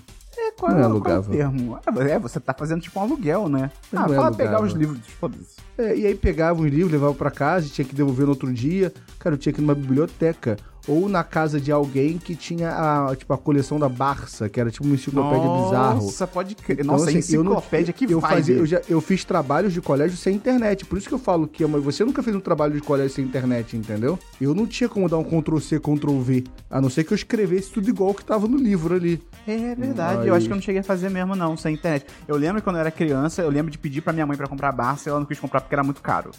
É, 0.56 0.60
qual 0.60 0.72
Não 0.72 0.78
é, 0.78 0.80
é 0.80 0.82
qual 0.82 0.84
é 0.84 0.86
o 0.86 0.90
alugava. 0.92 1.30
termo? 1.32 1.78
Ah, 1.86 2.00
É, 2.08 2.18
você 2.18 2.38
tá 2.40 2.54
fazendo 2.54 2.80
tipo 2.80 2.98
um 2.98 3.02
aluguel, 3.02 3.48
né? 3.48 3.70
Ah, 3.92 3.96
é 3.96 3.98
fala 4.00 4.10
alugava. 4.26 4.36
pegar 4.36 4.62
os 4.62 4.72
livros, 4.72 5.00
foda-se. 5.18 5.56
É, 5.78 5.96
e 5.96 6.06
aí 6.06 6.14
pegava 6.14 6.60
os 6.60 6.70
livros, 6.70 6.92
levava 6.92 7.14
pra 7.14 7.30
casa 7.30 7.66
e 7.66 7.70
tinha 7.70 7.84
que 7.84 7.94
devolver 7.94 8.24
no 8.26 8.30
outro 8.32 8.52
dia. 8.52 8.92
Cara, 9.18 9.34
eu 9.34 9.38
tinha 9.38 9.52
que 9.52 9.60
ir 9.60 9.62
numa 9.62 9.74
biblioteca. 9.74 10.56
Ou 10.88 11.08
na 11.08 11.22
casa 11.22 11.60
de 11.60 11.70
alguém 11.70 12.18
que 12.18 12.34
tinha 12.34 12.70
a, 12.70 13.14
tipo, 13.14 13.32
a 13.32 13.38
coleção 13.38 13.78
da 13.78 13.88
Barça, 13.88 14.48
que 14.48 14.58
era 14.60 14.70
tipo 14.70 14.84
uma 14.84 14.94
enciclopédia 14.94 15.48
bizarro. 15.48 16.02
Nossa, 16.02 16.26
pode 16.26 16.54
crer. 16.56 16.80
Então, 16.80 16.92
Nossa, 16.96 17.10
assim, 17.10 17.34
eu 17.36 17.44
não- 17.44 17.52
enciclopédia 17.52 17.92
que 17.92 18.04
eu 18.12 18.20
faz. 18.20 18.34
fazia, 18.34 18.56
eu, 18.56 18.66
já, 18.66 18.80
eu 18.88 19.00
fiz 19.00 19.24
trabalhos 19.24 19.72
de 19.72 19.80
colégio 19.80 20.16
sem 20.16 20.34
internet. 20.34 20.84
Por 20.84 20.98
isso 20.98 21.08
que 21.08 21.14
eu 21.14 21.18
falo 21.18 21.46
que 21.46 21.62
ama- 21.62 21.78
você 21.78 22.04
nunca 22.04 22.22
fez 22.22 22.34
um 22.34 22.40
trabalho 22.40 22.72
de 22.74 22.80
colégio 22.80 23.14
sem 23.14 23.24
internet, 23.24 23.76
entendeu? 23.76 24.18
Eu 24.40 24.54
não 24.54 24.66
tinha 24.66 24.88
como 24.88 25.08
dar 25.08 25.18
um 25.18 25.24
Ctrl 25.24 25.58
C, 25.60 25.78
Ctrl 25.78 26.18
V. 26.20 26.44
A 26.68 26.80
não 26.80 26.90
ser 26.90 27.04
que 27.04 27.12
eu 27.12 27.16
escrevesse 27.16 27.70
tudo 27.70 27.88
igual 27.88 28.12
que 28.12 28.24
tava 28.24 28.48
no 28.48 28.56
livro 28.56 28.94
ali. 28.96 29.22
É 29.46 29.74
verdade, 29.76 30.18
Mas- 30.18 30.26
eu 30.26 30.34
acho 30.34 30.46
que 30.46 30.52
eu 30.52 30.56
não 30.56 30.62
cheguei 30.62 30.80
a 30.80 30.84
fazer 30.84 31.08
mesmo, 31.10 31.36
não, 31.36 31.56
sem 31.56 31.74
internet. 31.74 32.06
Eu 32.26 32.36
lembro 32.36 32.60
quando 32.60 32.76
eu 32.76 32.80
era 32.80 32.90
criança, 32.90 33.40
eu 33.42 33.50
lembro 33.50 33.70
de 33.70 33.78
pedir 33.78 34.00
pra 34.00 34.12
minha 34.12 34.26
mãe 34.26 34.36
pra 34.36 34.46
comprar 34.48 34.72
Barça 34.72 35.08
e 35.08 35.10
ela 35.10 35.20
não 35.20 35.26
quis 35.26 35.38
comprar 35.38 35.60
porque 35.60 35.74
era 35.74 35.84
muito 35.84 36.00
caro. 36.02 36.30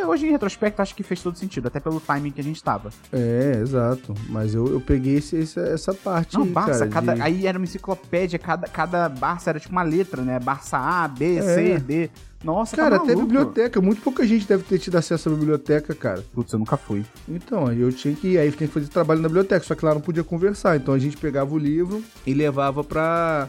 Aí, 0.00 0.04
hoje, 0.06 0.26
em 0.26 0.30
retrospecto, 0.30 0.80
acho 0.82 0.94
que 0.94 1.02
fez 1.02 1.22
todo 1.22 1.36
sentido, 1.36 1.66
até 1.68 1.78
pelo 1.80 2.00
timing 2.00 2.30
que 2.30 2.40
a 2.40 2.44
gente 2.44 2.62
tava. 2.62 2.90
É, 3.12 3.58
exato. 3.60 4.14
Mas 4.28 4.54
eu, 4.54 4.66
eu 4.68 4.80
peguei 4.80 5.16
esse- 5.16 5.40
essa, 5.40 5.60
essa 5.60 5.94
parte 5.94 6.34
Não, 6.36 6.44
aí, 6.44 6.48
Barça, 6.50 6.78
cara, 6.78 6.90
cada, 6.90 7.14
de- 7.14 7.22
aí 7.22 7.46
era 7.46 7.58
uma 7.58 7.64
enciclopédia, 7.64 8.38
cada, 8.38 8.66
cada 8.68 9.08
Barça 9.08 9.50
era 9.50 9.60
tipo 9.60 9.72
uma 9.72 9.82
letra, 9.82 10.22
né? 10.22 10.38
Barça 10.38 10.78
A, 10.78 11.06
B, 11.08 11.36
É. 11.36 11.42
C, 11.42 11.78
D. 11.78 12.10
Nossa, 12.42 12.74
Cara, 12.74 12.96
tá 12.96 13.04
até 13.04 13.14
biblioteca. 13.14 13.82
Muito 13.82 14.00
pouca 14.00 14.26
gente 14.26 14.46
deve 14.48 14.62
ter 14.62 14.78
tido 14.78 14.96
acesso 14.96 15.28
à 15.28 15.32
biblioteca, 15.32 15.94
cara. 15.94 16.24
Putz, 16.32 16.50
eu 16.54 16.58
nunca 16.58 16.74
fui. 16.78 17.04
Então, 17.28 17.66
aí 17.66 17.78
eu 17.78 17.92
tinha 17.92 18.14
que 18.14 18.28
ir, 18.28 18.38
aí 18.38 18.50
tinha 18.50 18.66
que 18.66 18.72
fazer 18.72 18.88
trabalho 18.88 19.20
na 19.20 19.28
biblioteca, 19.28 19.62
só 19.62 19.74
que 19.74 19.84
lá 19.84 19.92
não 19.92 20.00
podia 20.00 20.24
conversar. 20.24 20.74
Então 20.76 20.94
a 20.94 20.98
gente 20.98 21.18
pegava 21.18 21.54
o 21.54 21.58
livro 21.58 22.02
e 22.26 22.32
levava 22.32 22.82
pra, 22.82 23.46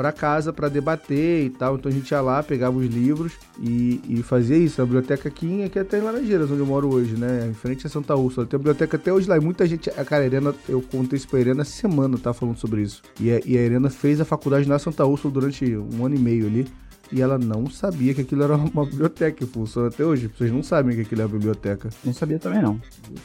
pra 0.00 0.12
casa 0.12 0.50
pra 0.50 0.70
debater 0.70 1.44
e 1.44 1.50
tal. 1.50 1.74
Então 1.74 1.92
a 1.92 1.94
gente 1.94 2.10
ia 2.10 2.22
lá, 2.22 2.42
pegava 2.42 2.74
os 2.74 2.86
livros 2.86 3.34
e, 3.60 4.00
e 4.08 4.22
fazia 4.22 4.56
isso. 4.56 4.80
A 4.80 4.84
biblioteca 4.86 5.28
aqui, 5.28 5.62
aqui 5.62 5.78
até 5.78 5.98
em 5.98 6.00
Laranjeiras, 6.00 6.50
onde 6.50 6.60
eu 6.60 6.64
moro 6.64 6.88
hoje, 6.90 7.18
né? 7.18 7.46
Em 7.50 7.52
frente 7.52 7.86
a 7.86 7.90
Santa 7.90 8.16
Úrsula. 8.16 8.46
Tem 8.46 8.56
a 8.56 8.58
biblioteca 8.58 8.96
até 8.96 9.12
hoje 9.12 9.28
lá. 9.28 9.36
E 9.36 9.40
muita 9.40 9.66
gente. 9.66 9.90
A 9.90 10.02
cara, 10.02 10.22
a 10.22 10.26
Irena, 10.26 10.54
eu 10.66 10.80
contei 10.80 11.18
isso 11.18 11.28
pra 11.28 11.38
Irena 11.38 11.60
essa 11.60 11.72
semana, 11.72 12.16
tá 12.16 12.32
falando 12.32 12.56
sobre 12.56 12.80
isso. 12.80 13.02
E 13.20 13.30
a, 13.30 13.40
e 13.44 13.58
a 13.58 13.60
Irena 13.60 13.90
fez 13.90 14.22
a 14.22 14.24
faculdade 14.24 14.66
na 14.66 14.78
Santa 14.78 15.04
Úrsula 15.04 15.34
durante 15.34 15.76
um 15.76 16.06
ano 16.06 16.14
e 16.14 16.18
meio 16.18 16.46
ali. 16.46 16.66
E 17.12 17.20
ela 17.20 17.38
não 17.38 17.68
sabia 17.68 18.14
que 18.14 18.20
aquilo 18.20 18.44
era 18.44 18.56
uma 18.56 18.84
biblioteca 18.84 19.32
que 19.32 19.46
funciona 19.46 19.88
até 19.88 20.04
hoje. 20.04 20.28
Vocês 20.28 20.52
não 20.52 20.62
sabem 20.62 20.94
que 20.94 21.02
aquilo 21.02 21.22
é 21.22 21.24
uma 21.24 21.32
biblioteca. 21.32 21.88
Não 22.04 22.12
sabia 22.12 22.38
também, 22.38 22.62
não. 22.62 22.80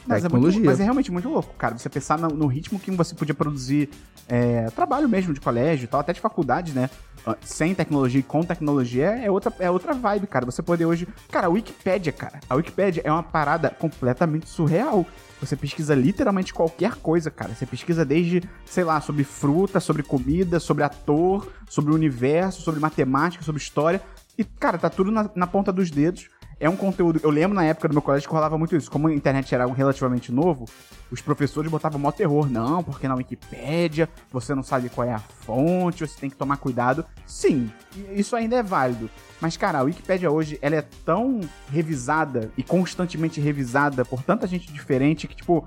Mas 0.06 0.24
é, 0.24 0.28
muito, 0.28 0.64
mas 0.64 0.80
é 0.80 0.82
realmente 0.82 1.10
muito 1.12 1.28
louco, 1.28 1.54
cara. 1.56 1.78
Você 1.78 1.88
pensar 1.88 2.18
no, 2.18 2.28
no 2.28 2.46
ritmo 2.46 2.80
que 2.80 2.90
você 2.90 3.14
podia 3.14 3.34
produzir 3.34 3.88
é, 4.28 4.68
trabalho 4.70 5.08
mesmo 5.08 5.32
de 5.32 5.40
colégio 5.40 5.84
e 5.84 5.86
tal, 5.86 6.00
até 6.00 6.12
de 6.12 6.20
faculdade, 6.20 6.72
né? 6.72 6.90
Ah, 7.24 7.36
Sem 7.42 7.74
tecnologia 7.74 8.20
e 8.20 8.22
com 8.22 8.42
tecnologia 8.42 9.06
é 9.06 9.30
outra, 9.30 9.52
é 9.58 9.70
outra 9.70 9.94
vibe, 9.94 10.26
cara. 10.26 10.44
Você 10.46 10.62
poder 10.62 10.86
hoje. 10.86 11.06
Cara, 11.30 11.46
a 11.46 11.50
Wikipédia, 11.50 12.12
cara. 12.12 12.40
A 12.48 12.54
Wikipédia 12.54 13.02
é 13.04 13.12
uma 13.12 13.22
parada 13.22 13.70
completamente 13.70 14.48
surreal. 14.48 15.06
Você 15.40 15.54
pesquisa 15.54 15.94
literalmente 15.94 16.54
qualquer 16.54 16.94
coisa, 16.94 17.30
cara. 17.30 17.54
Você 17.54 17.66
pesquisa 17.66 18.04
desde, 18.04 18.42
sei 18.64 18.84
lá, 18.84 19.00
sobre 19.00 19.22
fruta, 19.22 19.80
sobre 19.80 20.02
comida, 20.02 20.58
sobre 20.58 20.82
ator, 20.82 21.46
sobre 21.68 21.92
o 21.92 21.94
universo, 21.94 22.62
sobre 22.62 22.80
matemática, 22.80 23.44
sobre 23.44 23.60
história. 23.60 24.02
E, 24.38 24.44
cara, 24.44 24.78
tá 24.78 24.90
tudo 24.90 25.10
na, 25.10 25.30
na 25.34 25.46
ponta 25.46 25.72
dos 25.72 25.90
dedos. 25.90 26.28
É 26.58 26.70
um 26.70 26.76
conteúdo. 26.76 27.20
Eu 27.22 27.28
lembro 27.28 27.54
na 27.54 27.64
época 27.64 27.86
do 27.86 27.92
meu 27.92 28.00
colégio 28.00 28.26
que 28.26 28.34
rolava 28.34 28.56
muito 28.56 28.74
isso. 28.74 28.90
Como 28.90 29.08
a 29.08 29.14
internet 29.14 29.54
era 29.54 29.64
algo 29.64 29.76
relativamente 29.76 30.32
novo, 30.32 30.64
os 31.10 31.20
professores 31.20 31.70
botavam 31.70 31.98
mó 31.98 32.10
terror. 32.10 32.50
Não, 32.50 32.82
porque 32.82 33.06
na 33.06 33.14
Wikipédia 33.14 34.08
você 34.32 34.54
não 34.54 34.62
sabe 34.62 34.88
qual 34.88 35.06
é 35.06 35.12
a 35.12 35.18
fonte, 35.18 36.06
você 36.06 36.18
tem 36.18 36.30
que 36.30 36.36
tomar 36.36 36.56
cuidado. 36.56 37.04
Sim, 37.26 37.70
isso 38.14 38.34
ainda 38.34 38.56
é 38.56 38.62
válido. 38.62 39.10
Mas, 39.38 39.58
cara, 39.58 39.80
a 39.80 39.82
Wikipédia 39.82 40.30
hoje, 40.30 40.58
ela 40.62 40.76
é 40.76 40.82
tão 41.04 41.40
revisada 41.70 42.50
e 42.56 42.62
constantemente 42.62 43.38
revisada 43.38 44.02
por 44.02 44.22
tanta 44.22 44.46
gente 44.46 44.72
diferente 44.72 45.28
que, 45.28 45.36
tipo, 45.36 45.66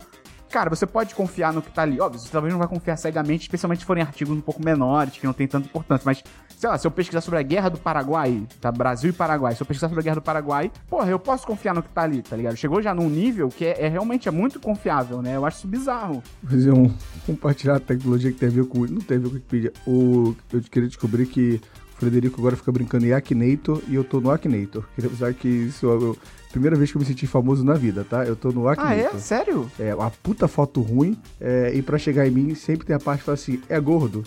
cara, 0.50 0.70
você 0.70 0.86
pode 0.86 1.16
confiar 1.16 1.54
no 1.54 1.62
que 1.62 1.72
tá 1.72 1.84
ali. 1.84 2.00
Óbvio, 2.00 2.20
você 2.20 2.30
talvez 2.30 2.54
não 2.54 2.60
vai 2.60 2.68
confiar 2.68 2.97
cegamente, 2.97 3.43
especialmente 3.43 3.80
se 3.80 3.86
forem 3.86 4.04
artigos 4.04 4.36
um 4.36 4.41
pouco 4.41 4.64
menores, 4.64 5.18
que 5.18 5.26
não 5.26 5.34
tem 5.34 5.47
tanta 5.47 5.68
importância. 5.68 6.04
Mas, 6.06 6.24
sei 6.58 6.70
lá, 6.70 6.78
se 6.78 6.86
eu 6.86 6.91
pesquisar 6.91 7.22
sobre 7.22 7.39
a 7.39 7.43
guerra 7.43 7.70
do 7.70 7.78
Paraguai, 7.78 8.45
tá? 8.60 8.72
Brasil 8.72 9.12
e 9.12 9.14
Paraguai, 9.14 9.56
se 9.56 9.62
eu 9.62 9.66
pesquisar 9.66 9.88
sobre 9.88 10.02
a 10.02 10.04
guerra 10.04 10.16
do 10.16 10.22
Paraguai, 10.22 10.72
porra, 10.89 11.10
eu 11.10 11.20
posso 11.20 11.45
confiar 11.45 11.74
no 11.74 11.84
que 11.84 11.89
tá 11.89 12.02
ali, 12.02 12.22
tá 12.22 12.36
ligado? 12.36 12.56
Chegou 12.56 12.82
já 12.82 12.93
num 12.93 13.10
nível 13.10 13.50
que 13.50 13.66
é, 13.66 13.86
é 13.86 13.88
realmente 13.88 14.28
é 14.28 14.32
muito 14.32 14.60
confiável, 14.60 15.22
né? 15.22 15.36
Eu 15.36 15.45
acho 15.45 15.60
isso 15.60 15.68
bizarro. 15.68 16.24
fazer 16.43 16.74
um 16.74 16.91
compartilhar 17.26 17.76
a 17.76 17.80
tecnologia 17.80 18.32
que 18.32 18.38
tem 18.38 18.50
a 18.50 18.52
ver 18.52 18.66
com 18.66 18.80
não 18.86 19.02
tem 19.02 19.18
a 19.18 19.20
ver 19.20 19.28
com 19.28 19.32
o 19.32 19.36
Wikipedia. 19.36 19.74
O 19.86 20.36
eu 20.52 20.62
queria 20.62 20.88
descobrir 20.88 21.26
que 21.28 21.62
Frederico 22.00 22.39
agora 22.39 22.56
fica 22.56 22.72
brincando 22.72 23.06
em 23.06 23.12
Akinator 23.14 23.82
e 23.88 23.95
eu 23.95 24.04
tô 24.04 24.20
no 24.22 24.32
Akinator. 24.32 24.84
Queria 24.95 25.10
avisar 25.10 25.34
que 25.34 25.47
isso 25.47 25.88
é 25.91 26.12
a 26.50 26.52
primeira 26.52 26.76
vez 26.76 26.91
que 26.91 26.97
eu 26.97 27.00
me 27.02 27.06
senti 27.06 27.28
famoso 27.28 27.64
na 27.64 27.74
vida, 27.74 28.06
tá? 28.10 28.26
Eu 28.26 28.36
tô 28.36 28.52
no 28.52 28.68
Ah, 28.68 28.74
Akinator. 28.74 29.16
é? 29.16 29.20
Sério? 29.20 29.70
É, 29.80 29.93
uma 29.93 30.10
puta 30.10 30.47
foto 30.47 30.82
ruim. 30.82 31.18
é, 31.39 31.72
e 31.76 31.82
pra 31.82 31.97
chegar 31.97 32.26
em 32.28 32.32
mim, 32.32 32.56
sempre 32.56 32.86
tem 32.88 32.95
a 32.95 33.00
parte 33.00 33.20
que 33.20 33.26
fala 33.26 33.36
assim: 33.36 33.62
é 33.70 33.80
gordo? 33.80 34.24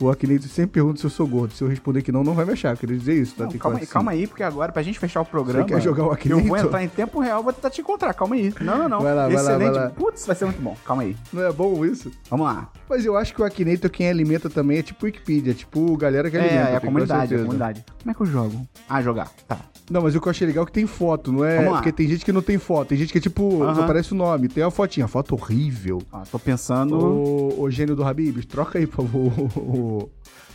O 0.00 0.10
Akinator 0.10 0.48
sempre 0.48 0.72
pergunta 0.72 0.98
se 0.98 1.06
eu 1.06 1.10
sou 1.10 1.26
gordo. 1.26 1.54
Se 1.54 1.62
eu 1.62 1.68
responder 1.68 2.02
que 2.02 2.10
não, 2.10 2.24
não 2.24 2.34
vai 2.34 2.44
me 2.44 2.52
achar. 2.52 2.72
Eu 2.72 2.76
queria 2.76 2.96
dizer 2.96 3.14
isso, 3.14 3.36
tá? 3.36 3.44
Não, 3.44 3.52
calma 3.52 3.78
aí, 3.78 3.82
assim. 3.84 3.92
calma 3.92 4.10
aí, 4.10 4.26
porque 4.26 4.42
agora, 4.42 4.72
pra 4.72 4.82
gente 4.82 4.98
fechar 4.98 5.20
o 5.20 5.24
programa. 5.24 5.64
quer 5.64 5.80
jogar 5.80 6.02
o 6.02 6.06
Eu 6.06 6.12
Akinator? 6.12 6.46
vou 6.46 6.56
entrar 6.56 6.82
em 6.82 6.88
tempo 6.88 7.20
real, 7.20 7.42
vou 7.42 7.52
tentar 7.52 7.70
te 7.70 7.80
encontrar. 7.80 8.12
Calma 8.12 8.34
aí. 8.34 8.52
Não, 8.60 8.76
não, 8.76 8.88
não. 8.88 9.00
Vai 9.00 9.14
lá, 9.14 9.26
vai 9.26 9.34
lá, 9.34 9.40
Excelente. 9.40 9.72
vai 9.74 9.84
lá. 9.84 9.90
Putz, 9.90 10.26
vai 10.26 10.36
ser 10.36 10.44
muito 10.46 10.60
bom. 10.60 10.76
Calma 10.84 11.02
aí. 11.02 11.16
Não 11.32 11.42
é 11.42 11.52
bom 11.52 11.84
isso? 11.84 12.10
Vamos 12.28 12.46
lá. 12.46 12.68
Mas 12.88 13.04
eu 13.04 13.16
acho 13.16 13.32
que 13.34 13.40
o 13.40 13.44
Akinator, 13.44 13.90
quem 13.90 14.08
alimenta 14.08 14.50
também 14.50 14.78
é 14.78 14.82
tipo 14.82 15.06
Wikipedia, 15.06 15.52
é 15.52 15.54
tipo 15.54 15.96
galera 15.96 16.30
que 16.30 16.36
alimenta. 16.36 16.70
É, 16.70 16.72
é 16.72 16.76
a 16.76 16.80
comunidade, 16.80 17.34
é 17.34 17.36
a 17.36 17.40
comunidade. 17.40 17.84
Como 18.00 18.10
é 18.10 18.14
que 18.14 18.20
eu 18.20 18.26
jogo? 18.26 18.68
Ah, 18.88 19.00
jogar. 19.00 19.30
Tá. 19.46 19.58
Não, 19.90 20.00
mas 20.02 20.14
o 20.14 20.20
que 20.20 20.26
eu 20.26 20.30
achei 20.30 20.46
legal 20.46 20.64
é 20.64 20.66
que 20.66 20.72
tem 20.72 20.86
foto, 20.86 21.30
não 21.30 21.44
é? 21.44 21.68
Porque 21.68 21.92
tem 21.92 22.08
gente 22.08 22.24
que 22.24 22.32
não 22.32 22.40
tem 22.40 22.56
foto, 22.58 22.88
tem 22.88 22.98
gente 22.98 23.12
que 23.12 23.18
é 23.18 23.20
tipo, 23.20 23.62
Aham. 23.62 23.74
só 23.74 23.82
aparece 23.82 24.12
o 24.12 24.16
nome, 24.16 24.48
tem 24.48 24.64
uma 24.64 24.70
fotinha, 24.70 25.06
foto 25.06 25.34
horrível. 25.34 26.00
Ah, 26.12 26.22
tô 26.30 26.38
pensando. 26.38 26.96
O, 26.96 27.62
o 27.62 27.70
gênio 27.70 27.94
do 27.94 28.02
Habibs, 28.02 28.46
troca 28.46 28.78
aí, 28.78 28.86
por 28.86 29.04
favor, 29.04 29.32
o- 29.56 30.08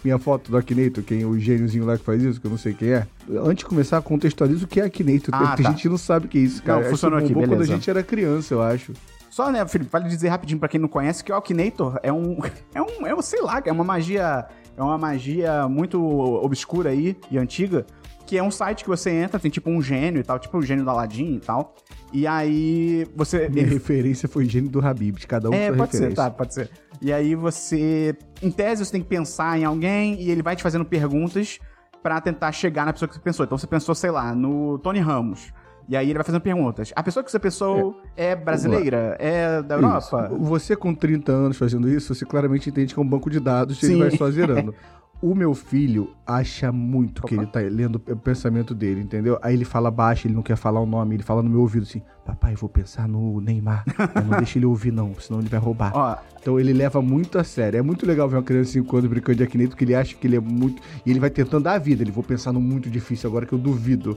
minha 0.03 0.17
foto 0.17 0.49
do 0.49 0.57
Akinator, 0.57 1.03
quem 1.03 1.25
o 1.25 1.38
gêniozinho 1.38 1.86
lá 1.86 1.97
que 1.97 2.03
faz 2.05 2.23
isso, 2.23 2.39
que 2.41 2.47
eu 2.47 2.51
não 2.51 2.57
sei 2.57 2.73
quem 2.73 2.89
é. 2.89 3.05
Antes 3.43 3.57
de 3.57 3.65
começar, 3.65 4.01
contextualiza 4.01 4.63
o 4.65 4.67
que 4.67 4.80
é 4.80 4.86
Akinator. 4.86 5.30
Ah, 5.34 5.55
tem 5.55 5.65
tá. 5.65 5.71
gente 5.71 5.82
que 5.84 5.89
não 5.89 5.97
sabe 5.97 6.25
o 6.25 6.30
que 6.30 6.38
é 6.38 6.41
isso, 6.41 6.63
cara. 6.63 6.75
Não, 6.80 6.82
Acho 6.82 6.91
funcionou 6.91 7.19
que 7.19 7.25
aqui, 7.25 7.34
bombou 7.34 7.49
quando 7.49 7.53
a 7.61 7.63
beleza. 7.63 7.73
gente 7.75 7.89
era 7.89 8.01
criança, 8.01 8.53
eu 8.53 8.61
acho. 8.61 8.93
Só, 9.30 9.51
né, 9.51 9.63
Felipe, 9.67 9.91
vale 9.91 10.07
dizer 10.09 10.30
rapidinho 10.30 10.59
pra 10.59 10.67
quem 10.67 10.80
não 10.80 10.88
conhece 10.88 11.23
que 11.23 11.32
o 11.32 11.36
Alkinator 11.36 11.99
é 12.01 12.11
um. 12.11 12.38
É 12.73 12.82
um. 12.82 13.05
É 13.07 13.13
um, 13.13 13.21
sei 13.21 13.41
lá, 13.41 13.61
é 13.63 13.71
uma 13.71 13.84
magia. 13.84 14.45
É 14.75 14.82
uma 14.82 14.97
magia 14.97 15.67
muito 15.67 16.01
obscura 16.01 16.89
aí 16.91 17.15
e 17.30 17.38
antiga. 17.38 17.86
Que 18.30 18.38
é 18.38 18.43
um 18.43 18.51
site 18.51 18.84
que 18.84 18.89
você 18.89 19.09
entra, 19.09 19.39
tem 19.39 19.49
tipo 19.49 19.71
um 19.71 19.82
gênio 19.82 20.19
e 20.19 20.23
tal, 20.23 20.38
tipo 20.38 20.55
o 20.55 20.61
gênio 20.61 20.84
do 20.84 20.89
Aladdin 20.91 21.34
e 21.34 21.39
tal. 21.39 21.73
E 22.13 22.27
aí 22.27 23.07
você. 23.15 23.49
Minha 23.49 23.63
ele- 23.63 23.73
referência 23.73 24.30
foi 24.30 24.45
gênio 24.45 24.69
do 24.69 24.86
Habibs, 24.86 25.25
cada 25.25 25.49
um 25.49 25.53
É, 25.53 25.69
sua 25.69 25.77
pode 25.77 25.91
ser, 25.91 25.97
referência. 25.97 26.23
tá, 26.23 26.30
pode 26.30 26.53
ser. 26.53 26.69
E 27.01 27.11
aí 27.11 27.34
você, 27.34 28.15
em 28.43 28.51
tese, 28.51 28.86
você 28.86 28.91
tem 28.91 29.01
que 29.01 29.07
pensar 29.07 29.57
em 29.57 29.63
alguém 29.63 30.21
e 30.21 30.30
ele 30.30 30.43
vai 30.43 30.55
te 30.55 30.61
fazendo 30.61 30.86
perguntas 30.86 31.57
pra 32.03 32.21
tentar 32.21 32.51
chegar 32.51 32.86
na 32.86 32.93
pessoa 32.93 33.09
que 33.09 33.15
você 33.15 33.19
pensou. 33.21 33.45
Então 33.45 33.57
você 33.57 33.65
pensou, 33.65 33.95
sei 33.95 34.11
lá, 34.11 34.36
no 34.36 34.77
Tony 34.77 34.99
Ramos. 34.99 35.51
E 35.88 35.97
aí 35.97 36.05
ele 36.07 36.13
vai 36.19 36.23
fazendo 36.23 36.41
perguntas. 36.41 36.93
A 36.95 37.01
pessoa 37.01 37.23
que 37.23 37.32
você 37.32 37.39
pensou 37.39 37.99
é, 38.15 38.36
brasileira? 38.36 39.15
É 39.19 39.59
da 39.63 39.73
Europa? 39.73 40.30
Isso. 40.32 40.38
Você 40.43 40.75
com 40.75 40.93
30 40.93 41.32
anos 41.32 41.57
fazendo 41.57 41.89
isso, 41.89 42.13
você 42.13 42.25
claramente 42.27 42.69
entende 42.69 42.93
que 42.93 42.99
é 42.99 43.03
um 43.03 43.07
banco 43.09 43.27
de 43.27 43.39
dados 43.39 43.82
e 43.82 43.88
ele 43.88 44.01
vai 44.01 44.11
só 44.11 44.30
zerando. 44.30 44.75
O 45.22 45.36
meu 45.36 45.53
filho 45.53 46.15
acha 46.26 46.72
muito 46.72 47.24
que 47.24 47.34
Opa. 47.36 47.43
ele 47.43 47.51
tá 47.51 47.59
lendo 47.59 47.95
o 47.97 48.15
pensamento 48.15 48.74
dele, 48.74 49.01
entendeu? 49.01 49.38
Aí 49.41 49.53
ele 49.53 49.65
fala 49.65 49.91
baixo, 49.91 50.28
ele 50.28 50.34
não 50.34 50.41
quer 50.41 50.55
falar 50.55 50.80
o 50.80 50.86
nome, 50.86 51.15
ele 51.15 51.24
fala 51.24 51.43
no 51.43 51.49
meu 51.49 51.59
ouvido 51.59 51.84
assim: 51.84 52.01
Papai, 52.30 52.53
vou 52.55 52.69
pensar 52.69 53.07
no 53.07 53.41
Neymar. 53.41 53.84
Não 54.23 54.38
deixa 54.38 54.59
ele 54.59 54.65
ouvir, 54.65 54.91
não, 54.91 55.13
senão 55.19 55.39
ele 55.39 55.49
vai 55.49 55.59
roubar. 55.59 55.91
Ó, 55.95 56.15
Então 56.39 56.59
ele 56.59 56.71
leva 56.73 57.01
muito 57.01 57.38
a 57.39 57.43
sério. 57.43 57.77
É 57.80 57.82
muito 57.82 58.05
legal 58.05 58.30
ver 58.30 58.38
uma 58.38 58.43
criança 58.43 58.65
de 58.67 58.71
5 58.73 58.97
anos 58.97 59.09
brincando 59.09 59.38
de 59.38 59.43
Akinator, 59.43 59.69
porque 59.71 59.84
ele 59.84 59.95
acha 59.95 60.15
que 60.15 60.25
ele 60.27 60.36
é 60.36 60.39
muito. 60.39 60.82
E 61.05 61.09
ele 61.09 61.19
vai 61.19 61.30
tentando 61.30 61.63
dar 61.63 61.73
a 61.73 61.77
vida. 61.80 62.03
Ele 62.03 62.11
vou 62.11 62.23
pensar 62.23 62.51
no 62.53 62.61
muito 62.61 62.89
difícil 62.89 63.30
agora 63.30 63.45
que 63.45 63.53
eu 63.53 63.57
duvido. 63.59 64.15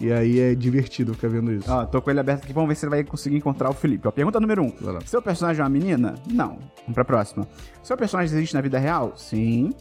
e 0.00 0.12
aí 0.12 0.38
é 0.40 0.54
divertido 0.54 1.14
ficar 1.14 1.28
vendo 1.28 1.52
isso. 1.52 1.70
ó, 1.70 1.84
tô 1.86 2.00
com 2.02 2.10
ele 2.10 2.20
aberto 2.20 2.44
aqui. 2.44 2.52
Vamos 2.52 2.68
ver 2.68 2.74
se 2.76 2.84
ele 2.84 2.90
vai 2.90 3.02
conseguir 3.04 3.36
encontrar 3.36 3.70
o 3.70 3.72
Felipe. 3.74 4.06
Ó, 4.06 4.10
pergunta 4.10 4.38
número 4.38 4.62
1. 4.62 4.66
Um. 4.66 5.00
Seu 5.06 5.22
personagem 5.22 5.60
é 5.60 5.64
uma 5.64 5.70
menina? 5.70 6.14
Não. 6.30 6.58
Vamos 6.82 6.94
pra 6.94 7.04
próxima. 7.04 7.48
Seu 7.82 7.96
personagem 7.96 8.34
existe 8.36 8.54
na 8.54 8.60
vida 8.60 8.78
real? 8.78 9.14
Sim. 9.16 9.72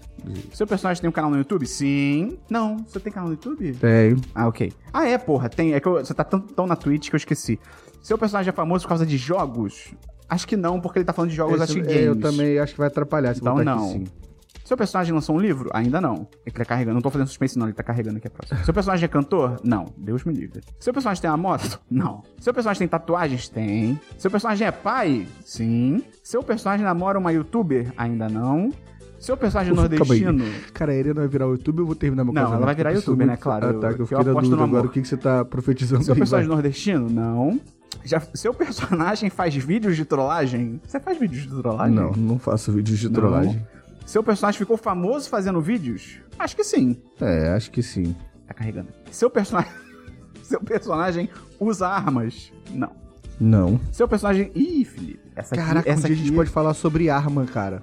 Seu 0.54 0.66
personagem 0.66 1.02
tem 1.02 1.10
um 1.10 1.14
canal 1.14 1.30
no 1.30 1.38
YouTube? 1.38 1.66
Sim. 1.68 2.38
Não. 2.50 2.78
Você 2.88 3.00
tem 3.00 3.12
canal 3.12 3.28
no 3.30 3.36
YouTube? 3.36 3.72
Tenho. 3.74 4.18
Ah, 4.34 4.48
ok. 4.48 4.72
Ah, 4.92 5.08
é, 5.08 5.18
porra. 5.18 5.50
Tem. 5.50 5.74
É 5.74 5.80
que 5.80 5.88
eu- 5.88 6.04
você 6.04 6.14
tá 6.14 6.24
tão, 6.24 6.40
tão 6.40 6.66
na 6.68 6.76
Twitch 6.76 7.10
que 7.10 7.16
eu 7.16 7.18
esqueci. 7.18 7.60
Seu 8.04 8.18
personagem 8.20 8.50
é 8.50 8.54
famoso 8.54 8.84
por 8.84 8.90
causa 8.90 9.06
de 9.06 9.18
jogos? 9.18 9.94
Acho 10.30 10.48
que 10.48 10.56
não, 10.58 10.80
porque 10.80 11.00
ele 11.00 11.06
tá 11.06 11.14
falando 11.14 11.32
de 11.32 11.36
jogos, 11.38 11.60
acho 11.62 11.74
que 11.74 11.80
Esse- 11.80 11.90
games. 11.90 12.06
eu 12.06 12.16
também 12.20 12.60
acho 12.60 12.74
que 12.74 12.78
vai 12.80 12.88
atrapalhar 12.88 13.34
se 13.34 13.40
Então 13.42 13.56
botar 13.56 13.64
não. 13.76 13.90
aqui. 13.92 14.04
Seu 14.66 14.78
personagem 14.78 15.14
lançou 15.14 15.36
um 15.36 15.40
livro? 15.40 15.70
Ainda 15.74 16.00
não. 16.00 16.28
Ele 16.46 16.56
tá 16.56 16.64
carregando. 16.64 16.96
Não 16.96 17.02
tô 17.02 17.10
fazendo 17.10 17.28
suspense, 17.28 17.58
não. 17.60 17.66
Ele 17.68 17.74
tá 17.74 17.84
carregando 17.84 18.18
aqui 18.18 18.28
a 18.28 18.30
próxima. 18.32 18.64
Seu 18.64 18.74
personagem 18.74 19.06
é 19.06 19.08
cantor? 19.10 19.60
Não. 19.64 19.86
Deus 19.98 20.24
me 20.24 20.34
livre. 20.34 20.62
Seu 20.80 20.94
personagem 20.94 21.22
tem 21.22 21.30
uma 21.30 21.36
moto? 21.38 21.82
Não. 21.92 22.24
Seu 22.40 22.54
personagem 22.54 22.80
tem 22.80 22.88
tatuagens? 22.88 23.50
Tem. 23.50 24.00
Seu 24.18 24.32
personagem 24.32 24.66
é 24.66 24.72
pai? 24.72 25.28
Sim. 25.44 26.02
Seu 26.24 26.42
personagem 26.42 26.86
namora 26.86 27.20
uma 27.20 27.32
youtuber? 27.34 27.92
Ainda 27.98 28.30
não. 28.30 28.72
Seu 29.20 29.36
personagem 29.38 29.74
Ufa, 29.74 29.82
nordestino? 29.82 30.46
Cara, 30.74 30.92
a 30.94 30.96
Irene 30.96 31.14
vai 31.16 31.28
virar 31.28 31.46
YouTube 31.46 31.80
eu 31.80 31.86
vou 31.86 31.96
terminar 31.96 32.24
meu 32.24 32.34
Não, 32.34 32.42
casamento? 32.42 32.58
ela 32.60 32.66
vai 32.66 32.76
virar 32.76 32.92
YouTube, 32.92 33.26
né? 33.26 33.38
Claro, 33.38 33.66
Ah, 33.68 33.74
tá, 33.74 33.76
eu- 33.76 33.80
que 33.80 33.86
eu 33.86 33.90
que 33.96 34.02
eu 34.14 34.18
fiquei 34.20 34.34
na 34.34 34.40
dúvida 34.42 34.64
agora. 34.64 34.88
O 34.88 34.90
que, 34.90 35.02
que 35.02 35.08
você 35.08 35.18
tá 35.18 35.44
profetizando 35.46 36.04
Seu 36.04 36.14
aí, 36.14 36.20
personagem 36.20 36.48
vai? 36.48 36.56
nordestino? 36.56 37.10
Não. 37.10 37.60
Já, 38.04 38.22
seu 38.34 38.54
personagem 38.54 39.30
faz 39.32 39.56
vídeos 39.56 39.96
de 39.96 40.06
trollagem? 40.06 40.80
Você 40.86 41.00
faz 41.00 41.18
vídeos 41.20 41.44
de 41.44 41.50
trollagem? 41.50 41.96
Não, 41.96 42.12
não 42.12 42.40
faço 42.40 42.72
vídeos 42.72 43.00
de 43.00 43.08
Não. 43.08 43.14
trollagem. 43.14 43.66
Seu 44.06 44.22
personagem 44.24 44.58
ficou 44.58 44.76
famoso 44.78 45.30
fazendo 45.30 45.62
vídeos? 45.62 46.20
Acho 46.38 46.56
que 46.56 46.64
sim. 46.64 46.98
É, 47.22 47.50
acho 47.54 47.72
que 47.72 47.82
sim. 47.82 48.16
Tá 48.48 48.54
carregando. 48.54 48.90
Seu 49.12 49.30
personagem. 49.30 49.72
Seu 50.44 50.60
personagem 50.60 51.30
usa 51.60 51.88
armas? 51.88 52.52
Não. 52.74 52.92
Não. 53.40 53.80
Seu 53.92 54.08
personagem. 54.08 54.52
Ih, 54.54 54.84
Felipe. 54.84 55.20
Essa 55.36 55.56
aqui, 55.56 55.64
Caraca, 55.66 55.90
essa 55.90 56.00
um 56.02 56.04
dia 56.04 56.12
a 56.12 56.14
aqui 56.16 56.26
gente 56.28 56.36
pode 56.36 56.50
falar 56.50 56.74
sobre 56.74 57.10
arma, 57.10 57.46
cara. 57.46 57.82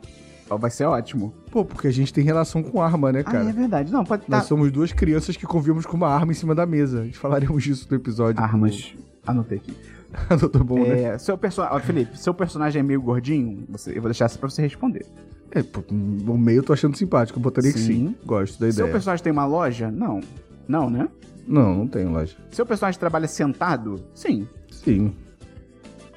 vai 0.49 0.71
ser 0.71 0.85
ótimo. 0.85 1.33
Pô, 1.51 1.65
porque 1.65 1.89
a 1.89 1.91
gente 1.93 2.13
tem 2.13 2.23
relação 2.23 2.63
com 2.63 2.81
arma, 2.83 3.11
né, 3.11 3.21
Ah, 3.21 3.25
cara? 3.33 3.49
é 3.49 3.53
verdade. 3.53 3.91
Não, 3.91 4.05
pode 4.05 4.25
Nós 4.29 4.43
tá. 4.43 4.47
somos 4.49 4.71
duas 4.71 4.93
crianças 4.93 5.37
que 5.37 5.47
convivemos 5.47 5.87
com 5.87 5.97
uma 5.97 6.09
arma 6.09 6.33
em 6.33 6.35
cima 6.35 6.55
da 6.55 6.67
mesa. 6.67 7.01
A 7.01 7.05
gente 7.07 7.19
falaremos 7.19 7.63
disso 7.65 7.87
no 7.91 7.97
episódio. 7.97 8.41
Armas. 8.43 8.95
Anotei 9.27 9.59
aqui. 9.59 9.75
Doutor 10.41 10.65
bom, 10.65 10.81
né? 10.83 11.03
É, 11.03 11.19
seu 11.19 11.37
personagem. 11.39 11.81
Felipe, 11.81 12.19
seu 12.19 12.35
personagem 12.35 12.81
é 12.81 12.83
meio 12.83 13.01
gordinho? 13.01 13.65
Você... 13.71 13.91
Eu 13.91 14.03
vou 14.03 14.11
deixar 14.11 14.25
essa 14.27 14.39
pra 14.39 14.49
você 14.49 14.63
responder. 14.63 15.07
É, 15.53 15.63
pô, 15.63 15.83
o 15.91 16.39
meio 16.39 16.59
eu 16.59 16.63
tô 16.63 16.73
achando 16.73 16.97
simpático. 16.97 17.39
Eu 17.39 17.43
botaria 17.43 17.73
que 17.73 17.79
Sim. 17.79 17.87
sim. 18.09 18.17
Gosto 18.25 18.61
da 18.61 18.71
Seu 18.71 18.85
ideia. 18.85 18.93
personagem 18.93 19.23
tem 19.23 19.33
uma 19.33 19.47
loja? 19.47 19.91
Não. 19.91 20.21
Não, 20.69 20.89
né? 20.89 21.09
Não, 21.47 21.75
não 21.75 21.87
tem 21.89 22.05
loja. 22.07 22.37
Seu 22.51 22.65
personagem 22.65 22.99
trabalha 23.01 23.27
sentado? 23.27 24.01
Sim. 24.15 24.47
Sim. 24.71 25.13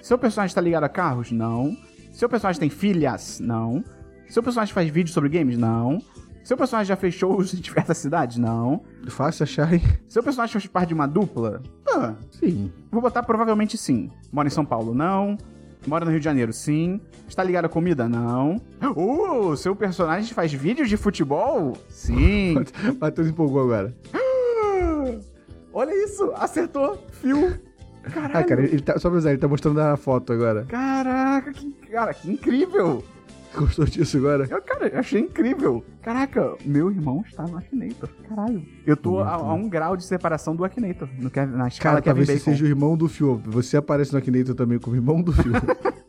Seu 0.01 0.17
personagem 0.17 0.51
está 0.51 0.61
ligado 0.61 0.83
a 0.83 0.89
carros? 0.89 1.31
Não. 1.31 1.75
Seu 2.11 2.29
personagem 2.29 2.59
tem 2.59 2.69
filhas? 2.69 3.39
Não. 3.39 3.83
Seu 4.29 4.43
personagem 4.43 4.73
faz 4.73 4.89
vídeos 4.89 5.13
sobre 5.13 5.29
games? 5.29 5.57
Não. 5.57 6.01
Seu 6.43 6.57
personagem 6.57 6.89
já 6.89 6.95
fez 6.95 7.13
shows 7.13 7.53
em 7.53 7.57
diversas 7.57 7.97
cidades? 7.97 8.37
Não. 8.37 8.81
Fácil 9.07 9.43
achar, 9.43 9.73
hein? 9.73 9.81
Seu 10.09 10.21
personagem 10.21 10.53
faz 10.53 10.67
parte 10.67 10.89
de 10.89 10.93
uma 10.93 11.07
dupla? 11.07 11.61
Ah, 11.87 12.13
Sim. 12.31 12.71
vou 12.91 13.01
botar 13.01 13.23
provavelmente 13.23 13.77
sim. 13.77 14.11
Mora 14.31 14.47
em 14.47 14.51
São 14.51 14.65
Paulo? 14.65 14.93
Não. 14.93 15.37
Mora 15.87 16.03
no 16.05 16.11
Rio 16.11 16.19
de 16.19 16.25
Janeiro? 16.25 16.51
Sim. 16.51 16.99
Está 17.27 17.43
ligado 17.43 17.65
à 17.65 17.69
comida? 17.69 18.07
Não. 18.09 18.61
Uh, 18.95 19.55
seu 19.55 19.75
personagem 19.75 20.33
faz 20.33 20.51
vídeos 20.51 20.89
de 20.89 20.97
futebol? 20.97 21.77
Sim. 21.89 22.55
Matheus 22.99 23.27
empolgou 23.27 23.61
agora. 23.63 23.95
Olha 25.73 26.05
isso, 26.05 26.31
acertou. 26.35 26.97
Fio. 27.09 27.59
Caralho. 28.03 28.37
Ah, 28.37 28.43
cara, 28.43 28.63
ele 28.63 28.81
tá, 28.81 28.93
só 28.99 29.09
pra 29.09 29.11
avisar, 29.17 29.31
ele 29.31 29.41
tá 29.41 29.47
mostrando 29.47 29.79
a 29.79 29.95
foto 29.95 30.33
agora. 30.33 30.65
Caraca, 30.65 31.51
que, 31.53 31.71
cara, 31.89 32.13
que 32.13 32.31
incrível. 32.31 33.03
Gostou 33.59 33.85
disso 33.85 34.17
agora? 34.17 34.47
Eu, 34.49 34.61
cara, 34.61 34.87
eu 34.87 34.99
achei 34.99 35.21
incrível. 35.21 35.83
Caraca, 36.01 36.55
meu 36.65 36.89
irmão 36.91 37.23
está 37.27 37.43
no 37.43 37.57
Akinator. 37.57 38.09
Caralho. 38.27 38.65
Eu 38.85 38.97
tô 38.97 39.19
a, 39.19 39.33
a 39.35 39.53
um 39.53 39.69
grau 39.69 39.95
de 39.95 40.03
separação 40.03 40.55
do 40.55 40.65
Akinator. 40.65 41.07
No, 41.19 41.29
Kev- 41.29 41.51
na 41.55 41.67
escala 41.67 42.01
Cara, 42.01 42.01
Kevin 42.01 42.19
talvez 42.25 42.27
você 42.29 42.33
Bacon. 42.35 42.51
seja 42.51 42.65
o 42.65 42.67
irmão 42.67 42.97
do 42.97 43.07
Fio. 43.07 43.41
Você 43.45 43.77
aparece 43.77 44.11
no 44.11 44.17
Akinator 44.19 44.55
também 44.55 44.79
como 44.79 44.95
irmão 44.95 45.21
do 45.21 45.31
Fio. 45.31 45.53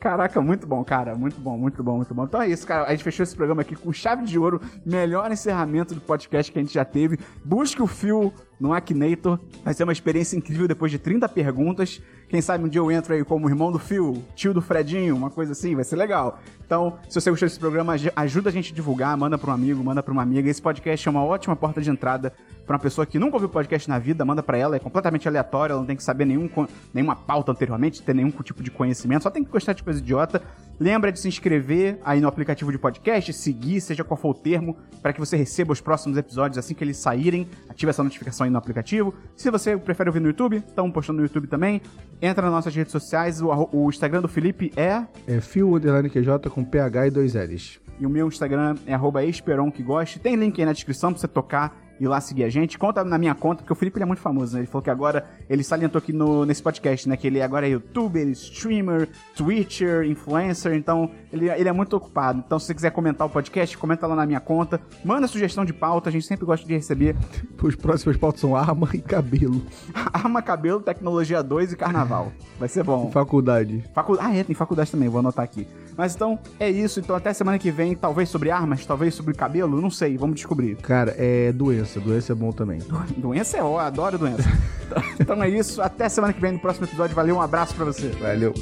Caraca, 0.00 0.40
muito 0.40 0.66
bom, 0.66 0.82
cara. 0.82 1.14
Muito 1.14 1.38
bom, 1.40 1.58
muito 1.58 1.82
bom, 1.82 1.96
muito 1.96 2.14
bom. 2.14 2.24
Então 2.24 2.40
é 2.40 2.48
isso, 2.48 2.66
cara. 2.66 2.86
A 2.86 2.90
gente 2.90 3.04
fechou 3.04 3.22
esse 3.22 3.36
programa 3.36 3.60
aqui 3.60 3.76
com 3.76 3.92
chave 3.92 4.24
de 4.24 4.38
ouro. 4.38 4.60
Melhor 4.84 5.30
encerramento 5.30 5.94
do 5.94 6.00
podcast 6.00 6.50
que 6.50 6.58
a 6.58 6.62
gente 6.62 6.72
já 6.72 6.84
teve. 6.84 7.18
Busque 7.44 7.82
o 7.82 7.86
fio 7.86 8.32
no 8.60 8.72
Akinator. 8.74 9.38
Vai 9.64 9.72
ser 9.74 9.84
uma 9.84 9.92
experiência 9.92 10.36
incrível 10.36 10.68
depois 10.68 10.92
de 10.92 10.98
30 10.98 11.28
perguntas. 11.28 12.00
Quem 12.28 12.40
sabe 12.40 12.64
um 12.64 12.68
dia 12.68 12.80
eu 12.80 12.92
entro 12.92 13.12
aí 13.12 13.24
como 13.24 13.48
irmão 13.48 13.72
do 13.72 13.78
Fio, 13.78 14.22
tio 14.36 14.54
do 14.54 14.62
Fredinho, 14.62 15.16
uma 15.16 15.30
coisa 15.30 15.50
assim, 15.50 15.74
vai 15.74 15.82
ser 15.82 15.96
legal. 15.96 16.38
Então, 16.64 16.96
se 17.08 17.20
você 17.20 17.28
gostou 17.28 17.48
desse 17.48 17.58
programa, 17.58 17.94
aj- 17.94 18.12
ajuda 18.14 18.50
a 18.50 18.52
gente 18.52 18.72
a 18.72 18.74
divulgar, 18.76 19.16
manda 19.16 19.36
pra 19.36 19.50
um 19.50 19.54
amigo, 19.54 19.82
manda 19.82 20.00
pra 20.00 20.12
uma 20.12 20.22
amiga. 20.22 20.48
Esse 20.48 20.62
podcast 20.62 21.08
é 21.08 21.10
uma 21.10 21.24
ótima 21.24 21.56
porta 21.56 21.80
de 21.80 21.90
entrada 21.90 22.32
pra 22.64 22.76
uma 22.76 22.78
pessoa 22.78 23.04
que 23.04 23.18
nunca 23.18 23.34
ouviu 23.34 23.48
podcast 23.48 23.88
na 23.88 23.98
vida, 23.98 24.24
manda 24.24 24.44
pra 24.44 24.56
ela, 24.56 24.76
é 24.76 24.78
completamente 24.78 25.26
aleatório, 25.26 25.72
ela 25.72 25.80
não 25.80 25.86
tem 25.88 25.96
que 25.96 26.04
saber 26.04 26.24
nenhum, 26.24 26.48
nenhuma 26.94 27.16
pauta 27.16 27.50
anteriormente, 27.50 28.00
ter 28.00 28.14
nenhum 28.14 28.30
tipo 28.30 28.62
de 28.62 28.70
conhecimento, 28.70 29.24
só 29.24 29.30
tem 29.30 29.42
que 29.42 29.50
gostar 29.50 29.72
de 29.72 29.82
coisa 29.82 29.98
idiota. 29.98 30.40
Lembra 30.78 31.10
de 31.10 31.18
se 31.18 31.26
inscrever 31.26 31.98
aí 32.04 32.20
no 32.20 32.28
aplicativo 32.28 32.70
de 32.70 32.78
podcast, 32.78 33.32
seguir, 33.32 33.80
seja 33.80 34.04
qual 34.04 34.16
for 34.16 34.30
o 34.30 34.34
termo, 34.34 34.76
para 35.02 35.12
que 35.12 35.18
você 35.18 35.36
receba 35.36 35.72
os 35.72 35.80
próximos 35.80 36.16
episódios 36.16 36.56
assim 36.58 36.74
que 36.74 36.84
eles 36.84 36.96
saírem. 36.96 37.48
Ative 37.68 37.90
essa 37.90 38.04
notificação 38.04 38.46
aí 38.50 38.52
no 38.52 38.58
aplicativo. 38.58 39.14
Se 39.36 39.50
você 39.50 39.76
prefere 39.76 40.08
ouvir 40.10 40.20
no 40.20 40.26
YouTube, 40.28 40.56
estamos 40.56 40.92
postando 40.92 41.18
no 41.18 41.24
YouTube 41.24 41.46
também. 41.46 41.80
Entra 42.20 42.42
nas 42.42 42.52
nossas 42.52 42.74
redes 42.74 42.92
sociais, 42.92 43.40
o, 43.40 43.68
o 43.72 43.88
Instagram 43.88 44.20
do 44.20 44.28
Felipe 44.28 44.72
é 44.76 45.04
é 45.26 45.40
Fio 45.40 45.74
Underline 45.76 46.10
QJ 46.10 46.50
com 46.50 46.64
PH 46.64 47.06
e 47.06 47.10
dois 47.10 47.34
L's. 47.34 47.80
e 47.98 48.06
o 48.06 48.10
meu 48.10 48.26
Instagram 48.28 48.74
é 48.86 48.94
arroba 48.94 49.24
esperon 49.24 49.70
que 49.70 49.82
goste. 49.82 50.18
Tem 50.18 50.34
link 50.36 50.58
aí 50.60 50.66
na 50.66 50.72
descrição 50.72 51.12
pra 51.12 51.20
você 51.20 51.28
tocar 51.28 51.76
ir 52.00 52.08
lá 52.08 52.20
seguir 52.20 52.44
a 52.44 52.48
gente. 52.48 52.78
Conta 52.78 53.04
na 53.04 53.18
minha 53.18 53.34
conta, 53.34 53.62
porque 53.62 53.72
o 53.72 53.76
Felipe 53.76 54.00
é 54.00 54.04
muito 54.04 54.22
famoso, 54.22 54.54
né? 54.54 54.60
Ele 54.60 54.66
falou 54.66 54.82
que 54.82 54.90
agora, 54.90 55.26
ele 55.48 55.62
salientou 55.62 55.98
aqui 55.98 56.12
no, 56.12 56.46
nesse 56.46 56.62
podcast, 56.62 57.08
né? 57.08 57.16
Que 57.16 57.26
ele 57.26 57.42
agora 57.42 57.66
é 57.66 57.70
youtuber, 57.70 58.26
streamer, 58.28 59.08
twitcher, 59.36 60.04
influencer. 60.04 60.74
Então, 60.74 61.10
ele, 61.32 61.50
ele 61.50 61.68
é 61.68 61.72
muito 61.72 61.94
ocupado. 61.94 62.42
Então, 62.44 62.58
se 62.58 62.66
você 62.66 62.74
quiser 62.74 62.90
comentar 62.90 63.26
o 63.26 63.30
podcast, 63.30 63.76
comenta 63.76 64.06
lá 64.06 64.16
na 64.16 64.24
minha 64.24 64.40
conta. 64.40 64.80
Manda 65.04 65.28
sugestão 65.28 65.64
de 65.64 65.72
pauta, 65.72 66.08
a 66.08 66.12
gente 66.12 66.26
sempre 66.26 66.46
gosta 66.46 66.66
de 66.66 66.72
receber. 66.72 67.14
Os 67.62 67.76
próximos 67.76 68.16
pautas 68.16 68.40
são 68.40 68.56
arma 68.56 68.88
e 68.94 68.98
cabelo. 68.98 69.62
Arma, 70.12 70.40
cabelo, 70.40 70.80
tecnologia 70.80 71.42
2 71.42 71.72
e 71.72 71.76
carnaval. 71.76 72.32
Vai 72.58 72.68
ser 72.68 72.82
bom. 72.82 73.10
Faculdade. 73.10 73.84
Facu... 73.94 74.16
Ah, 74.18 74.34
é, 74.34 74.42
tem 74.42 74.54
faculdade 74.54 74.90
também, 74.90 75.08
vou 75.08 75.20
anotar 75.20 75.44
aqui. 75.44 75.66
Mas 76.00 76.14
então, 76.14 76.38
é 76.58 76.70
isso. 76.70 76.98
Então, 76.98 77.14
até 77.14 77.30
semana 77.30 77.58
que 77.58 77.70
vem, 77.70 77.94
talvez 77.94 78.30
sobre 78.30 78.50
armas, 78.50 78.86
talvez 78.86 79.14
sobre 79.14 79.34
cabelo, 79.34 79.82
não 79.82 79.90
sei, 79.90 80.16
vamos 80.16 80.36
descobrir. 80.36 80.76
Cara, 80.76 81.14
é 81.18 81.52
doença. 81.52 82.00
Doença 82.00 82.32
é 82.32 82.34
bom 82.34 82.52
também. 82.52 82.80
Doença 83.18 83.58
é 83.58 83.62
ó, 83.62 83.78
adoro 83.78 84.16
doença. 84.16 84.42
então 85.20 85.42
é 85.42 85.50
isso, 85.50 85.82
até 85.82 86.08
semana 86.08 86.32
que 86.32 86.40
vem 86.40 86.52
no 86.52 86.58
próximo 86.58 86.86
episódio. 86.86 87.14
Valeu, 87.14 87.36
um 87.36 87.42
abraço 87.42 87.74
pra 87.74 87.84
você. 87.84 88.08
Valeu. 88.12 88.54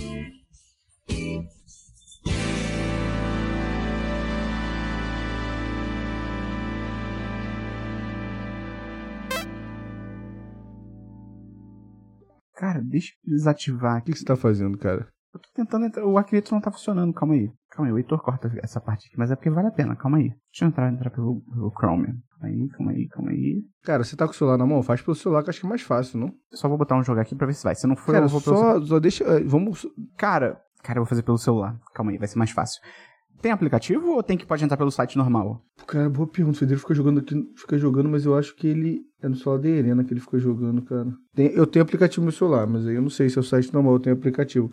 Cara, 12.56 12.82
deixa 12.82 13.12
eu 13.24 13.30
desativar 13.30 13.94
O 13.94 13.96
aqui. 13.98 14.06
que, 14.06 14.12
que 14.14 14.18
você 14.18 14.24
tá 14.24 14.34
fazendo, 14.34 14.76
cara? 14.76 15.06
Eu 15.38 15.42
tô 15.42 15.48
tentando 15.54 15.86
entrar. 15.86 16.04
O 16.04 16.18
Acredito 16.18 16.52
não 16.52 16.60
tá 16.60 16.70
funcionando, 16.70 17.12
calma 17.12 17.34
aí. 17.34 17.50
Calma 17.70 17.88
aí, 17.88 17.92
o 17.92 17.98
Heitor 17.98 18.20
corta 18.22 18.50
essa 18.62 18.80
parte 18.80 19.06
aqui, 19.06 19.16
mas 19.18 19.30
é 19.30 19.36
porque 19.36 19.50
vale 19.50 19.68
a 19.68 19.70
pena, 19.72 19.94
calma 19.94 20.18
aí. 20.18 20.28
Deixa 20.50 20.64
eu 20.64 20.68
entrar, 20.68 20.92
entrar 20.92 21.10
pelo, 21.10 21.40
pelo 21.52 21.70
Chrome. 21.78 22.06
Calma 22.06 22.46
aí, 22.54 22.68
calma 22.70 22.92
aí, 22.92 23.08
calma 23.08 23.30
aí. 23.30 23.62
Cara, 23.84 24.02
você 24.04 24.16
tá 24.16 24.24
com 24.26 24.32
o 24.32 24.34
celular 24.34 24.58
na 24.58 24.66
mão? 24.66 24.82
Faz 24.82 25.00
pelo 25.00 25.14
celular 25.14 25.42
que 25.42 25.48
eu 25.48 25.50
acho 25.50 25.60
que 25.60 25.66
é 25.66 25.68
mais 25.68 25.82
fácil, 25.82 26.18
não? 26.18 26.28
Eu 26.50 26.58
só 26.58 26.68
vou 26.68 26.76
botar 26.78 26.96
um 26.96 27.02
jogo 27.04 27.20
aqui 27.20 27.34
pra 27.36 27.46
ver 27.46 27.54
se 27.54 27.62
vai. 27.64 27.74
Se 27.74 27.86
não 27.86 27.94
for, 27.96 28.12
Cara, 28.12 28.24
eu 28.24 28.28
vou 28.28 28.40
pelo 28.40 28.56
só, 28.56 28.80
só 28.84 28.98
deixa. 28.98 29.22
eh, 29.24 29.44
Vamos. 29.44 29.86
Cara, 30.16 30.60
cara, 30.82 30.98
eu 30.98 31.02
vou 31.04 31.08
fazer 31.08 31.22
pelo 31.22 31.38
celular. 31.38 31.76
Calma 31.94 32.10
aí, 32.10 32.18
vai 32.18 32.26
ser 32.28 32.38
mais 32.38 32.50
fácil. 32.50 32.80
Tem 33.40 33.52
aplicativo 33.52 34.10
ou 34.14 34.22
tem 34.22 34.36
que 34.36 34.44
pode 34.44 34.64
entrar 34.64 34.76
pelo 34.76 34.90
site 34.90 35.16
normal? 35.16 35.62
Cara, 35.86 36.10
boa 36.10 36.26
pergunta. 36.26 36.56
O 36.56 36.58
Federico 36.58 36.80
fica 36.82 36.94
jogando 36.94 37.20
aqui, 37.20 37.36
fica 37.56 37.78
jogando, 37.78 38.08
mas 38.08 38.24
eu 38.24 38.36
acho 38.36 38.56
que 38.56 38.66
ele 38.66 39.02
é 39.22 39.28
no 39.28 39.36
celular 39.36 39.60
da 39.62 39.68
Helena 39.68 40.02
que 40.02 40.12
ele 40.12 40.18
ficou 40.20 40.40
jogando, 40.40 40.82
cara. 40.82 41.06
Tem- 41.36 41.52
eu 41.52 41.64
tenho 41.64 41.84
aplicativo 41.84 42.22
no 42.22 42.26
meu 42.26 42.32
celular, 42.36 42.66
mas 42.66 42.84
aí 42.84 42.96
eu 42.96 43.02
não 43.02 43.10
sei 43.10 43.28
se 43.30 43.38
é 43.38 43.40
o 43.40 43.44
site 43.44 43.72
normal, 43.72 43.92
eu 43.94 44.00
tenho 44.00 44.16
aplicativo. 44.16 44.72